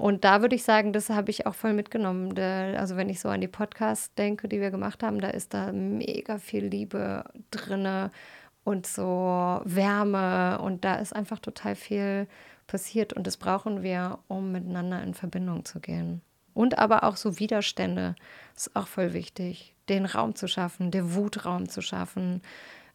Und 0.00 0.24
da 0.24 0.40
würde 0.40 0.56
ich 0.56 0.62
sagen, 0.62 0.94
das 0.94 1.10
habe 1.10 1.30
ich 1.30 1.46
auch 1.46 1.54
voll 1.54 1.74
mitgenommen. 1.74 2.36
also 2.38 2.96
wenn 2.96 3.10
ich 3.10 3.20
so 3.20 3.28
an 3.28 3.42
die 3.42 3.48
Podcasts 3.48 4.14
denke, 4.14 4.48
die 4.48 4.60
wir 4.60 4.70
gemacht 4.70 5.02
haben, 5.02 5.20
da 5.20 5.28
ist 5.28 5.52
da 5.52 5.72
mega 5.72 6.38
viel 6.38 6.64
Liebe 6.64 7.24
drinne 7.50 8.10
und 8.64 8.86
so 8.86 9.60
Wärme 9.64 10.58
und 10.62 10.86
da 10.86 10.94
ist 10.94 11.14
einfach 11.14 11.38
total 11.38 11.74
viel 11.74 12.28
passiert 12.66 13.12
und 13.12 13.26
das 13.26 13.36
brauchen 13.36 13.82
wir, 13.82 14.20
um 14.26 14.52
miteinander 14.52 15.02
in 15.02 15.12
Verbindung 15.12 15.66
zu 15.66 15.80
gehen. 15.80 16.22
Und 16.54 16.78
aber 16.78 17.04
auch 17.04 17.16
so 17.16 17.38
Widerstände 17.38 18.14
ist 18.56 18.74
auch 18.74 18.86
voll 18.86 19.12
wichtig, 19.12 19.74
den 19.90 20.06
Raum 20.06 20.34
zu 20.34 20.48
schaffen, 20.48 20.90
den 20.90 21.14
Wutraum 21.14 21.68
zu 21.68 21.82
schaffen 21.82 22.40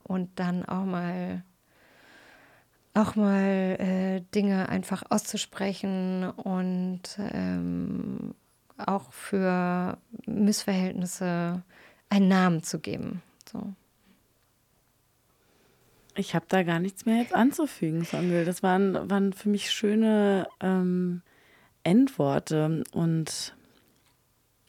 und 0.04 0.40
dann 0.40 0.66
auch 0.66 0.86
mal 0.86 1.44
auch 2.96 3.16
mal 3.16 3.78
äh, 3.80 4.22
Dinge 4.34 4.70
einfach 4.70 5.04
auszusprechen 5.10 6.30
und 6.30 7.02
ähm, 7.20 8.34
auch 8.78 9.12
für 9.12 9.98
Missverhältnisse 10.26 11.62
einen 12.10 12.28
Namen 12.28 12.64
zu 12.64 12.80
geben. 12.80 13.22
So. 13.52 13.74
Ich 16.16 16.34
habe 16.34 16.46
da 16.48 16.64
gar 16.64 16.80
nichts 16.80 17.06
mehr 17.06 17.18
jetzt 17.18 17.36
anzufügen, 17.36 18.06
Songül. 18.06 18.46
Das 18.46 18.64
waren, 18.64 19.10
waren 19.10 19.34
für 19.34 19.50
mich 19.50 19.72
schöne 19.72 20.48
ähm, 20.62 21.22
Endworte. 21.84 22.84
Und 22.94 23.55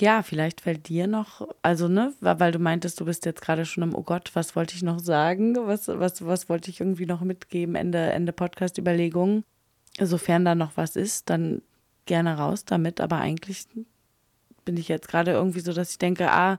ja, 0.00 0.22
vielleicht 0.22 0.60
fällt 0.60 0.88
dir 0.88 1.06
noch, 1.06 1.48
also 1.62 1.88
ne, 1.88 2.12
weil 2.20 2.52
du 2.52 2.58
meintest, 2.58 3.00
du 3.00 3.06
bist 3.06 3.24
jetzt 3.24 3.40
gerade 3.40 3.64
schon 3.64 3.82
im, 3.82 3.94
oh 3.94 4.02
Gott, 4.02 4.30
was 4.34 4.54
wollte 4.54 4.74
ich 4.74 4.82
noch 4.82 4.98
sagen? 4.98 5.56
Was, 5.56 5.88
was, 5.88 6.24
was 6.24 6.48
wollte 6.48 6.70
ich 6.70 6.80
irgendwie 6.80 7.06
noch 7.06 7.22
mitgeben? 7.22 7.74
Ende, 7.76 7.98
Ende 7.98 8.32
Podcast-Überlegungen. 8.32 9.44
Sofern 9.98 10.44
da 10.44 10.54
noch 10.54 10.72
was 10.76 10.96
ist, 10.96 11.30
dann 11.30 11.62
gerne 12.04 12.36
raus 12.36 12.66
damit. 12.66 13.00
Aber 13.00 13.18
eigentlich 13.18 13.66
bin 14.66 14.76
ich 14.76 14.88
jetzt 14.88 15.08
gerade 15.08 15.30
irgendwie 15.30 15.60
so, 15.60 15.72
dass 15.72 15.92
ich 15.92 15.98
denke, 15.98 16.30
ah, 16.30 16.58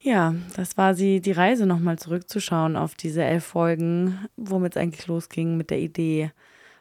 ja, 0.00 0.34
das 0.56 0.76
war 0.76 0.94
sie, 0.94 1.20
die 1.20 1.32
Reise 1.32 1.66
nochmal 1.66 1.98
zurückzuschauen 1.98 2.76
auf 2.76 2.94
diese 2.96 3.22
elf 3.22 3.44
Folgen, 3.44 4.26
womit 4.36 4.74
es 4.74 4.82
eigentlich 4.82 5.06
losging 5.06 5.56
mit 5.56 5.70
der 5.70 5.78
Idee, 5.78 6.32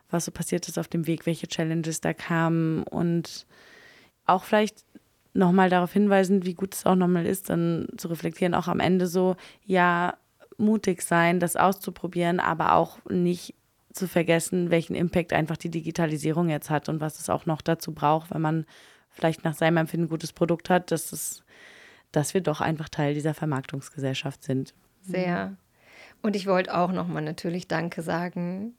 was 0.09 0.25
so 0.25 0.31
passiert 0.31 0.67
ist 0.67 0.79
auf 0.79 0.87
dem 0.87 1.05
Weg, 1.05 1.25
welche 1.25 1.47
Challenges 1.47 2.01
da 2.01 2.13
kamen 2.13 2.83
und 2.83 3.45
auch 4.30 4.43
vielleicht 4.43 4.86
nochmal 5.34 5.69
darauf 5.69 5.93
hinweisen, 5.93 6.45
wie 6.45 6.53
gut 6.53 6.73
es 6.73 6.86
auch 6.86 6.95
nochmal 6.95 7.25
ist, 7.25 7.49
dann 7.49 7.88
zu 7.97 8.07
reflektieren, 8.07 8.53
auch 8.53 8.67
am 8.67 8.80
Ende 8.80 9.07
so, 9.07 9.36
ja, 9.65 10.17
mutig 10.57 11.01
sein, 11.01 11.39
das 11.39 11.55
auszuprobieren, 11.55 12.39
aber 12.39 12.73
auch 12.73 12.97
nicht 13.09 13.55
zu 13.93 14.07
vergessen, 14.07 14.71
welchen 14.71 14.95
Impact 14.95 15.34
einfach 15.34 15.57
die 15.57 15.69
Digitalisierung 15.69 16.49
jetzt 16.49 16.69
hat 16.69 16.89
und 16.89 16.99
was 16.99 17.19
es 17.19 17.30
auch 17.30 17.45
noch 17.45 17.61
dazu 17.61 17.93
braucht, 17.93 18.32
wenn 18.32 18.41
man 18.41 18.65
vielleicht 19.09 19.43
nach 19.43 19.55
seinem 19.55 19.77
Empfinden 19.77 20.05
ein 20.05 20.09
gutes 20.09 20.34
Produkt 20.34 20.69
hat, 20.69 20.91
dass 20.91 21.11
es 21.11 21.43
dass 22.11 22.34
wir 22.34 22.41
doch 22.41 22.61
einfach 22.61 22.89
Teil 22.89 23.13
dieser 23.13 23.34
Vermarktungsgesellschaft 23.34 24.43
sind. 24.43 24.73
Sehr. 25.01 25.55
Und 26.21 26.36
ich 26.36 26.47
wollte 26.47 26.75
auch 26.75 26.91
nochmal 26.91 27.21
natürlich 27.21 27.67
Danke 27.67 28.01
sagen. 28.01 28.73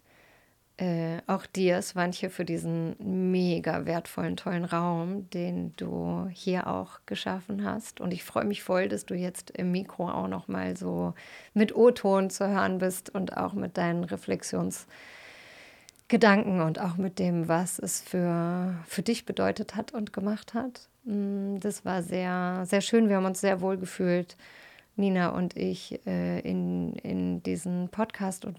Äh, 0.81 1.21
auch 1.27 1.45
dir, 1.45 1.83
Swantje, 1.83 2.31
für 2.31 2.47
diesen 2.47 2.97
mega 3.31 3.85
wertvollen, 3.85 4.39
tollen 4.39 4.65
Raum, 4.65 5.29
den 5.29 5.75
du 5.77 6.27
hier 6.33 6.69
auch 6.69 7.01
geschaffen 7.05 7.65
hast. 7.65 8.01
Und 8.01 8.15
ich 8.15 8.25
freue 8.25 8.47
mich 8.47 8.63
voll, 8.63 8.89
dass 8.89 9.05
du 9.05 9.15
jetzt 9.15 9.51
im 9.51 9.73
Mikro 9.73 10.09
auch 10.09 10.27
nochmal 10.27 10.79
so 10.79 11.13
mit 11.53 11.77
O-Ton 11.77 12.31
zu 12.31 12.49
hören 12.49 12.79
bist 12.79 13.15
und 13.15 13.37
auch 13.37 13.53
mit 13.53 13.77
deinen 13.77 14.05
Reflexionsgedanken 14.05 16.63
und 16.63 16.81
auch 16.81 16.97
mit 16.97 17.19
dem, 17.19 17.47
was 17.47 17.79
es 17.79 18.01
für, 18.01 18.75
für 18.87 19.03
dich 19.03 19.27
bedeutet 19.27 19.77
hat 19.77 19.93
und 19.93 20.15
gemacht 20.15 20.55
hat. 20.55 20.89
Mm, 21.05 21.59
das 21.59 21.85
war 21.85 22.03
sehr, 22.03 22.63
sehr 22.65 22.81
schön. 22.81 23.11
Wir 23.11 23.17
haben 23.17 23.27
uns 23.27 23.43
sehr 23.43 23.61
wohl 23.61 23.77
gefühlt, 23.77 24.39
Nina 24.97 25.29
und 25.29 25.59
ich, 25.59 26.01
äh, 26.07 26.41
in, 26.41 26.95
in 26.95 27.43
diesem 27.43 27.91
Podcast. 27.91 28.47
Und 28.47 28.57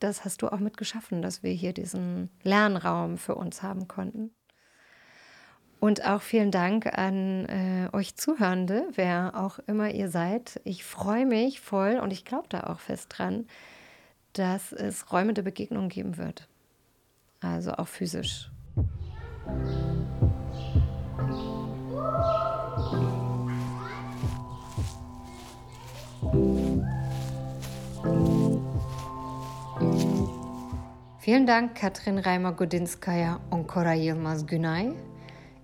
das 0.00 0.24
hast 0.24 0.42
du 0.42 0.48
auch 0.48 0.58
mitgeschaffen, 0.58 1.22
dass 1.22 1.42
wir 1.42 1.52
hier 1.52 1.72
diesen 1.72 2.30
Lernraum 2.42 3.18
für 3.18 3.36
uns 3.36 3.62
haben 3.62 3.86
konnten. 3.86 4.30
Und 5.78 6.04
auch 6.04 6.20
vielen 6.20 6.50
Dank 6.50 6.98
an 6.98 7.46
äh, 7.46 7.88
euch 7.92 8.14
Zuhörende, 8.14 8.86
wer 8.96 9.32
auch 9.34 9.58
immer 9.66 9.90
ihr 9.90 10.10
seid. 10.10 10.60
Ich 10.64 10.84
freue 10.84 11.24
mich 11.24 11.60
voll 11.60 11.98
und 12.02 12.12
ich 12.12 12.26
glaube 12.26 12.48
da 12.50 12.64
auch 12.64 12.80
fest 12.80 13.06
dran, 13.16 13.46
dass 14.34 14.72
es 14.72 15.10
Räume 15.10 15.32
der 15.32 15.42
Begegnung 15.42 15.88
geben 15.88 16.18
wird. 16.18 16.48
Also 17.40 17.72
auch 17.72 17.88
physisch. 17.88 18.50
Vielen 31.30 31.46
Dank, 31.46 31.76
Katrin 31.76 32.18
Reimer-Godinskaya 32.18 33.38
und 33.50 33.68
Cora 33.68 33.94
Yilmaz 33.94 34.44
Günay 34.44 34.92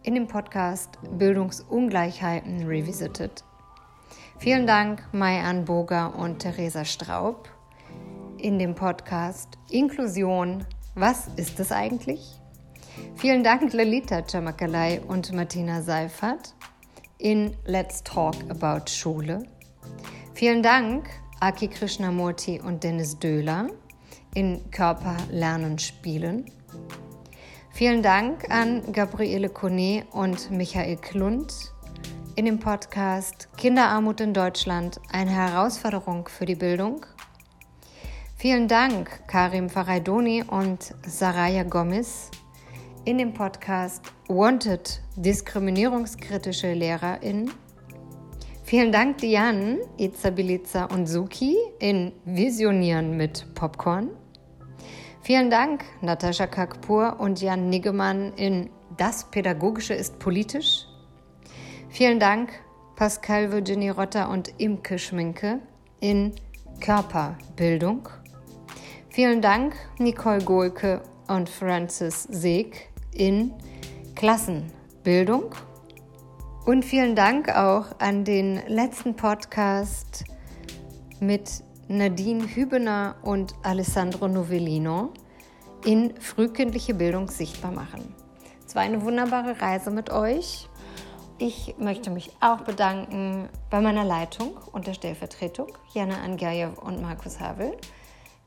in 0.05 0.14
dem 0.14 0.29
Podcast 0.29 0.91
Bildungsungleichheiten 1.19 2.69
Revisited. 2.69 3.43
Vielen 4.39 4.69
Dank, 4.69 5.03
Mai-Ann 5.12 5.64
Boger 5.64 6.14
und 6.17 6.39
Theresa 6.39 6.85
Straub 6.85 7.49
in 8.39 8.61
dem 8.61 8.77
Podcast 8.77 9.59
Inklusion. 9.69 10.64
Was 10.95 11.27
ist 11.35 11.59
es 11.59 11.73
eigentlich? 11.73 12.41
Vielen 13.17 13.43
Dank, 13.43 13.73
Lalita 13.73 14.23
Chamakalai 14.25 15.01
und 15.01 15.33
Martina 15.33 15.83
Seifert 15.83 16.55
in 17.19 17.57
Let's 17.64 18.05
Talk 18.05 18.37
About 18.51 18.89
Schule. 18.89 19.43
Vielen 20.33 20.62
Dank, 20.62 21.09
Aki 21.41 21.67
Krishnamurti 21.67 22.61
und 22.61 22.85
Dennis 22.85 23.19
Döhler 23.19 23.67
in 24.37 24.70
Körper, 24.70 25.16
Lernen, 25.30 25.78
Spielen. 25.78 26.45
Vielen 27.70 28.03
Dank 28.03 28.51
an 28.51 28.93
Gabriele 28.93 29.49
Kone 29.49 30.05
und 30.12 30.51
Michael 30.51 30.97
Klund 30.99 31.72
in 32.34 32.45
dem 32.45 32.61
Podcast 32.61 33.49
Kinderarmut 33.57 34.20
in 34.20 34.34
Deutschland, 34.34 35.01
eine 35.11 35.30
Herausforderung 35.30 36.28
für 36.28 36.45
die 36.45 36.55
Bildung. 36.55 37.07
Vielen 38.37 38.68
Dank 38.68 39.26
Karim 39.26 39.70
Faraidoni 39.70 40.45
und 40.47 40.95
Saraya 41.07 41.62
Gomez 41.62 42.30
in 43.07 43.16
dem 43.16 43.32
Podcast 43.32 44.03
Wanted 44.28 45.01
diskriminierungskritische 45.16 46.74
LehrerInnen. 46.74 47.51
Vielen 48.64 48.93
Dank 48.93 49.18
Diane, 49.18 49.78
Izabiliza 49.97 50.84
und 50.84 51.07
Suki 51.07 51.57
in 51.78 52.12
Visionieren 52.26 53.16
mit 53.16 53.47
Popcorn. 53.55 54.11
Vielen 55.27 55.51
Dank 55.51 55.85
Natascha 56.03 56.47
Kakpur 56.47 57.16
und 57.18 57.41
Jan 57.41 57.68
Niggemann 57.68 58.33
in 58.35 58.70
Das 58.97 59.29
Pädagogische 59.29 59.93
ist 59.93 60.20
politisch. 60.20 60.87
Vielen 61.89 62.20
Dank 62.20 62.51
Pascal 62.95 63.51
Virginie 63.51 63.91
Rotter 63.91 64.31
und 64.31 64.55
Imke 64.59 65.01
Schminke 65.01 65.59
in 65.99 66.33
Körperbildung. 66.79 68.09
Vielen 69.09 69.43
Dank 69.43 69.74
Nicole 69.99 70.45
Gohlke 70.45 71.03
und 71.27 71.49
Francis 71.49 72.22
Seeg 72.31 72.89
in 73.12 73.53
Klassenbildung. 74.14 75.57
Und 76.66 76.85
vielen 76.85 77.16
Dank 77.16 77.49
auch 77.49 77.87
an 77.99 78.24
den 78.24 78.61
letzten 78.68 79.16
Podcast 79.16 80.22
mit 81.18 81.66
Nadine 81.89 82.45
Hübener 82.49 83.14
und 83.22 83.55
Alessandro 83.62 84.26
Novellino 84.26 85.12
in 85.84 86.20
frühkindliche 86.20 86.95
Bildung 86.95 87.28
sichtbar 87.28 87.70
machen. 87.70 88.12
Es 88.66 88.74
war 88.74 88.82
eine 88.82 89.03
wunderbare 89.03 89.61
Reise 89.61 89.93
mit 89.93 90.11
euch. 90.11 90.68
Ich 91.39 91.76
möchte 91.78 92.11
mich 92.11 92.32
auch 92.41 92.62
bedanken 92.62 93.49
bei 93.70 93.80
meiner 93.80 94.05
Leitung 94.05 94.57
und 94.72 94.89
der 94.89 94.95
Stellvertretung, 94.95 95.68
Jana 95.93 96.22
Angajew 96.24 96.72
und 96.80 97.01
Markus 97.01 97.39
Havel, 97.39 97.76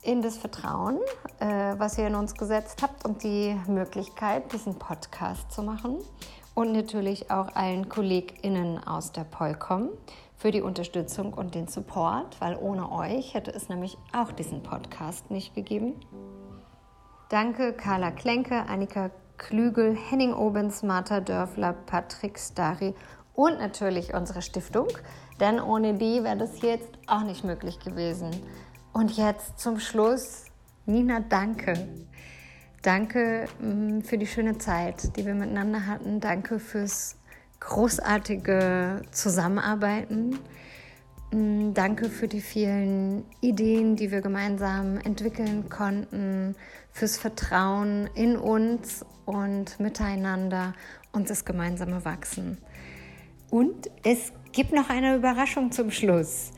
in 0.02 0.22
das 0.22 0.38
Vertrauen, 0.38 0.98
äh, 1.40 1.76
was 1.78 1.98
ihr 1.98 2.08
in 2.08 2.16
uns 2.16 2.36
gesetzt 2.36 2.82
habt 2.82 3.06
und 3.06 3.24
die 3.24 3.56
Möglichkeit, 3.68 4.52
diesen 4.52 4.76
Podcast 4.78 5.50
zu 5.50 5.64
machen. 5.64 6.00
Und 6.56 6.74
natürlich 6.74 7.32
auch 7.32 7.56
allen 7.56 7.88
KollegInnen 7.88 8.84
aus 8.86 9.14
der 9.14 9.24
Polcom 9.24 9.92
für 10.40 10.52
die 10.52 10.62
Unterstützung 10.62 11.34
und 11.34 11.54
den 11.54 11.68
Support, 11.68 12.40
weil 12.40 12.56
ohne 12.56 12.92
euch 12.94 13.34
hätte 13.34 13.52
es 13.52 13.68
nämlich 13.68 13.98
auch 14.14 14.32
diesen 14.32 14.64
Podcast 14.64 15.30
nicht 15.30 15.54
gegeben. 15.54 15.96
Danke 17.28 17.74
Carla 17.74 18.10
Klenke, 18.12 18.56
Annika 18.56 19.12
Klügel, 19.38 19.96
Henning 19.96 20.34
Obens, 20.34 20.82
Martha 20.82 21.20
Dörfler, 21.20 21.74
Patrick 21.74 22.40
Stari 22.40 22.96
und 23.34 23.60
natürlich 23.60 24.14
unsere 24.14 24.42
Stiftung, 24.42 24.88
denn 25.42 25.60
ohne 25.60 25.96
die 25.96 26.24
wäre 26.24 26.38
das 26.38 26.62
jetzt 26.62 26.90
auch 27.06 27.24
nicht 27.24 27.44
möglich 27.44 27.80
gewesen. 27.80 28.32
Und 28.94 29.18
jetzt 29.18 29.60
zum 29.60 29.80
Schluss, 29.80 30.46
Nina, 30.86 31.20
danke. 31.20 31.74
Danke 32.82 33.48
mm, 33.62 34.02
für 34.02 34.18
die 34.18 34.26
schöne 34.26 34.58
Zeit, 34.58 35.18
die 35.18 35.26
wir 35.26 35.36
miteinander 35.36 35.86
hatten. 35.86 36.22
Danke 36.22 36.60
fürs 36.60 37.19
großartige 37.60 39.01
Zusammenarbeiten. 39.12 40.39
Mm, 41.32 41.74
danke 41.74 42.10
für 42.10 42.28
die 42.28 42.41
vielen 42.41 43.24
Ideen, 43.41 43.95
die 43.95 44.12
wir 44.12 44.22
gemeinsam 44.22 44.97
entwickeln 44.97 45.70
konnten, 45.70 46.55
fürs 46.91 47.18
Vertrauen 47.18 48.10
in 48.16 48.36
uns 48.36 49.05
und 49.26 49.80
miteinander 49.80 50.74
und 51.12 51.30
das 51.30 51.45
gemeinsame 51.45 52.03
Wachsen. 52.03 52.57
Und 53.51 53.89
es 54.03 54.32
gibt 54.51 54.74
noch 54.74 54.89
eine 54.89 55.16
Überraschung 55.16 55.72
zum 55.72 55.91
Schluss. 55.91 56.51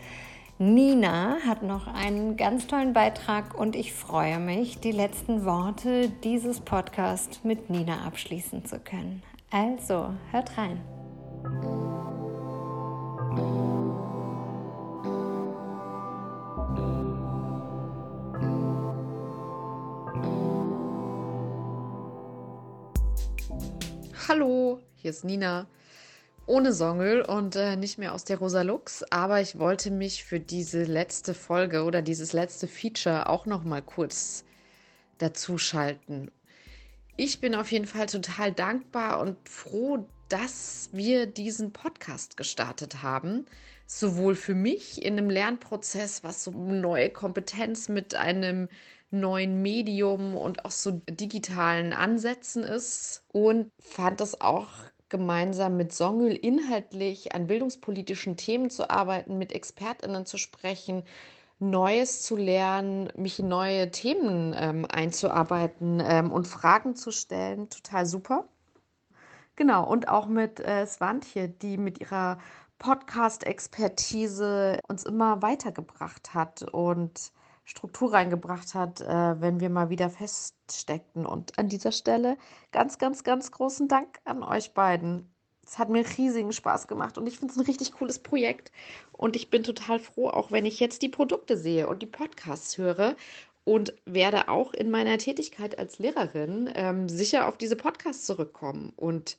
Nina 0.57 1.37
hat 1.45 1.63
noch 1.63 1.87
einen 1.87 2.37
ganz 2.37 2.67
tollen 2.67 2.93
Beitrag 2.93 3.57
und 3.57 3.75
ich 3.75 3.93
freue 3.93 4.39
mich, 4.39 4.79
die 4.79 4.91
letzten 4.91 5.43
Worte 5.43 6.09
dieses 6.23 6.59
Podcasts 6.59 7.43
mit 7.43 7.69
Nina 7.69 8.05
abschließen 8.05 8.65
zu 8.65 8.79
können. 8.79 9.23
Also, 9.53 10.13
hört 10.31 10.57
rein. 10.57 10.81
Hallo, 24.29 24.79
hier 24.95 25.11
ist 25.11 25.25
Nina. 25.25 25.67
Ohne 26.45 26.71
Songel 26.71 27.21
und 27.21 27.57
äh, 27.57 27.75
nicht 27.75 27.97
mehr 27.97 28.13
aus 28.13 28.23
der 28.23 28.37
Rosa 28.37 28.61
Lux, 28.61 29.03
aber 29.11 29.41
ich 29.41 29.59
wollte 29.59 29.91
mich 29.91 30.23
für 30.23 30.39
diese 30.39 30.83
letzte 30.83 31.33
Folge 31.33 31.83
oder 31.83 32.01
dieses 32.01 32.31
letzte 32.31 32.67
Feature 32.67 33.27
auch 33.27 33.45
noch 33.45 33.65
mal 33.65 33.81
kurz 33.81 34.45
dazuschalten. 35.17 36.31
Ich 37.17 37.39
bin 37.39 37.55
auf 37.55 37.71
jeden 37.71 37.85
Fall 37.85 38.07
total 38.07 38.51
dankbar 38.51 39.19
und 39.19 39.37
froh, 39.47 40.07
dass 40.29 40.89
wir 40.93 41.25
diesen 41.25 41.73
Podcast 41.73 42.37
gestartet 42.37 43.03
haben. 43.03 43.45
Sowohl 43.85 44.35
für 44.35 44.55
mich 44.55 45.03
in 45.03 45.17
einem 45.17 45.29
Lernprozess, 45.29 46.23
was 46.23 46.43
so 46.45 46.51
neue 46.51 47.09
Kompetenz 47.09 47.89
mit 47.89 48.15
einem 48.15 48.69
neuen 49.11 49.61
Medium 49.61 50.37
und 50.37 50.63
auch 50.63 50.71
so 50.71 51.01
digitalen 51.09 51.91
Ansätzen 51.91 52.63
ist 52.63 53.23
und 53.33 53.69
fand 53.79 54.21
es 54.21 54.39
auch 54.39 54.69
gemeinsam 55.09 55.75
mit 55.75 55.91
Songül 55.93 56.33
inhaltlich 56.33 57.35
an 57.35 57.47
bildungspolitischen 57.47 58.37
Themen 58.37 58.69
zu 58.69 58.89
arbeiten, 58.89 59.37
mit 59.37 59.51
Expertinnen 59.51 60.25
zu 60.25 60.37
sprechen, 60.37 61.03
Neues 61.61 62.23
zu 62.23 62.35
lernen, 62.35 63.09
mich 63.15 63.39
in 63.39 63.47
neue 63.47 63.91
Themen 63.91 64.55
ähm, 64.57 64.87
einzuarbeiten 64.89 66.01
ähm, 66.03 66.31
und 66.31 66.47
Fragen 66.47 66.95
zu 66.95 67.11
stellen. 67.11 67.69
Total 67.69 68.07
super. 68.07 68.49
Genau, 69.55 69.87
und 69.87 70.07
auch 70.07 70.25
mit 70.25 70.59
äh, 70.59 70.87
Swantje, 70.87 71.49
die 71.49 71.77
mit 71.77 71.99
ihrer 71.99 72.39
Podcast-Expertise 72.79 74.79
uns 74.87 75.03
immer 75.03 75.43
weitergebracht 75.43 76.33
hat 76.33 76.63
und 76.63 77.31
Struktur 77.63 78.11
reingebracht 78.11 78.73
hat, 78.73 79.01
äh, 79.01 79.39
wenn 79.39 79.59
wir 79.59 79.69
mal 79.69 79.89
wieder 79.89 80.09
feststeckten. 80.09 81.27
Und 81.27 81.59
an 81.59 81.67
dieser 81.67 81.91
Stelle 81.91 82.37
ganz, 82.71 82.97
ganz, 82.97 83.23
ganz 83.23 83.51
großen 83.51 83.87
Dank 83.87 84.19
an 84.25 84.41
euch 84.41 84.73
beiden. 84.73 85.31
Es 85.65 85.77
hat 85.77 85.89
mir 85.89 86.05
riesigen 86.17 86.51
Spaß 86.53 86.87
gemacht 86.87 87.17
und 87.17 87.27
ich 87.27 87.37
finde 87.37 87.53
es 87.53 87.57
ein 87.59 87.65
richtig 87.65 87.93
cooles 87.93 88.19
Projekt. 88.19 88.71
Und 89.13 89.35
ich 89.35 89.49
bin 89.49 89.63
total 89.63 89.99
froh, 89.99 90.29
auch 90.29 90.51
wenn 90.51 90.65
ich 90.65 90.79
jetzt 90.79 91.01
die 91.01 91.09
Produkte 91.09 91.57
sehe 91.57 91.87
und 91.87 92.01
die 92.01 92.07
Podcasts 92.07 92.77
höre 92.77 93.15
und 93.63 93.93
werde 94.05 94.49
auch 94.49 94.73
in 94.73 94.89
meiner 94.89 95.17
Tätigkeit 95.17 95.77
als 95.77 95.99
Lehrerin 95.99 96.69
ähm, 96.75 97.07
sicher 97.09 97.47
auf 97.47 97.57
diese 97.57 97.75
Podcasts 97.75 98.25
zurückkommen 98.25 98.91
und 98.95 99.37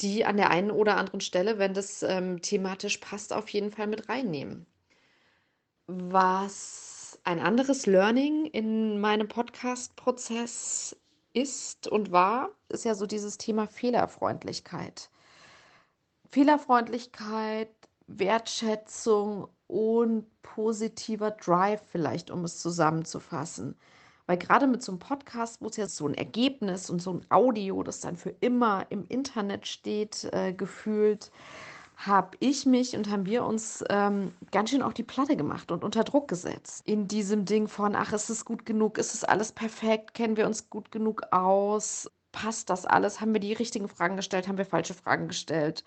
die 0.00 0.24
an 0.24 0.36
der 0.36 0.50
einen 0.50 0.70
oder 0.70 0.96
anderen 0.96 1.20
Stelle, 1.20 1.58
wenn 1.58 1.74
das 1.74 2.02
ähm, 2.02 2.42
thematisch 2.42 2.98
passt, 2.98 3.32
auf 3.32 3.48
jeden 3.48 3.70
Fall 3.70 3.86
mit 3.86 4.08
reinnehmen. 4.08 4.66
Was 5.86 7.18
ein 7.24 7.40
anderes 7.40 7.86
Learning 7.86 8.46
in 8.46 9.00
meinem 9.00 9.28
Podcast-Prozess 9.28 10.96
ist 11.32 11.88
und 11.88 12.12
war, 12.12 12.50
ist 12.68 12.84
ja 12.84 12.94
so 12.94 13.06
dieses 13.06 13.38
Thema 13.38 13.66
Fehlerfreundlichkeit. 13.66 15.10
Fehlerfreundlichkeit, 16.34 17.70
Wertschätzung 18.08 19.46
und 19.68 20.26
positiver 20.42 21.30
Drive 21.30 21.80
vielleicht, 21.92 22.32
um 22.32 22.44
es 22.44 22.58
zusammenzufassen. 22.58 23.76
Weil 24.26 24.38
gerade 24.38 24.66
mit 24.66 24.82
so 24.82 24.90
einem 24.90 24.98
Podcast, 24.98 25.60
wo 25.60 25.68
es 25.68 25.76
ja 25.76 25.86
so 25.86 26.08
ein 26.08 26.14
Ergebnis 26.14 26.90
und 26.90 27.00
so 27.00 27.12
ein 27.12 27.24
Audio, 27.30 27.84
das 27.84 28.00
dann 28.00 28.16
für 28.16 28.34
immer 28.40 28.84
im 28.88 29.06
Internet 29.06 29.68
steht, 29.68 30.24
äh, 30.32 30.52
gefühlt, 30.52 31.30
habe 31.94 32.36
ich 32.40 32.66
mich 32.66 32.96
und 32.96 33.08
haben 33.08 33.26
wir 33.26 33.44
uns 33.44 33.84
ähm, 33.88 34.34
ganz 34.50 34.70
schön 34.70 34.82
auf 34.82 34.94
die 34.94 35.04
Platte 35.04 35.36
gemacht 35.36 35.70
und 35.70 35.84
unter 35.84 36.02
Druck 36.02 36.26
gesetzt. 36.26 36.82
In 36.84 37.06
diesem 37.06 37.44
Ding 37.44 37.68
von, 37.68 37.94
ach, 37.94 38.12
ist 38.12 38.28
es 38.28 38.44
gut 38.44 38.66
genug? 38.66 38.98
Ist 38.98 39.14
es 39.14 39.22
alles 39.22 39.52
perfekt? 39.52 40.14
Kennen 40.14 40.36
wir 40.36 40.46
uns 40.46 40.68
gut 40.68 40.90
genug 40.90 41.22
aus? 41.30 42.10
Passt 42.32 42.70
das 42.70 42.86
alles? 42.86 43.20
Haben 43.20 43.34
wir 43.34 43.40
die 43.40 43.52
richtigen 43.52 43.86
Fragen 43.86 44.16
gestellt? 44.16 44.48
Haben 44.48 44.58
wir 44.58 44.66
falsche 44.66 44.94
Fragen 44.94 45.28
gestellt? 45.28 45.84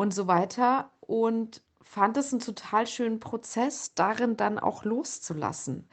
Und 0.00 0.14
so 0.14 0.26
weiter. 0.26 0.90
Und 1.00 1.62
fand 1.82 2.16
es 2.16 2.32
einen 2.32 2.40
total 2.40 2.86
schönen 2.86 3.20
Prozess, 3.20 3.94
darin 3.94 4.36
dann 4.36 4.58
auch 4.58 4.84
loszulassen. 4.84 5.88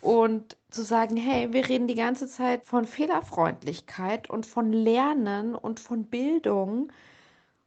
Und 0.00 0.56
zu 0.70 0.82
sagen, 0.82 1.16
hey, 1.16 1.52
wir 1.52 1.68
reden 1.68 1.88
die 1.88 1.94
ganze 1.94 2.26
Zeit 2.26 2.64
von 2.64 2.86
Fehlerfreundlichkeit 2.86 4.30
und 4.30 4.46
von 4.46 4.72
Lernen 4.72 5.54
und 5.54 5.80
von 5.80 6.04
Bildung 6.04 6.90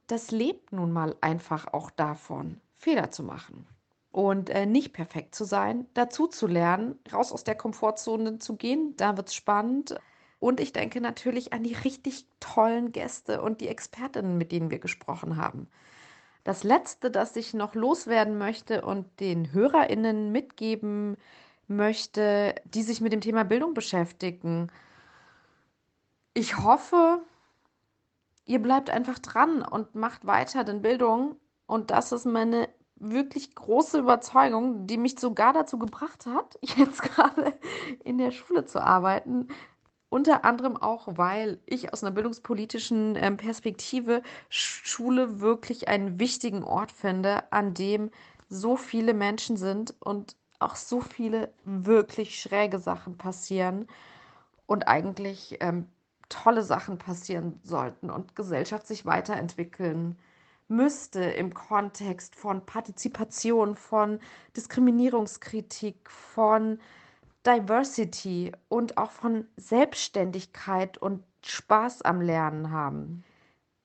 das 0.07 0.31
lebt 0.31 0.71
nun 0.73 0.91
mal 0.91 1.15
einfach 1.21 1.73
auch 1.73 1.89
davon, 1.91 2.59
Fehler 2.77 3.11
zu 3.11 3.23
machen. 3.23 3.67
und 4.11 4.51
äh, 4.51 4.67
nicht 4.67 4.93
perfekt 4.93 5.33
zu 5.33 5.43
sein, 5.43 5.87
dazu 5.95 6.27
zu 6.27 6.45
lernen, 6.45 6.99
raus 7.11 7.31
aus 7.31 7.43
der 7.43 7.55
Komfortzone 7.55 8.37
zu 8.37 8.55
gehen. 8.57 8.95
Da 8.95 9.17
wird 9.17 9.29
es 9.29 9.35
spannend. 9.35 9.95
Und 10.43 10.59
ich 10.59 10.73
denke 10.73 10.99
natürlich 10.99 11.53
an 11.53 11.63
die 11.63 11.73
richtig 11.73 12.25
tollen 12.41 12.91
Gäste 12.91 13.41
und 13.41 13.61
die 13.61 13.69
Expertinnen, 13.69 14.37
mit 14.37 14.51
denen 14.51 14.71
wir 14.71 14.79
gesprochen 14.79 15.37
haben. 15.37 15.69
Das 16.43 16.65
Letzte, 16.65 17.09
das 17.09 17.37
ich 17.37 17.53
noch 17.53 17.75
loswerden 17.75 18.37
möchte 18.37 18.81
und 18.81 19.21
den 19.21 19.53
Hörerinnen 19.53 20.33
mitgeben 20.33 21.15
möchte, 21.69 22.55
die 22.65 22.83
sich 22.83 22.99
mit 22.99 23.13
dem 23.13 23.21
Thema 23.21 23.45
Bildung 23.45 23.73
beschäftigen. 23.73 24.69
Ich 26.33 26.57
hoffe, 26.57 27.21
ihr 28.43 28.61
bleibt 28.61 28.89
einfach 28.89 29.19
dran 29.19 29.61
und 29.61 29.95
macht 29.95 30.27
weiter, 30.27 30.65
denn 30.65 30.81
Bildung, 30.81 31.37
und 31.67 31.89
das 31.89 32.11
ist 32.11 32.25
meine 32.25 32.67
wirklich 32.97 33.55
große 33.55 33.99
Überzeugung, 33.99 34.87
die 34.87 34.97
mich 34.97 35.17
sogar 35.19 35.53
dazu 35.53 35.79
gebracht 35.79 36.25
hat, 36.25 36.59
jetzt 36.77 37.01
gerade 37.01 37.53
in 38.03 38.17
der 38.17 38.31
Schule 38.31 38.65
zu 38.65 38.83
arbeiten, 38.83 39.47
unter 40.13 40.45
anderem 40.45 40.77
auch, 40.77 41.07
weil 41.17 41.57
ich 41.65 41.91
aus 41.91 42.03
einer 42.03 42.11
bildungspolitischen 42.11 43.15
ähm, 43.15 43.35
Perspektive 43.35 44.21
Schule 44.47 45.39
wirklich 45.39 45.87
einen 45.87 46.19
wichtigen 46.19 46.63
Ort 46.63 46.91
finde, 46.91 47.51
an 47.51 47.73
dem 47.73 48.11
so 48.47 48.77
viele 48.77 49.15
Menschen 49.15 49.57
sind 49.57 49.95
und 49.99 50.35
auch 50.59 50.75
so 50.75 51.01
viele 51.01 51.51
wirklich 51.65 52.39
schräge 52.39 52.77
Sachen 52.77 53.17
passieren 53.17 53.87
und 54.67 54.87
eigentlich 54.87 55.57
ähm, 55.61 55.87
tolle 56.29 56.61
Sachen 56.61 56.99
passieren 56.99 57.59
sollten 57.63 58.11
und 58.11 58.35
Gesellschaft 58.35 58.85
sich 58.85 59.07
weiterentwickeln 59.07 60.15
müsste 60.67 61.23
im 61.23 61.55
Kontext 61.55 62.35
von 62.35 62.63
Partizipation, 62.67 63.75
von 63.75 64.19
Diskriminierungskritik, 64.55 66.07
von 66.07 66.79
Diversity 67.45 68.51
und 68.69 68.97
auch 68.97 69.11
von 69.11 69.47
Selbstständigkeit 69.57 70.97
und 70.97 71.23
Spaß 71.43 72.01
am 72.03 72.21
Lernen 72.21 72.71
haben. 72.71 73.23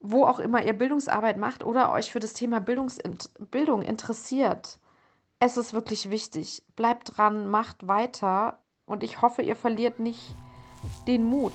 Wo 0.01 0.25
auch 0.25 0.39
immer 0.39 0.65
ihr 0.65 0.75
Bildungsarbeit 0.75 1.37
macht 1.37 1.65
oder 1.65 1.91
euch 1.93 2.13
für 2.13 2.21
das 2.21 2.33
Thema 2.33 2.61
Bildungsint 2.61 3.31
Bildung 3.51 3.83
interessiert, 3.83 4.79
es 5.41 5.57
ist 5.57 5.73
wirklich 5.73 6.11
wichtig. 6.11 6.63
Bleibt 6.77 7.17
dran, 7.17 7.49
macht 7.49 7.87
weiter 7.87 8.59
und 8.87 9.03
ich 9.03 9.23
hoffe, 9.23 9.43
ihr 9.43 9.57
verliert 9.57 9.99
nicht 9.99 10.35
den 11.07 11.25
Mut. 11.25 11.53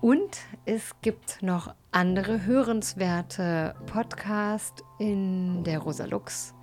Und 0.00 0.38
es 0.64 0.94
gibt 1.02 1.42
noch 1.42 1.74
andere 1.90 2.46
hörenswerte 2.46 3.74
Podcasts 3.84 4.82
in 4.98 5.62
der 5.62 5.78
Rosalux, 5.80 6.54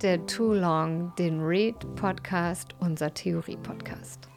der 0.00 0.24
Too 0.24 0.54
Long, 0.54 1.12
den 1.18 1.42
Read 1.42 1.76
Podcast, 1.96 2.74
unser 2.80 3.12
Theorie 3.12 3.58
Podcast. 3.58 4.30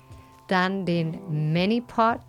Dann 0.50 0.86
den 0.86 1.54
ManyPod, 1.54 2.20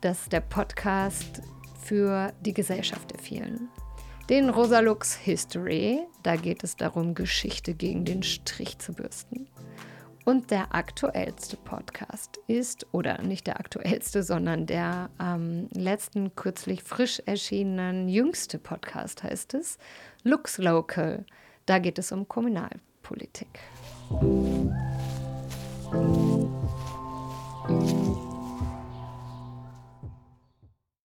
das 0.00 0.22
ist 0.22 0.32
der 0.32 0.40
Podcast 0.40 1.40
für 1.80 2.32
die 2.40 2.52
Gesellschaft 2.52 3.12
der 3.12 3.20
vielen. 3.20 3.68
Den 4.28 4.50
Rosalux 4.50 5.14
History, 5.14 6.00
da 6.24 6.34
geht 6.34 6.64
es 6.64 6.74
darum, 6.74 7.14
Geschichte 7.14 7.74
gegen 7.74 8.04
den 8.04 8.24
Strich 8.24 8.76
zu 8.78 8.92
bürsten. 8.92 9.46
Und 10.24 10.50
der 10.50 10.74
aktuellste 10.74 11.56
Podcast 11.56 12.38
ist, 12.46 12.86
oder 12.92 13.22
nicht 13.22 13.46
der 13.46 13.58
aktuellste, 13.58 14.22
sondern 14.22 14.66
der 14.66 15.10
ähm, 15.20 15.68
letzten 15.72 16.36
kürzlich 16.36 16.82
frisch 16.82 17.20
erschienenen 17.26 18.08
jüngste 18.08 18.58
Podcast 18.58 19.22
heißt 19.24 19.54
es, 19.54 19.78
Lux 20.22 20.58
Local. 20.58 21.24
Da 21.66 21.78
geht 21.78 21.98
es 21.98 22.12
um 22.12 22.28
Kommunalpolitik. 22.28 23.60
Musik 27.68 28.01